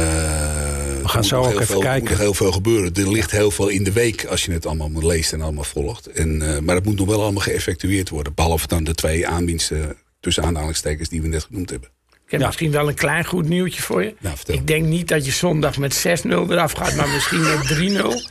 We 1.02 1.08
gaan 1.16 1.24
zo 1.24 1.42
ook 1.44 1.60
even 1.60 1.76
Er 1.76 1.82
kijken. 1.82 2.00
moet 2.00 2.10
nog 2.10 2.20
heel 2.20 2.34
veel 2.34 2.52
gebeuren. 2.52 2.94
Er 2.94 3.12
ligt 3.12 3.32
heel 3.32 3.52
veel 3.52 3.68
in 3.68 3.84
de 3.84 3.92
week 3.92 4.26
als 4.26 4.46
je 4.46 4.52
het 4.52 4.66
allemaal 4.66 5.08
leest 5.08 5.34
en 5.34 5.42
allemaal 5.42 5.64
volgt. 5.64 6.08
En, 6.08 6.42
eh, 6.56 6.60
maar 6.60 6.76
het 6.76 6.86
moet 6.86 6.98
nog 6.98 7.08
wel 7.08 7.22
allemaal 7.22 7.42
geëffectueerd 7.42 8.10
worden. 8.10 8.34
Behalve 8.34 8.68
dan 8.68 8.84
de 8.84 8.94
twee 8.96 9.28
aanwinsten 9.28 9.98
tussen 10.20 10.44
aanhalingstekens 10.44 11.10
die 11.10 11.22
we 11.22 11.28
net 11.28 11.44
genoemd 11.44 11.70
hebben. 11.70 11.90
Ik 12.26 12.32
heb 12.32 12.40
Ja. 12.40 12.46
misschien 12.46 12.72
wel 12.72 12.88
een 12.88 12.96
klein 12.96 13.26
goed 13.26 13.48
nieuwtje 13.50 13.82
voor 13.82 14.04
je. 14.04 14.16
Nou, 14.20 14.36
vertel. 14.36 14.56
Ik 14.56 14.68
denk 14.68 14.86
niet 14.86 15.08
dat 15.08 15.26
je 15.26 15.32
zondag 15.32 15.78
met 15.78 15.94
6-0 15.94 16.52
eraf 16.52 16.72
gaat, 16.72 16.96
maar 16.96 17.10
misschien 17.10 17.42
met 17.42 17.68
3-0. 17.68 18.30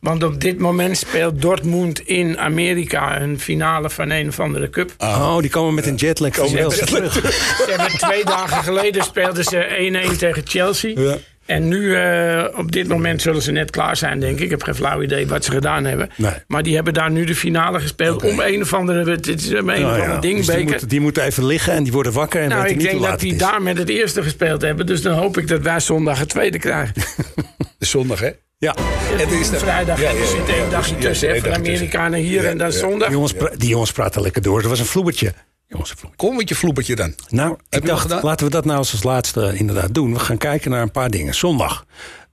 Want 0.00 0.22
op 0.22 0.40
dit 0.40 0.58
moment 0.58 0.96
speelt 0.96 1.42
Dortmund 1.42 2.00
in 2.00 2.38
Amerika 2.38 3.20
een 3.20 3.40
finale 3.40 3.90
van 3.90 4.10
een 4.10 4.28
of 4.28 4.40
andere 4.40 4.70
cup. 4.70 4.94
Oh, 4.98 5.38
die 5.38 5.50
komen 5.50 5.74
met 5.74 5.86
een 5.86 5.94
jetlag 5.94 6.34
Chelsea 6.34 6.86
terug. 6.86 7.12
Ze 7.12 7.74
hebben 7.76 7.98
twee 7.98 8.24
dagen 8.24 8.64
geleden 8.64 9.04
speelden 9.04 9.44
ze 9.44 10.12
1-1 10.12 10.16
tegen 10.18 10.42
Chelsea. 10.46 11.00
Ja. 11.00 11.16
En 11.46 11.68
nu, 11.68 11.94
eh, 11.94 12.44
op 12.56 12.72
dit 12.72 12.88
moment, 12.88 13.22
zullen 13.22 13.42
ze 13.42 13.52
net 13.52 13.70
klaar 13.70 13.96
zijn, 13.96 14.20
denk 14.20 14.38
ik. 14.38 14.44
Ik 14.44 14.50
heb 14.50 14.62
geen 14.62 14.74
flauw 14.74 15.02
idee 15.02 15.26
wat 15.26 15.44
ze 15.44 15.50
gedaan 15.50 15.84
hebben. 15.84 16.10
Nee. 16.16 16.32
Maar 16.46 16.62
die 16.62 16.74
hebben 16.74 16.94
daar 16.94 17.10
nu 17.10 17.24
de 17.24 17.34
finale 17.34 17.80
gespeeld 17.80 18.22
om 18.22 18.40
een 18.40 18.60
of 18.62 18.74
andere, 18.74 19.10
het 19.10 19.26
is 19.28 19.48
een 19.48 19.64
Nou 19.64 19.84
of 19.84 19.96
ja, 19.96 20.14
ander 20.14 20.20
dus 20.20 20.46
die, 20.46 20.86
die 20.86 21.00
moeten 21.00 21.22
even 21.22 21.46
liggen 21.46 21.72
en 21.72 21.82
die 21.82 21.92
worden 21.92 22.12
wakker 22.12 22.42
en 22.42 22.48
nou, 22.48 22.62
weten 22.62 22.76
ik 22.76 22.82
niet 22.82 22.90
denk 22.90 23.10
dat 23.10 23.20
die 23.20 23.36
daar 23.36 23.62
met 23.62 23.78
het 23.78 23.88
eerste 23.88 24.22
gespeeld 24.22 24.62
hebben. 24.62 24.86
Dus 24.86 25.02
dan 25.02 25.18
hoop 25.18 25.38
ik 25.38 25.48
dat 25.48 25.60
wij 25.60 25.80
zondag 25.80 26.18
het 26.18 26.28
tweede 26.28 26.58
krijgen. 26.58 26.94
Zondag, 27.78 28.20
hè? 28.20 28.30
Ja, 28.64 28.74
Het 28.78 29.30
is 29.30 29.50
de- 29.50 29.58
Vrijdag 29.58 30.00
Ja, 30.00 30.10
ja, 30.10 30.16
er 30.16 30.20
ja, 30.20 30.26
zit 30.26 30.48
één 30.48 30.70
dagje 30.70 30.96
tussen. 30.96 31.28
één 31.28 31.36
hè, 31.36 31.42
Van 31.42 31.50
dagje 31.50 31.64
tussen. 31.64 31.86
Amerika 31.86 32.08
naar 32.08 32.18
hier 32.20 32.46
en 32.46 32.58
dan 32.58 32.72
zondag. 32.72 33.06
die 33.08 33.10
jongens, 33.16 33.32
pra- 33.32 33.52
die 33.56 33.68
jongens 33.68 33.92
praten 33.92 34.22
lekker 34.22 34.42
door. 34.42 34.60
Dat 34.60 34.70
was 34.70 34.78
een 34.78 34.86
vloebertje. 34.86 35.32
Jongens, 35.66 35.90
vloebertje. 35.90 36.26
Kom 36.26 36.36
met 36.36 36.48
je 36.48 36.54
vloepertje 36.54 36.96
dan. 36.96 37.14
Nou, 37.28 37.56
Heb 37.68 37.80
ik 37.80 37.86
dacht, 37.88 38.22
laten 38.22 38.46
we 38.46 38.52
dat 38.52 38.64
nou 38.64 38.78
als 38.78 39.02
laatste 39.02 39.52
inderdaad 39.54 39.94
doen. 39.94 40.12
We 40.12 40.18
gaan 40.18 40.36
kijken 40.38 40.70
naar 40.70 40.82
een 40.82 40.90
paar 40.90 41.10
dingen. 41.10 41.34
Zondag. 41.34 41.84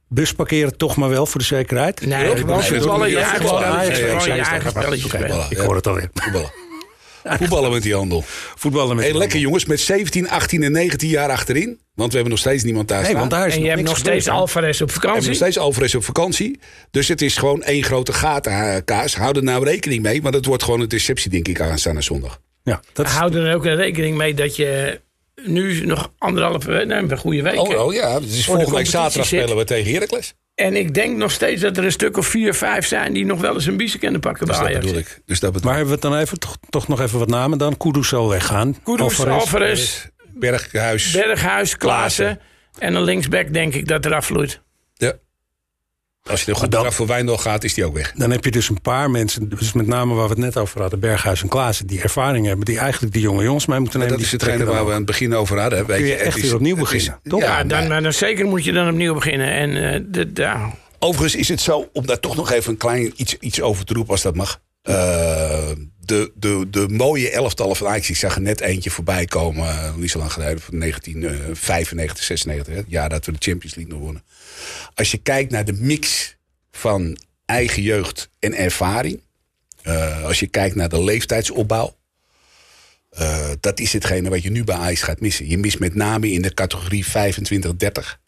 Bus 0.08 0.34
parkeren 0.34 0.78
toch 0.78 0.96
maar 0.96 1.10
wel 1.10 1.26
voor 1.26 1.40
de 1.40 1.46
zekerheid. 1.46 2.06
Nee, 2.06 2.36
gewoon 2.38 2.64
voetballen, 2.64 3.10
je 3.10 3.18
eigen 3.18 4.70
spelletje. 4.70 5.08
Spelen. 5.08 5.46
ik 5.50 5.58
hoor 5.58 5.76
het 5.76 5.88
alweer. 5.88 6.10
Voetballen. 7.38 7.72
Met 7.72 7.84
die 7.84 7.96
handel. 7.96 8.24
Voetballen 8.56 8.90
met 8.96 9.00
Hey, 9.04 9.12
die 9.12 9.20
lekker 9.22 9.40
jongens, 9.40 9.66
met 9.66 9.80
17, 9.80 10.30
18 10.30 10.64
en 10.64 10.72
19 10.72 11.10
jaar 11.10 11.30
achterin. 11.30 11.80
Want 11.94 12.10
we 12.10 12.16
hebben 12.16 12.30
nog 12.32 12.40
steeds 12.40 12.64
niemand 12.64 12.88
daar 12.88 12.98
Nee, 12.98 13.08
staan. 13.08 13.20
want 13.20 13.32
daar 13.32 13.48
is 13.48 13.56
En 13.56 13.62
je 13.62 13.70
hebt 13.70 13.82
nog 13.82 13.98
steeds? 13.98 14.28
Alvarez 14.28 14.82
op 14.82 14.88
We 14.88 14.94
hebben 14.94 15.10
vakantie. 15.10 15.28
nog 15.28 15.36
steeds 15.38 15.58
Alvarez 15.58 15.94
op 15.96 16.04
vakantie. 16.04 16.60
Dus 16.92 17.08
het 17.08 17.22
is 17.22 17.38
gewoon 17.38 17.64
één 17.64 17.84
grote 17.84 18.14
gatenkaas. 18.14 19.16
Hou 19.16 19.36
er 19.38 19.44
nou 19.44 19.64
rekening 19.66 20.02
mee. 20.02 20.22
Want 20.22 20.36
het 20.36 20.46
wordt 20.46 20.64
gewoon 20.64 20.80
een 20.82 20.88
deceptie, 20.88 21.30
denk 21.32 21.48
ik, 21.48 21.62
aanstaande 21.62 22.02
zondag. 22.02 22.40
Ja, 22.64 22.82
dat 22.94 23.06
is, 23.06 23.12
Houd 23.12 23.36
er 23.36 23.56
ook 23.56 23.66
rekening 23.66 24.18
mee 24.18 24.34
dat 24.34 24.56
je 24.56 25.00
nu 25.46 25.86
nog 25.86 26.12
anderhalve 26.18 26.72
week, 26.72 26.86
nee, 26.86 26.98
een 26.98 27.18
goede 27.18 27.42
week. 27.42 27.60
Oh, 27.60 27.86
oh 27.86 27.94
ja, 27.94 28.14
het 28.14 28.24
is 28.24 28.46
volgende 28.46 28.76
week 28.76 28.86
zaterdag 28.86 29.28
zit. 29.28 29.40
spelen 29.40 29.58
we 29.58 29.64
tegen 29.64 29.94
Heracles. 29.94 30.34
En 30.56 30.76
ik 30.76 30.94
denk 30.94 31.18
nog 31.18 31.32
steeds 31.32 31.62
dat 31.62 31.78
er 31.78 31.84
een 31.86 31.92
stuk 31.92 32.18
of 32.18 32.28
vier, 32.28 32.54
vijf 32.54 32.86
zijn... 32.86 33.14
die 33.14 33.26
nog 33.26 33.40
wel 33.42 33.54
eens 33.54 33.66
een 33.66 33.78
biezen 33.78 34.00
kunnen 34.00 34.20
pakken 34.20 34.46
Dus 34.48 34.56
bij 34.58 34.66
dat 34.66 34.76
Ajax. 34.76 34.86
bedoel 34.86 35.02
ik. 35.02 35.22
Dus 35.26 35.40
dat 35.40 35.52
bedoel 35.52 35.68
Maar 35.70 35.78
hebben 35.78 36.00
we 36.00 36.02
het 36.02 36.12
dan 36.12 36.22
even, 36.22 36.40
toch, 36.40 36.58
toch 36.70 36.88
nog 36.88 37.02
even 37.02 37.20
wat 37.20 37.28
namen 37.28 37.58
dan? 37.58 37.78
Kudus 37.78 38.08
zal 38.08 38.30
weggaan. 38.30 38.76
Kudus, 38.84 39.26
Alvarez. 39.26 40.06
Berghuis. 40.34 41.12
Berghuis, 41.12 41.78
Klaassen. 41.78 42.40
En 42.80 42.94
een 42.96 43.04
linksback 43.04 43.54
denk 43.54 43.74
ik 43.74 43.88
dat 43.88 44.06
eraf 44.06 44.26
vloeit. 44.26 44.62
ja. 44.94 45.14
Als 46.30 46.44
je 46.44 46.52
er 46.52 46.58
goed 46.58 46.94
voor 46.94 47.08
Wijndal 47.08 47.38
gaat, 47.38 47.64
is 47.64 47.74
die 47.74 47.86
ook 47.86 47.94
weg. 47.94 48.14
Dan 48.16 48.32
heb 48.32 48.44
je 48.44 48.52
dus 48.52 48.70
een 48.70 48.82
paar 48.82 49.12
mensen, 49.12 49.50
dus 49.50 49.74
met 49.74 49.88
name 49.88 50.14
waar 50.14 50.24
we 50.24 50.30
het 50.30 50.38
net 50.44 50.58
over 50.58 50.82
hadden... 50.82 51.00
Berghuis 51.00 51.42
en 51.42 51.48
Klaassen, 51.48 51.88
die 51.88 52.02
ervaring 52.02 52.46
hebben... 52.46 52.66
die 52.66 52.80
eigenlijk 52.80 53.14
die 53.14 53.22
jonge 53.22 53.44
jongens 53.44 53.66
mee 53.66 53.80
moeten 53.80 54.00
nemen. 54.00 54.14
dat 54.14 54.24
is 54.24 54.30
die 54.30 54.40
hetgene 54.40 54.66
waar 54.66 54.86
we 54.86 54.92
aan 54.92 54.98
het 54.98 55.06
begin 55.06 55.36
over 55.36 55.60
hadden. 55.60 55.86
Weet 55.86 55.98
Kun 55.98 56.08
je 56.08 56.16
echt 56.16 56.42
weer 56.42 56.56
opnieuw 56.56 56.76
beginnen, 56.76 57.20
toch? 57.24 57.42
Ja, 57.42 57.54
maar- 57.54 57.68
dan, 57.68 57.88
maar 57.88 58.02
dan 58.02 58.14
zeker 58.14 58.46
moet 58.46 58.64
je 58.64 58.72
dan 58.72 58.90
opnieuw 58.90 59.14
beginnen. 59.14 59.52
En 59.52 60.36
eh, 60.36 60.66
Overigens 61.00 61.36
is 61.36 61.48
het 61.48 61.62
zo, 61.62 61.90
om 61.94 62.06
daar 62.06 62.20
toch 62.20 62.36
nog 62.36 62.52
even 62.52 62.72
een 62.72 62.78
klein 62.78 63.14
iets, 63.16 63.36
iets 63.40 63.62
over 63.62 63.86
te 63.86 63.94
roepen 63.94 64.12
als 64.12 64.22
dat 64.22 64.36
mag. 64.36 64.60
De, 66.08 66.32
de, 66.36 66.68
de 66.70 66.88
mooie 66.88 67.30
elftallen 67.30 67.76
van 67.76 67.88
Ajax, 67.88 68.10
ik 68.10 68.16
zag 68.16 68.36
er 68.36 68.42
net 68.42 68.62
eentje 68.62 68.90
voorbij 68.90 69.26
komen, 69.26 69.68
eh, 69.70 69.96
niet 69.96 70.12
zo 70.12 70.18
lang 70.20 70.32
geleden, 70.34 70.62
van 70.62 70.78
1995, 70.80 72.24
96, 72.24 72.74
hè, 72.74 72.80
het 72.80 72.90
jaar 72.90 73.10
dat 73.10 73.26
we 73.26 73.32
de 73.32 73.38
Champions 73.42 73.76
League 73.76 73.94
nog 73.94 74.02
wonnen. 74.04 74.24
Als 74.96 75.12
je 75.12 75.18
kijkt 75.18 75.52
naar 75.52 75.66
de 75.66 75.74
mix 75.74 76.36
van 76.72 77.18
eigen 77.46 77.82
jeugd 77.82 78.30
en 78.40 78.54
ervaring, 78.54 79.22
eh, 79.82 80.24
als 80.24 80.40
je 80.40 80.48
kijkt 80.48 80.76
naar 80.76 80.90
de 80.90 81.04
leeftijdsopbouw, 81.04 81.96
eh, 83.10 83.50
dat 83.60 83.80
is 83.80 83.94
hetgene 83.94 84.30
wat 84.30 84.44
je 84.44 84.50
nu 84.52 84.64
bij 84.64 84.76
Ajax 84.76 85.02
gaat 85.02 85.20
missen. 85.20 85.50
Je 85.50 85.58
mist 85.58 85.80
met 85.80 85.96
name 85.96 86.32
in 86.32 86.42
de 86.42 86.54
categorie 86.54 87.06
25-30. 87.06 88.20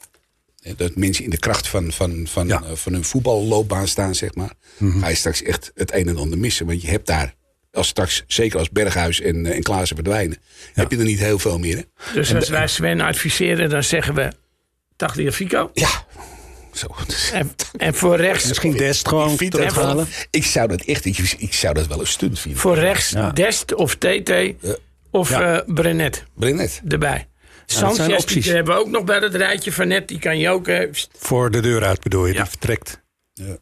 Hè, 0.59 0.75
Dat 0.75 0.95
mensen 0.95 1.23
in 1.23 1.29
de 1.29 1.37
kracht 1.39 1.67
van, 1.67 1.91
van, 1.91 2.27
van, 2.27 2.47
Ja. 2.47 2.75
van 2.75 2.93
hun 2.93 3.03
voetballoopbaan 3.03 3.87
staan, 3.87 4.15
zeg 4.15 4.35
maar. 4.35 4.53
Ga 4.99 5.07
je 5.07 5.15
straks 5.15 5.43
echt 5.43 5.71
het 5.75 5.93
een 5.93 6.07
en 6.07 6.17
ander 6.17 6.37
missen. 6.37 6.65
Want 6.65 6.81
je 6.81 6.87
hebt 6.89 7.07
daar, 7.07 7.35
als 7.71 7.87
straks, 7.87 8.23
zeker 8.27 8.59
als 8.59 8.69
Berghuis 8.69 9.21
en, 9.21 9.45
eh, 9.45 9.55
en 9.55 9.63
Klaassen 9.63 9.95
verdwijnen, 9.95 10.37
heb 10.73 10.91
je 10.91 10.97
er 10.97 11.03
niet 11.03 11.19
heel 11.19 11.39
veel 11.39 11.59
meer. 11.59 11.75
Hè? 11.77 11.83
dus 12.13 12.35
als 12.35 12.49
wij 12.49 12.67
Sven 12.67 13.01
adviseren, 13.01 13.69
dan 13.69 13.83
zeggen 13.83 14.13
we... 14.13 14.31
Tagliafico. 14.95 15.71
Ja, 15.73 15.89
zo. 16.73 16.87
En, 17.33 17.51
en 17.77 17.93
voor 17.93 18.15
rechts, 18.17 18.47
Misschien 18.47 18.77
Dest 18.77 19.07
gewoon 19.07 19.35
terughalen. 19.37 20.07
Ik 20.29 20.45
zou 20.45 20.67
dat 20.67 20.81
echt, 20.81 21.05
ik, 21.05 21.17
ik 21.37 21.53
zou 21.53 21.73
dat 21.73 21.87
wel 21.87 21.99
een 21.99 22.07
stunt 22.07 22.39
vinden. 22.39 22.59
voor 22.61 22.75
rechts 22.77 23.09
Ja. 23.09 23.31
Dest 23.31 23.73
of 23.73 23.95
TT 23.95 24.31
of 25.11 25.29
Ja. 25.29 25.57
eh 25.57 25.73
Brenet 25.73 26.23
Brenet. 26.35 26.81
erbij. 26.87 27.27
dat 27.65 27.77
zijn 27.77 27.95
Sanchez, 27.95 28.17
opties. 28.21 28.43
die 28.45 28.53
hebben 28.53 28.73
we 28.75 28.79
ook 28.79 28.89
nog 28.89 29.03
bij 29.03 29.19
het 29.19 29.35
rijtje 29.35 29.71
van 29.71 29.87
net. 29.87 30.07
Die 30.07 30.19
kan 30.19 30.37
je 30.39 30.49
ook... 30.49 30.67
eh, 30.67 30.87
Voor 31.17 31.51
de 31.51 31.59
deur 31.61 31.83
uit 31.83 32.01
bedoel 32.01 32.25
je, 32.25 32.33
Ja. 32.33 32.39
die 32.41 32.49
vertrekt. 32.49 33.01
Ja. 33.33 33.57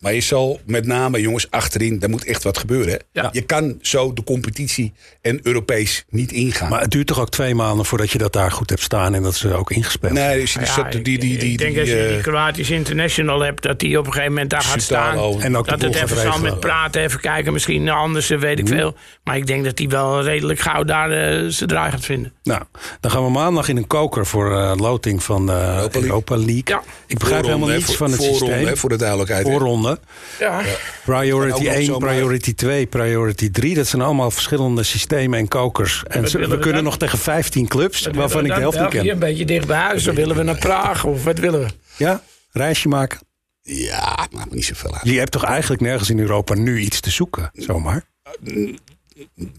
Maar 0.00 0.14
je 0.14 0.20
zal 0.20 0.60
met 0.66 0.86
name, 0.86 1.20
jongens, 1.20 1.50
achterin, 1.50 1.98
daar 1.98 2.10
moet 2.10 2.24
echt 2.24 2.42
wat 2.42 2.58
gebeuren. 2.58 2.92
Hè? 2.92 3.20
Ja. 3.20 3.28
Je 3.32 3.40
kan 3.40 3.78
zo 3.80 4.12
de 4.12 4.24
competitie 4.24 4.92
en 5.22 5.40
Europees 5.42 6.04
niet 6.08 6.32
ingaan. 6.32 6.68
Maar 6.68 6.80
het 6.80 6.90
duurt 6.90 7.06
toch 7.06 7.20
ook 7.20 7.30
twee 7.30 7.54
maanden 7.54 7.86
voordat 7.86 8.10
je 8.10 8.18
dat 8.18 8.32
daar 8.32 8.52
goed 8.52 8.70
hebt 8.70 8.82
staan... 8.82 9.14
en 9.14 9.22
dat 9.22 9.34
ze 9.34 9.54
ook 9.54 9.70
ingespeeld 9.70 10.12
nee, 10.12 10.40
dus 10.40 10.52
die, 10.52 10.66
ja, 10.66 10.82
die, 10.82 11.02
die, 11.02 11.18
die, 11.18 11.32
ik, 11.32 11.40
die, 11.40 11.50
ik 11.50 11.58
denk 11.58 11.70
die, 11.70 11.80
als 11.80 11.88
je 11.88 12.06
die 12.08 12.16
eh, 12.16 12.22
Kroatisch 12.22 12.70
International 12.70 13.40
hebt... 13.40 13.62
dat 13.62 13.78
die 13.78 13.98
op 13.98 14.06
een 14.06 14.12
gegeven 14.12 14.32
moment 14.32 14.50
daar 14.50 14.62
gaat 14.62 14.82
staan. 14.82 15.40
En 15.40 15.56
ook 15.56 15.68
dat 15.68 15.82
het 15.82 15.94
even 15.94 16.20
zal 16.20 16.38
met 16.38 16.60
praten, 16.60 17.02
even 17.02 17.20
kijken. 17.20 17.52
Misschien 17.52 17.88
anders, 17.88 18.28
weet 18.28 18.58
ik 18.58 18.68
veel. 18.68 18.94
Maar 19.24 19.36
ik 19.36 19.46
denk 19.46 19.64
dat 19.64 19.78
hij 19.78 19.88
wel 19.88 20.22
redelijk 20.22 20.60
gauw 20.60 20.84
daar 20.84 21.10
eh, 21.10 21.44
zijn 21.48 21.68
draai 21.68 21.90
gaat 21.90 22.04
vinden. 22.04 22.32
Nou, 22.42 22.62
dan 23.00 23.10
gaan 23.10 23.24
we 23.24 23.30
maandag 23.30 23.68
in 23.68 23.76
een 23.76 23.86
koker 23.86 24.26
voor 24.26 24.56
eh, 24.56 24.72
loting 24.76 25.22
van 25.22 25.50
Europa 25.50 26.34
League. 26.34 26.38
League. 26.46 26.62
Ja. 26.64 26.82
Ik 27.06 27.18
begrijp 27.18 27.42
voorronde, 27.44 27.66
helemaal 27.66 27.68
niets 27.68 27.84
voor- 27.84 27.96
van 27.96 28.10
het 28.10 28.26
voorronde, 28.26 28.54
systeem. 28.56 28.76
voor 28.76 28.88
de 28.88 28.96
duidelijkheid. 28.96 29.46
Hè. 29.90 29.96
Voorronde. 30.36 30.68
Ja, 30.68 30.76
Priority 31.04 31.54
ook 31.56 31.62
nog 31.64 31.74
1, 31.74 31.84
zomaar- 31.84 32.08
priority 32.14 32.54
2, 32.54 32.86
priority 32.86 33.50
3. 33.50 33.74
Dat 33.74 33.86
zijn 33.86 34.02
allemaal 34.02 34.30
verschillende 34.30 34.82
systemen 34.82 35.38
en 35.38 35.48
kokers. 35.48 36.02
En 36.06 36.22
we 36.22 36.30
we 36.30 36.46
kunnen 36.58 36.72
dan? 36.74 36.84
nog 36.84 36.98
tegen 36.98 37.18
15 37.18 37.68
clubs, 37.68 38.06
waarvan 38.12 38.44
ik 38.44 38.54
de 38.54 38.60
helft 38.60 38.80
niet 38.80 38.88
ken. 38.88 39.08
een 39.08 39.18
beetje 39.18 39.44
dicht 39.44 39.66
bij 39.66 39.78
huis. 39.78 40.02
Dan 40.02 40.14
willen 40.14 40.36
we 40.36 40.42
naar 40.42 40.58
Praag 40.58 41.04
of 41.04 41.24
wat 41.24 41.38
willen 41.38 41.60
we? 41.60 41.66
Ja, 41.96 42.22
reisje 42.50 42.88
maken. 42.88 43.18
Ja, 43.62 44.28
maakt 44.30 44.48
me 44.50 44.54
niet 44.54 44.64
zoveel 44.64 44.94
uit. 44.94 45.04
Je 45.04 45.18
hebt 45.18 45.30
toch 45.32 45.44
eigenlijk 45.44 45.82
nergens 45.82 46.10
in 46.10 46.18
Europa 46.18 46.54
nu 46.54 46.78
iets 46.80 47.00
te 47.00 47.10
zoeken, 47.10 47.50
zomaar? 47.52 48.04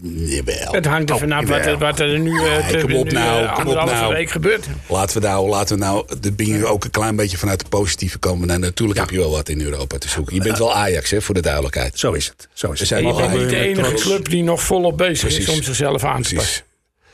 Jawel. 0.02 0.72
Het 0.72 0.86
hangt 0.86 1.10
er 1.10 1.18
vanaf 1.18 1.48
wat, 1.48 1.66
er- 1.66 1.78
wat 1.78 2.00
er 2.00 2.18
nu, 2.18 2.30
eh, 2.46 2.68
te- 2.68 2.78
kom 2.80 2.94
op 2.94 3.04
nu, 3.04 3.10
nou, 3.10 3.42
eh, 3.44 3.54
kom 3.54 3.62
op 3.66 3.68
anderhalve 3.68 3.94
nou. 3.94 4.14
week 4.14 4.30
gebeurt. 4.30 4.66
Laten 4.88 5.20
we 5.20 5.26
nou, 5.26 5.48
laten 5.48 5.78
we 5.78 5.84
nou 5.84 6.06
de 6.20 6.34
dingen 6.34 6.68
ook 6.68 6.84
een 6.84 6.90
klein 6.90 7.16
beetje 7.16 7.36
vanuit 7.38 7.60
de 7.60 7.68
positieve 7.68 8.18
komen. 8.18 8.46
Nou, 8.46 8.60
natuurlijk 8.60 8.98
heb 8.98 9.10
je 9.10 9.18
wel 9.18 9.30
wat 9.30 9.48
in 9.48 9.60
Europa 9.60 9.98
te 9.98 10.08
zoeken. 10.08 10.34
Je 10.34 10.42
bent 10.42 10.58
wel 10.58 10.74
Ajax, 10.74 11.10
hè, 11.10 11.22
voor 11.22 11.34
de 11.34 11.40
duidelijkheid. 11.42 11.98
Zo 11.98 12.12
is 12.12 12.26
het. 12.28 12.48
Zo 12.52 12.70
is 12.72 12.78
het. 12.78 12.88
zijn 12.88 13.06
Je 13.06 13.14
bent 13.14 13.38
niet 13.38 13.48
de 13.48 13.56
enige 13.56 13.88
trots. 13.88 14.02
club 14.02 14.28
die 14.28 14.42
nog 14.42 14.62
volop 14.62 14.96
bezig 14.96 15.36
is 15.38 15.48
om 15.48 15.62
zichzelf 15.62 16.04
aan 16.04 16.22
te 16.22 16.34
passen. 16.34 16.62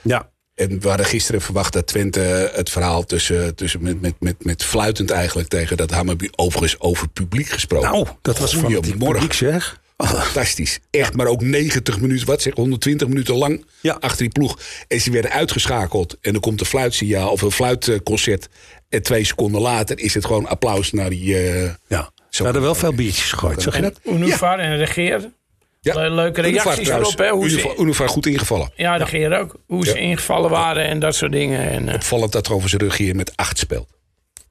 Ja, 0.03 0.29
En 0.55 0.81
we 0.81 0.89
hadden 0.89 1.07
gisteren 1.07 1.41
verwacht 1.41 1.73
dat 1.73 1.87
Twente 1.87 2.51
het 2.55 2.71
verhaal 2.71 3.05
tussen, 3.05 3.55
tussen 3.55 3.83
met, 3.83 4.01
met, 4.01 4.15
met, 4.19 4.35
met 4.45 4.65
fluitend 4.65 5.11
eigenlijk 5.11 5.49
tegen 5.49 5.77
dat 5.77 5.91
Hammerby 5.91 6.29
overigens 6.37 6.81
over 6.81 7.09
publiek 7.09 7.49
gesproken. 7.49 7.91
nou, 7.91 8.07
dat 8.23 8.39
was 8.39 8.53
van 8.55 8.65
het 8.65 8.75
Goedemorgen. 8.75 9.13
publiek 9.15 9.33
zeg. 9.33 9.81
Fantastisch. 10.07 10.79
Echt, 10.91 11.15
maar 11.15 11.27
ook 11.27 11.41
90 11.43 12.01
minuten, 12.01 12.27
wat 12.27 12.43
zeg, 12.43 12.55
120 12.55 13.09
minuten 13.09 13.35
lang 13.35 13.65
Ja. 13.81 13.97
achter 14.01 14.19
die 14.19 14.29
ploeg. 14.29 14.59
En 14.89 15.01
ze 15.01 15.11
werden 15.11 15.31
uitgeschakeld. 15.31 16.17
En 16.21 16.33
dan 16.33 16.41
komt 16.41 16.61
een 16.61 16.67
fluitsignaal 16.67 17.31
of 17.31 17.43
een 17.43 17.51
fluitconcert. 17.51 18.49
En 18.89 19.03
twee 19.03 19.25
seconden 19.25 19.61
later 19.61 19.99
is 19.99 20.15
het 20.15 20.25
gewoon 20.25 20.47
applaus 20.47 20.93
naar 20.93 21.11
die... 21.11 21.37
eh, 21.39 21.71
Ja, 21.89 22.03
Zo 22.15 22.23
ze 22.31 22.45
hadden 22.45 22.63
wel 22.63 22.75
veel 22.75 22.93
biertjes 22.95 23.33
gegooid, 23.33 23.63
zag 23.63 23.77
je 23.77 23.83
dat? 23.83 24.01
Unifar 24.05 24.59
en 24.59 24.77
Regeer. 24.77 25.31
ja. 25.81 25.95
Le- 25.95 26.11
leuke 26.11 26.41
reacties 26.41 26.85
trouwens. 26.85 27.09
erop, 27.15 27.19
hè, 27.27 27.31
hoe 27.31 27.51
ze- 27.95 28.09
goed 28.09 28.27
ingevallen. 28.27 28.71
Ja, 28.77 28.97
Regeer 28.97 29.39
ook. 29.39 29.57
Hoe 29.67 29.85
ze 29.87 29.93
Ja. 29.95 29.99
ingevallen 30.01 30.51
waren 30.51 30.85
en 30.87 30.99
dat 30.99 31.15
soort 31.15 31.33
dingen. 31.33 31.71
En, 31.71 31.89
eh, 31.89 31.95
Opvallend 31.95 32.33
dat 32.33 32.47
er 32.47 32.53
over 32.53 32.69
zijn 32.69 32.81
rug 32.81 32.97
hier 32.97 33.17
met 33.17 33.33
acht 33.37 33.59
speelt. 33.59 33.89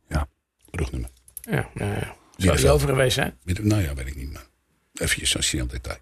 Ja. 0.10 0.27
Rugnummer. 0.71 1.10
ja, 1.51 1.69
nou 1.73 1.91
ja. 1.91 2.15
Zou 2.38 2.51
Wie 2.51 2.51
die 2.51 2.65
er 2.67 2.71
over 2.73 2.88
geweest 2.89 3.13
zijn? 3.15 3.38
Met- 3.43 3.63
Nou 3.63 3.81
ja, 3.81 3.93
weet 3.93 4.07
ik 4.07 4.15
niet. 4.15 4.33
Maar 4.33 4.45
even 4.99 5.27
zo'n 5.27 5.41
snel 5.41 5.67
detail. 5.67 5.97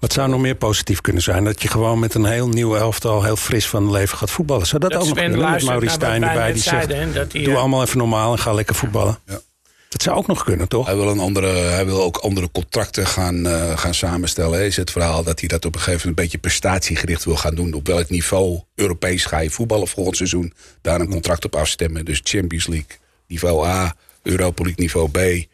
Wat 0.00 0.12
zou 0.12 0.28
nog 0.28 0.40
meer 0.40 0.54
positief 0.54 1.00
kunnen 1.00 1.22
zijn? 1.22 1.44
Dat 1.44 1.62
je 1.62 1.68
gewoon 1.68 1.98
met 1.98 2.14
een 2.14 2.24
heel 2.24 2.48
nieuw 2.48 2.76
elftal 2.76 3.22
heel 3.22 3.36
fris 3.36 3.66
van 3.66 3.82
het 3.82 3.92
leven 3.92 4.18
gaat 4.18 4.30
voetballen. 4.30 4.66
Zou 4.66 4.80
dat, 4.80 4.90
Dat 4.90 5.00
ook 5.00 5.06
nog 5.08 5.16
kunnen? 5.16 5.50
Met 5.50 5.64
Maurice 5.64 5.94
Stijn 5.94 6.22
erbij 6.22 6.52
die 6.52 6.62
zegt, 6.62 6.84
zeiden, 6.84 7.14
dat 7.14 7.32
hij, 7.32 7.42
doe 7.42 7.52
eh, 7.52 7.58
allemaal 7.58 7.82
even 7.82 7.98
normaal 7.98 8.32
en 8.32 8.38
ga 8.38 8.52
lekker 8.52 8.74
voetballen. 8.74 9.18
Ja. 9.26 9.40
Dat 9.88 10.02
zou 10.02 10.16
ook 10.16 10.26
nog 10.26 10.44
kunnen, 10.44 10.68
toch? 10.68 10.86
Hij 10.86 10.96
wil, 10.96 11.08
een 11.08 11.18
andere, 11.18 11.46
hij 11.52 11.86
wil 11.86 12.02
ook 12.02 12.16
andere 12.16 12.50
contracten 12.50 13.06
gaan, 13.06 13.46
eh, 13.46 13.78
gaan 13.78 13.94
samenstellen. 13.94 14.64
Is 14.64 14.76
het 14.76 14.90
verhaal 14.90 15.22
dat 15.22 15.40
hij 15.40 15.48
dat 15.48 15.64
op 15.64 15.74
een 15.74 15.80
gegeven 15.80 16.00
moment 16.00 16.18
een 16.18 16.24
beetje 16.24 16.38
prestatiegericht 16.38 17.24
wil 17.24 17.36
gaan 17.36 17.54
doen. 17.54 17.72
Op 17.72 17.86
welk 17.86 18.08
niveau 18.08 18.60
Europees 18.74 19.24
ga 19.24 19.38
je 19.38 19.50
voetballen 19.50 19.88
volgend 19.88 20.16
seizoen. 20.16 20.52
Daar 20.80 21.00
een 21.00 21.10
contract 21.10 21.44
op 21.44 21.56
afstemmen. 21.56 22.04
Dus 22.04 22.20
Champions 22.22 22.66
League 22.66 22.96
niveau 23.26 23.66
A, 23.66 23.94
Europa 24.22 24.62
League 24.62 24.84
niveau 24.84 25.10
B. 25.10 25.46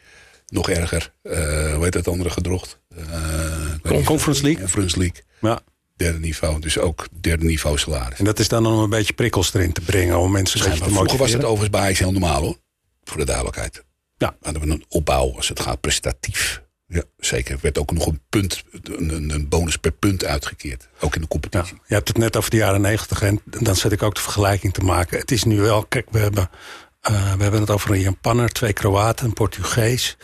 Nog 0.47 0.69
erger, 0.69 1.13
eh 1.21 1.73
hoe 1.73 1.83
heet 1.83 1.93
dat 1.93 2.07
andere 2.07 2.29
gedrocht? 2.29 2.79
Eh. 2.95 4.03
Conference 4.05 4.41
League? 4.43 4.61
Conference 4.61 4.97
League. 4.97 5.23
Ja. 5.41 5.59
Derde 5.95 6.19
niveau, 6.19 6.59
dus 6.59 6.77
ook 6.77 7.07
derde 7.21 7.45
niveau 7.45 7.77
salaris. 7.77 8.19
En 8.19 8.25
dat 8.25 8.39
is 8.39 8.47
dan 8.47 8.65
om 8.65 8.79
een 8.79 8.89
beetje 8.89 9.13
prikkels 9.13 9.53
erin 9.53 9.71
te 9.73 9.81
brengen 9.81 10.17
om 10.19 10.31
mensen 10.31 10.59
te 10.59 10.65
Vroeger 10.65 10.85
was 10.85 10.93
motiveren. 10.93 11.31
het 11.33 11.43
overigens 11.43 11.69
bij 11.69 11.81
Ajax 11.81 11.99
heel 11.99 12.11
normaal 12.11 12.41
hoor. 12.41 12.57
Voor 13.03 13.17
de 13.17 13.25
duidelijkheid. 13.25 13.83
Ja. 14.17 14.35
Hadden 14.41 14.61
we 14.61 14.69
een 14.71 14.85
opbouw 14.89 15.33
als 15.35 15.47
het 15.49 15.59
gaat 15.59 15.81
prestatief. 15.81 16.63
Ja, 16.87 17.03
zeker. 17.17 17.53
Er 17.53 17.59
werd 17.61 17.77
ook 17.77 17.91
nog 17.91 18.05
een 18.05 18.21
punt, 18.29 18.63
een, 18.83 19.29
een- 19.33 19.47
bonus 19.49 19.77
per 19.77 19.91
punt 19.91 20.25
uitgekeerd. 20.25 20.87
Ook 20.99 21.15
in 21.15 21.21
de 21.21 21.27
Ja, 21.29 21.39
competitie. 21.39 21.77
je 21.87 21.93
hebt 21.93 22.07
het 22.07 22.17
net 22.17 22.35
over 22.37 22.49
de 22.49 22.57
jaren 22.57 22.81
negentig 22.81 23.21
en 23.21 23.41
dan 23.45 23.75
zet 23.75 23.91
ik 23.91 24.03
ook 24.03 24.15
de 24.15 24.21
vergelijking 24.21 24.73
te 24.73 24.81
maken. 24.81 25.19
Het 25.19 25.31
is 25.31 25.43
nu 25.43 25.59
wel, 25.59 25.85
kijk, 25.85 26.07
we 26.11 26.19
hebben, 26.19 26.49
eh, 27.01 27.33
we 27.33 27.41
hebben 27.41 27.59
het 27.61 27.69
over 27.69 27.91
een 27.91 27.99
Japanner, 27.99 28.49
twee 28.49 28.73
Kroaten, 28.73 29.25
een 29.25 29.33
Portugees. 29.33 30.17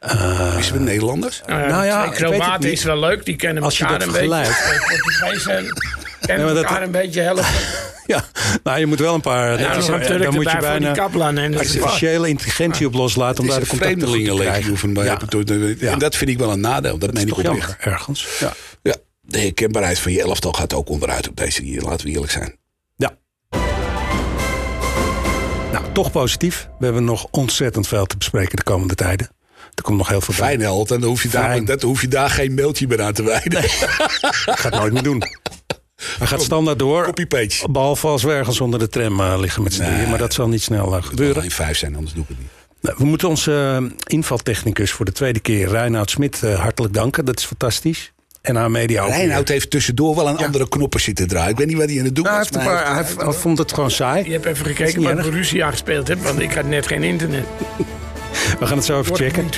Eh, 0.00 0.54
Is 0.58 0.70
het 0.70 0.80
Nederlanders? 0.80 1.40
Nou 1.46 1.60
ja, 1.60 1.66
Nou 1.66 1.84
ja, 1.84 2.08
Kroaten 2.08 2.72
is 2.72 2.82
wel 2.84 2.98
leuk. 2.98 3.24
Die 3.24 3.36
kennen 3.36 3.62
Als 3.62 3.78
je 3.78 3.84
elkaar 3.84 3.98
dat 3.98 4.08
een 4.08 4.28
beetje. 4.28 4.52
kennen 6.20 6.46
dat- 6.46 6.56
elkaar 6.56 6.82
een 6.82 6.90
beetje 6.90 7.20
helpen. 7.20 7.44
ja, 8.06 8.24
nou 8.62 8.78
je 8.78 8.86
moet 8.86 8.98
wel 8.98 9.14
een 9.14 9.20
paar. 9.20 9.60
Ja, 9.60 9.74
dat 9.74 9.86
dan 9.86 10.00
moet 10.34 10.44
je 10.44 10.50
die 10.50 10.58
bijna 10.60 10.92
kaplan. 10.92 11.38
En 11.38 11.52
dat 11.52 11.60
is 11.60 11.74
waar. 11.74 11.82
artificiële 11.82 12.28
intelligentie 12.28 12.86
op 12.86 12.94
loslaten 12.94 13.42
om 13.42 13.48
daar 13.48 13.60
de 13.60 13.66
contacten 13.66 13.98
te 13.98 14.04
krijgen. 14.22 14.94
Ja, 15.78 15.92
En 15.92 15.98
dat 15.98 16.16
vind 16.16 16.30
ik 16.30 16.38
wel 16.38 16.50
een 16.52 16.60
nadeel. 16.60 16.98
Dat, 16.98 17.12
meen 17.12 17.22
ik 17.22 17.28
toch 17.28 17.38
oprecht. 17.38 17.58
jammer 17.60 17.76
ergens. 17.80 18.26
Ja. 18.38 18.52
Ja, 18.82 18.94
de 19.20 19.38
herkenbaarheid 19.38 19.98
van 19.98 20.12
je 20.12 20.22
elftal 20.22 20.52
gaat 20.52 20.72
ook 20.74 20.88
onderuit 20.88 21.28
op 21.28 21.36
deze 21.36 21.62
manier. 21.62 21.82
Laten 21.82 22.06
we 22.06 22.12
eerlijk 22.12 22.32
zijn. 22.32 22.56
ja. 22.96 23.10
Nou, 25.72 25.84
toch 25.92 26.10
positief. 26.10 26.68
We 26.78 26.84
hebben 26.84 27.04
nog 27.04 27.26
ontzettend 27.30 27.88
veel 27.88 28.06
te 28.06 28.16
bespreken 28.16 28.56
de 28.56 28.62
komende 28.62 28.94
tijden. 28.94 29.28
Er 29.74 29.82
komt 29.82 29.98
nog 29.98 30.08
heel 30.08 30.20
veel 30.20 30.34
bij. 30.38 30.46
Fijn 30.46 30.60
held. 30.60 30.90
En 30.90 31.00
dan 31.00 31.08
hoef 31.08 31.22
je 31.22 31.28
daar, 31.28 31.64
dat, 31.64 31.82
hoef 31.82 32.00
je 32.00 32.08
daar 32.08 32.30
geen 32.30 32.54
mailtje 32.54 32.86
meer 32.88 33.02
aan 33.02 33.12
te 33.12 33.22
wijden. 33.22 33.64
Ik 33.64 33.70
ga 34.44 34.68
het 34.68 34.74
nooit 34.74 34.92
meer 34.92 35.02
doen. 35.02 35.22
Hij 36.18 36.26
gaat 36.26 36.42
standaard 36.42 36.78
door. 36.78 37.04
Copy-paste. 37.04 37.70
Behalve 37.70 38.06
als 38.06 38.22
we 38.22 38.32
ergens 38.32 38.60
onder 38.60 38.78
de 38.78 38.88
tram 38.88 39.20
eh, 39.20 39.34
liggen 39.38 39.62
met 39.62 39.74
z'n 39.74 39.82
Nee. 39.82 39.90
drieën. 39.92 40.08
Maar 40.08 40.18
dat 40.18 40.34
zal 40.34 40.48
niet 40.48 40.62
snel 40.62 40.86
eh, 40.86 40.92
Het 40.92 41.00
moet 41.00 41.08
gebeuren. 41.08 41.36
alleen 41.36 41.50
vijf 41.50 41.78
zijn, 41.78 41.94
anders 41.94 42.14
doe 42.14 42.22
ik 42.22 42.28
het 42.28 42.38
niet. 42.38 42.48
Nou, 42.80 42.96
we 42.98 43.04
moeten 43.04 43.28
onze 43.28 43.82
invaltechnicus 44.06 44.90
voor 44.90 45.04
de 45.04 45.12
tweede 45.12 45.40
keer, 45.40 45.68
Reinoud 45.68 46.10
Smit, 46.10 46.40
hartelijk 46.40 46.94
danken. 46.94 47.24
Dat 47.24 47.38
is 47.38 47.44
fantastisch. 47.44 48.12
En 48.40 48.58
aan 48.58 48.70
media 48.70 49.02
ook. 49.02 49.10
Reinoud 49.10 49.48
heeft 49.48 49.70
tussendoor 49.70 50.16
wel 50.16 50.28
een 50.28 50.36
andere 50.36 50.68
knoppen 50.68 51.00
zitten 51.00 51.28
draaien. 51.28 51.50
Ik 51.50 51.56
weet 51.56 51.66
niet 51.66 51.76
wat 51.76 51.88
hij 51.88 51.98
aan 51.98 52.04
het 52.04 52.14
doen 52.14 52.24
nou, 52.24 52.36
was. 52.36 52.48
Hij, 52.50 52.64
maar 52.64 52.94
hij, 52.94 53.04
hij, 53.16 53.32
vond 53.32 53.58
het 53.58 53.72
gewoon 53.72 53.90
saai. 53.90 54.24
Je 54.24 54.32
hebt 54.32 54.44
even 54.44 54.66
gekeken 54.66 55.02
wat 55.02 55.16
Borussia 55.16 55.70
gespeeld 55.70 56.08
hebt, 56.08 56.22
want 56.22 56.40
ik 56.40 56.52
had 56.52 56.64
net 56.64 56.86
geen 56.86 57.02
internet. 57.02 57.44
We 58.58 58.66
gaan 58.66 58.76
het 58.76 58.86
zo 58.86 58.98
even 58.98 59.16
checken. 59.16 59.48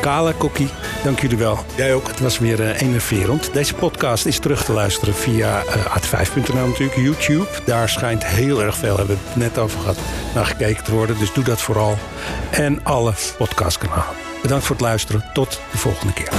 Kale, 0.00 0.32
Kokkie, 0.32 0.68
dank 1.04 1.20
jullie 1.20 1.38
wel. 1.38 1.58
Jij 1.76 1.94
ook. 1.94 2.08
Het 2.08 2.20
was 2.20 2.38
weer 2.38 2.60
uh, 2.60 2.80
enerverend. 2.80 3.52
Deze 3.52 3.74
podcast 3.74 4.26
is 4.26 4.38
terug 4.38 4.64
te 4.64 4.72
luisteren 4.72 5.14
via 5.14 5.62
uh, 5.64 5.96
art5.nl 5.96 6.66
natuurlijk, 6.66 6.96
YouTube. 6.96 7.46
Daar 7.64 7.88
schijnt 7.88 8.26
heel 8.26 8.62
erg 8.62 8.76
veel, 8.76 8.96
hebben 8.96 9.16
we 9.16 9.22
het 9.26 9.36
net 9.36 9.58
over 9.58 9.80
gehad, 9.80 9.98
naar 10.34 10.46
gekeken 10.46 10.84
te 10.84 10.92
worden. 10.92 11.18
Dus 11.18 11.32
doe 11.32 11.44
dat 11.44 11.60
vooral. 11.60 11.98
En 12.50 12.84
alle 12.84 13.12
podcastkanalen. 13.38 14.14
Bedankt 14.42 14.64
voor 14.64 14.76
het 14.76 14.84
luisteren. 14.84 15.24
Tot 15.32 15.60
de 15.70 15.78
volgende 15.78 16.12
keer. 16.12 16.30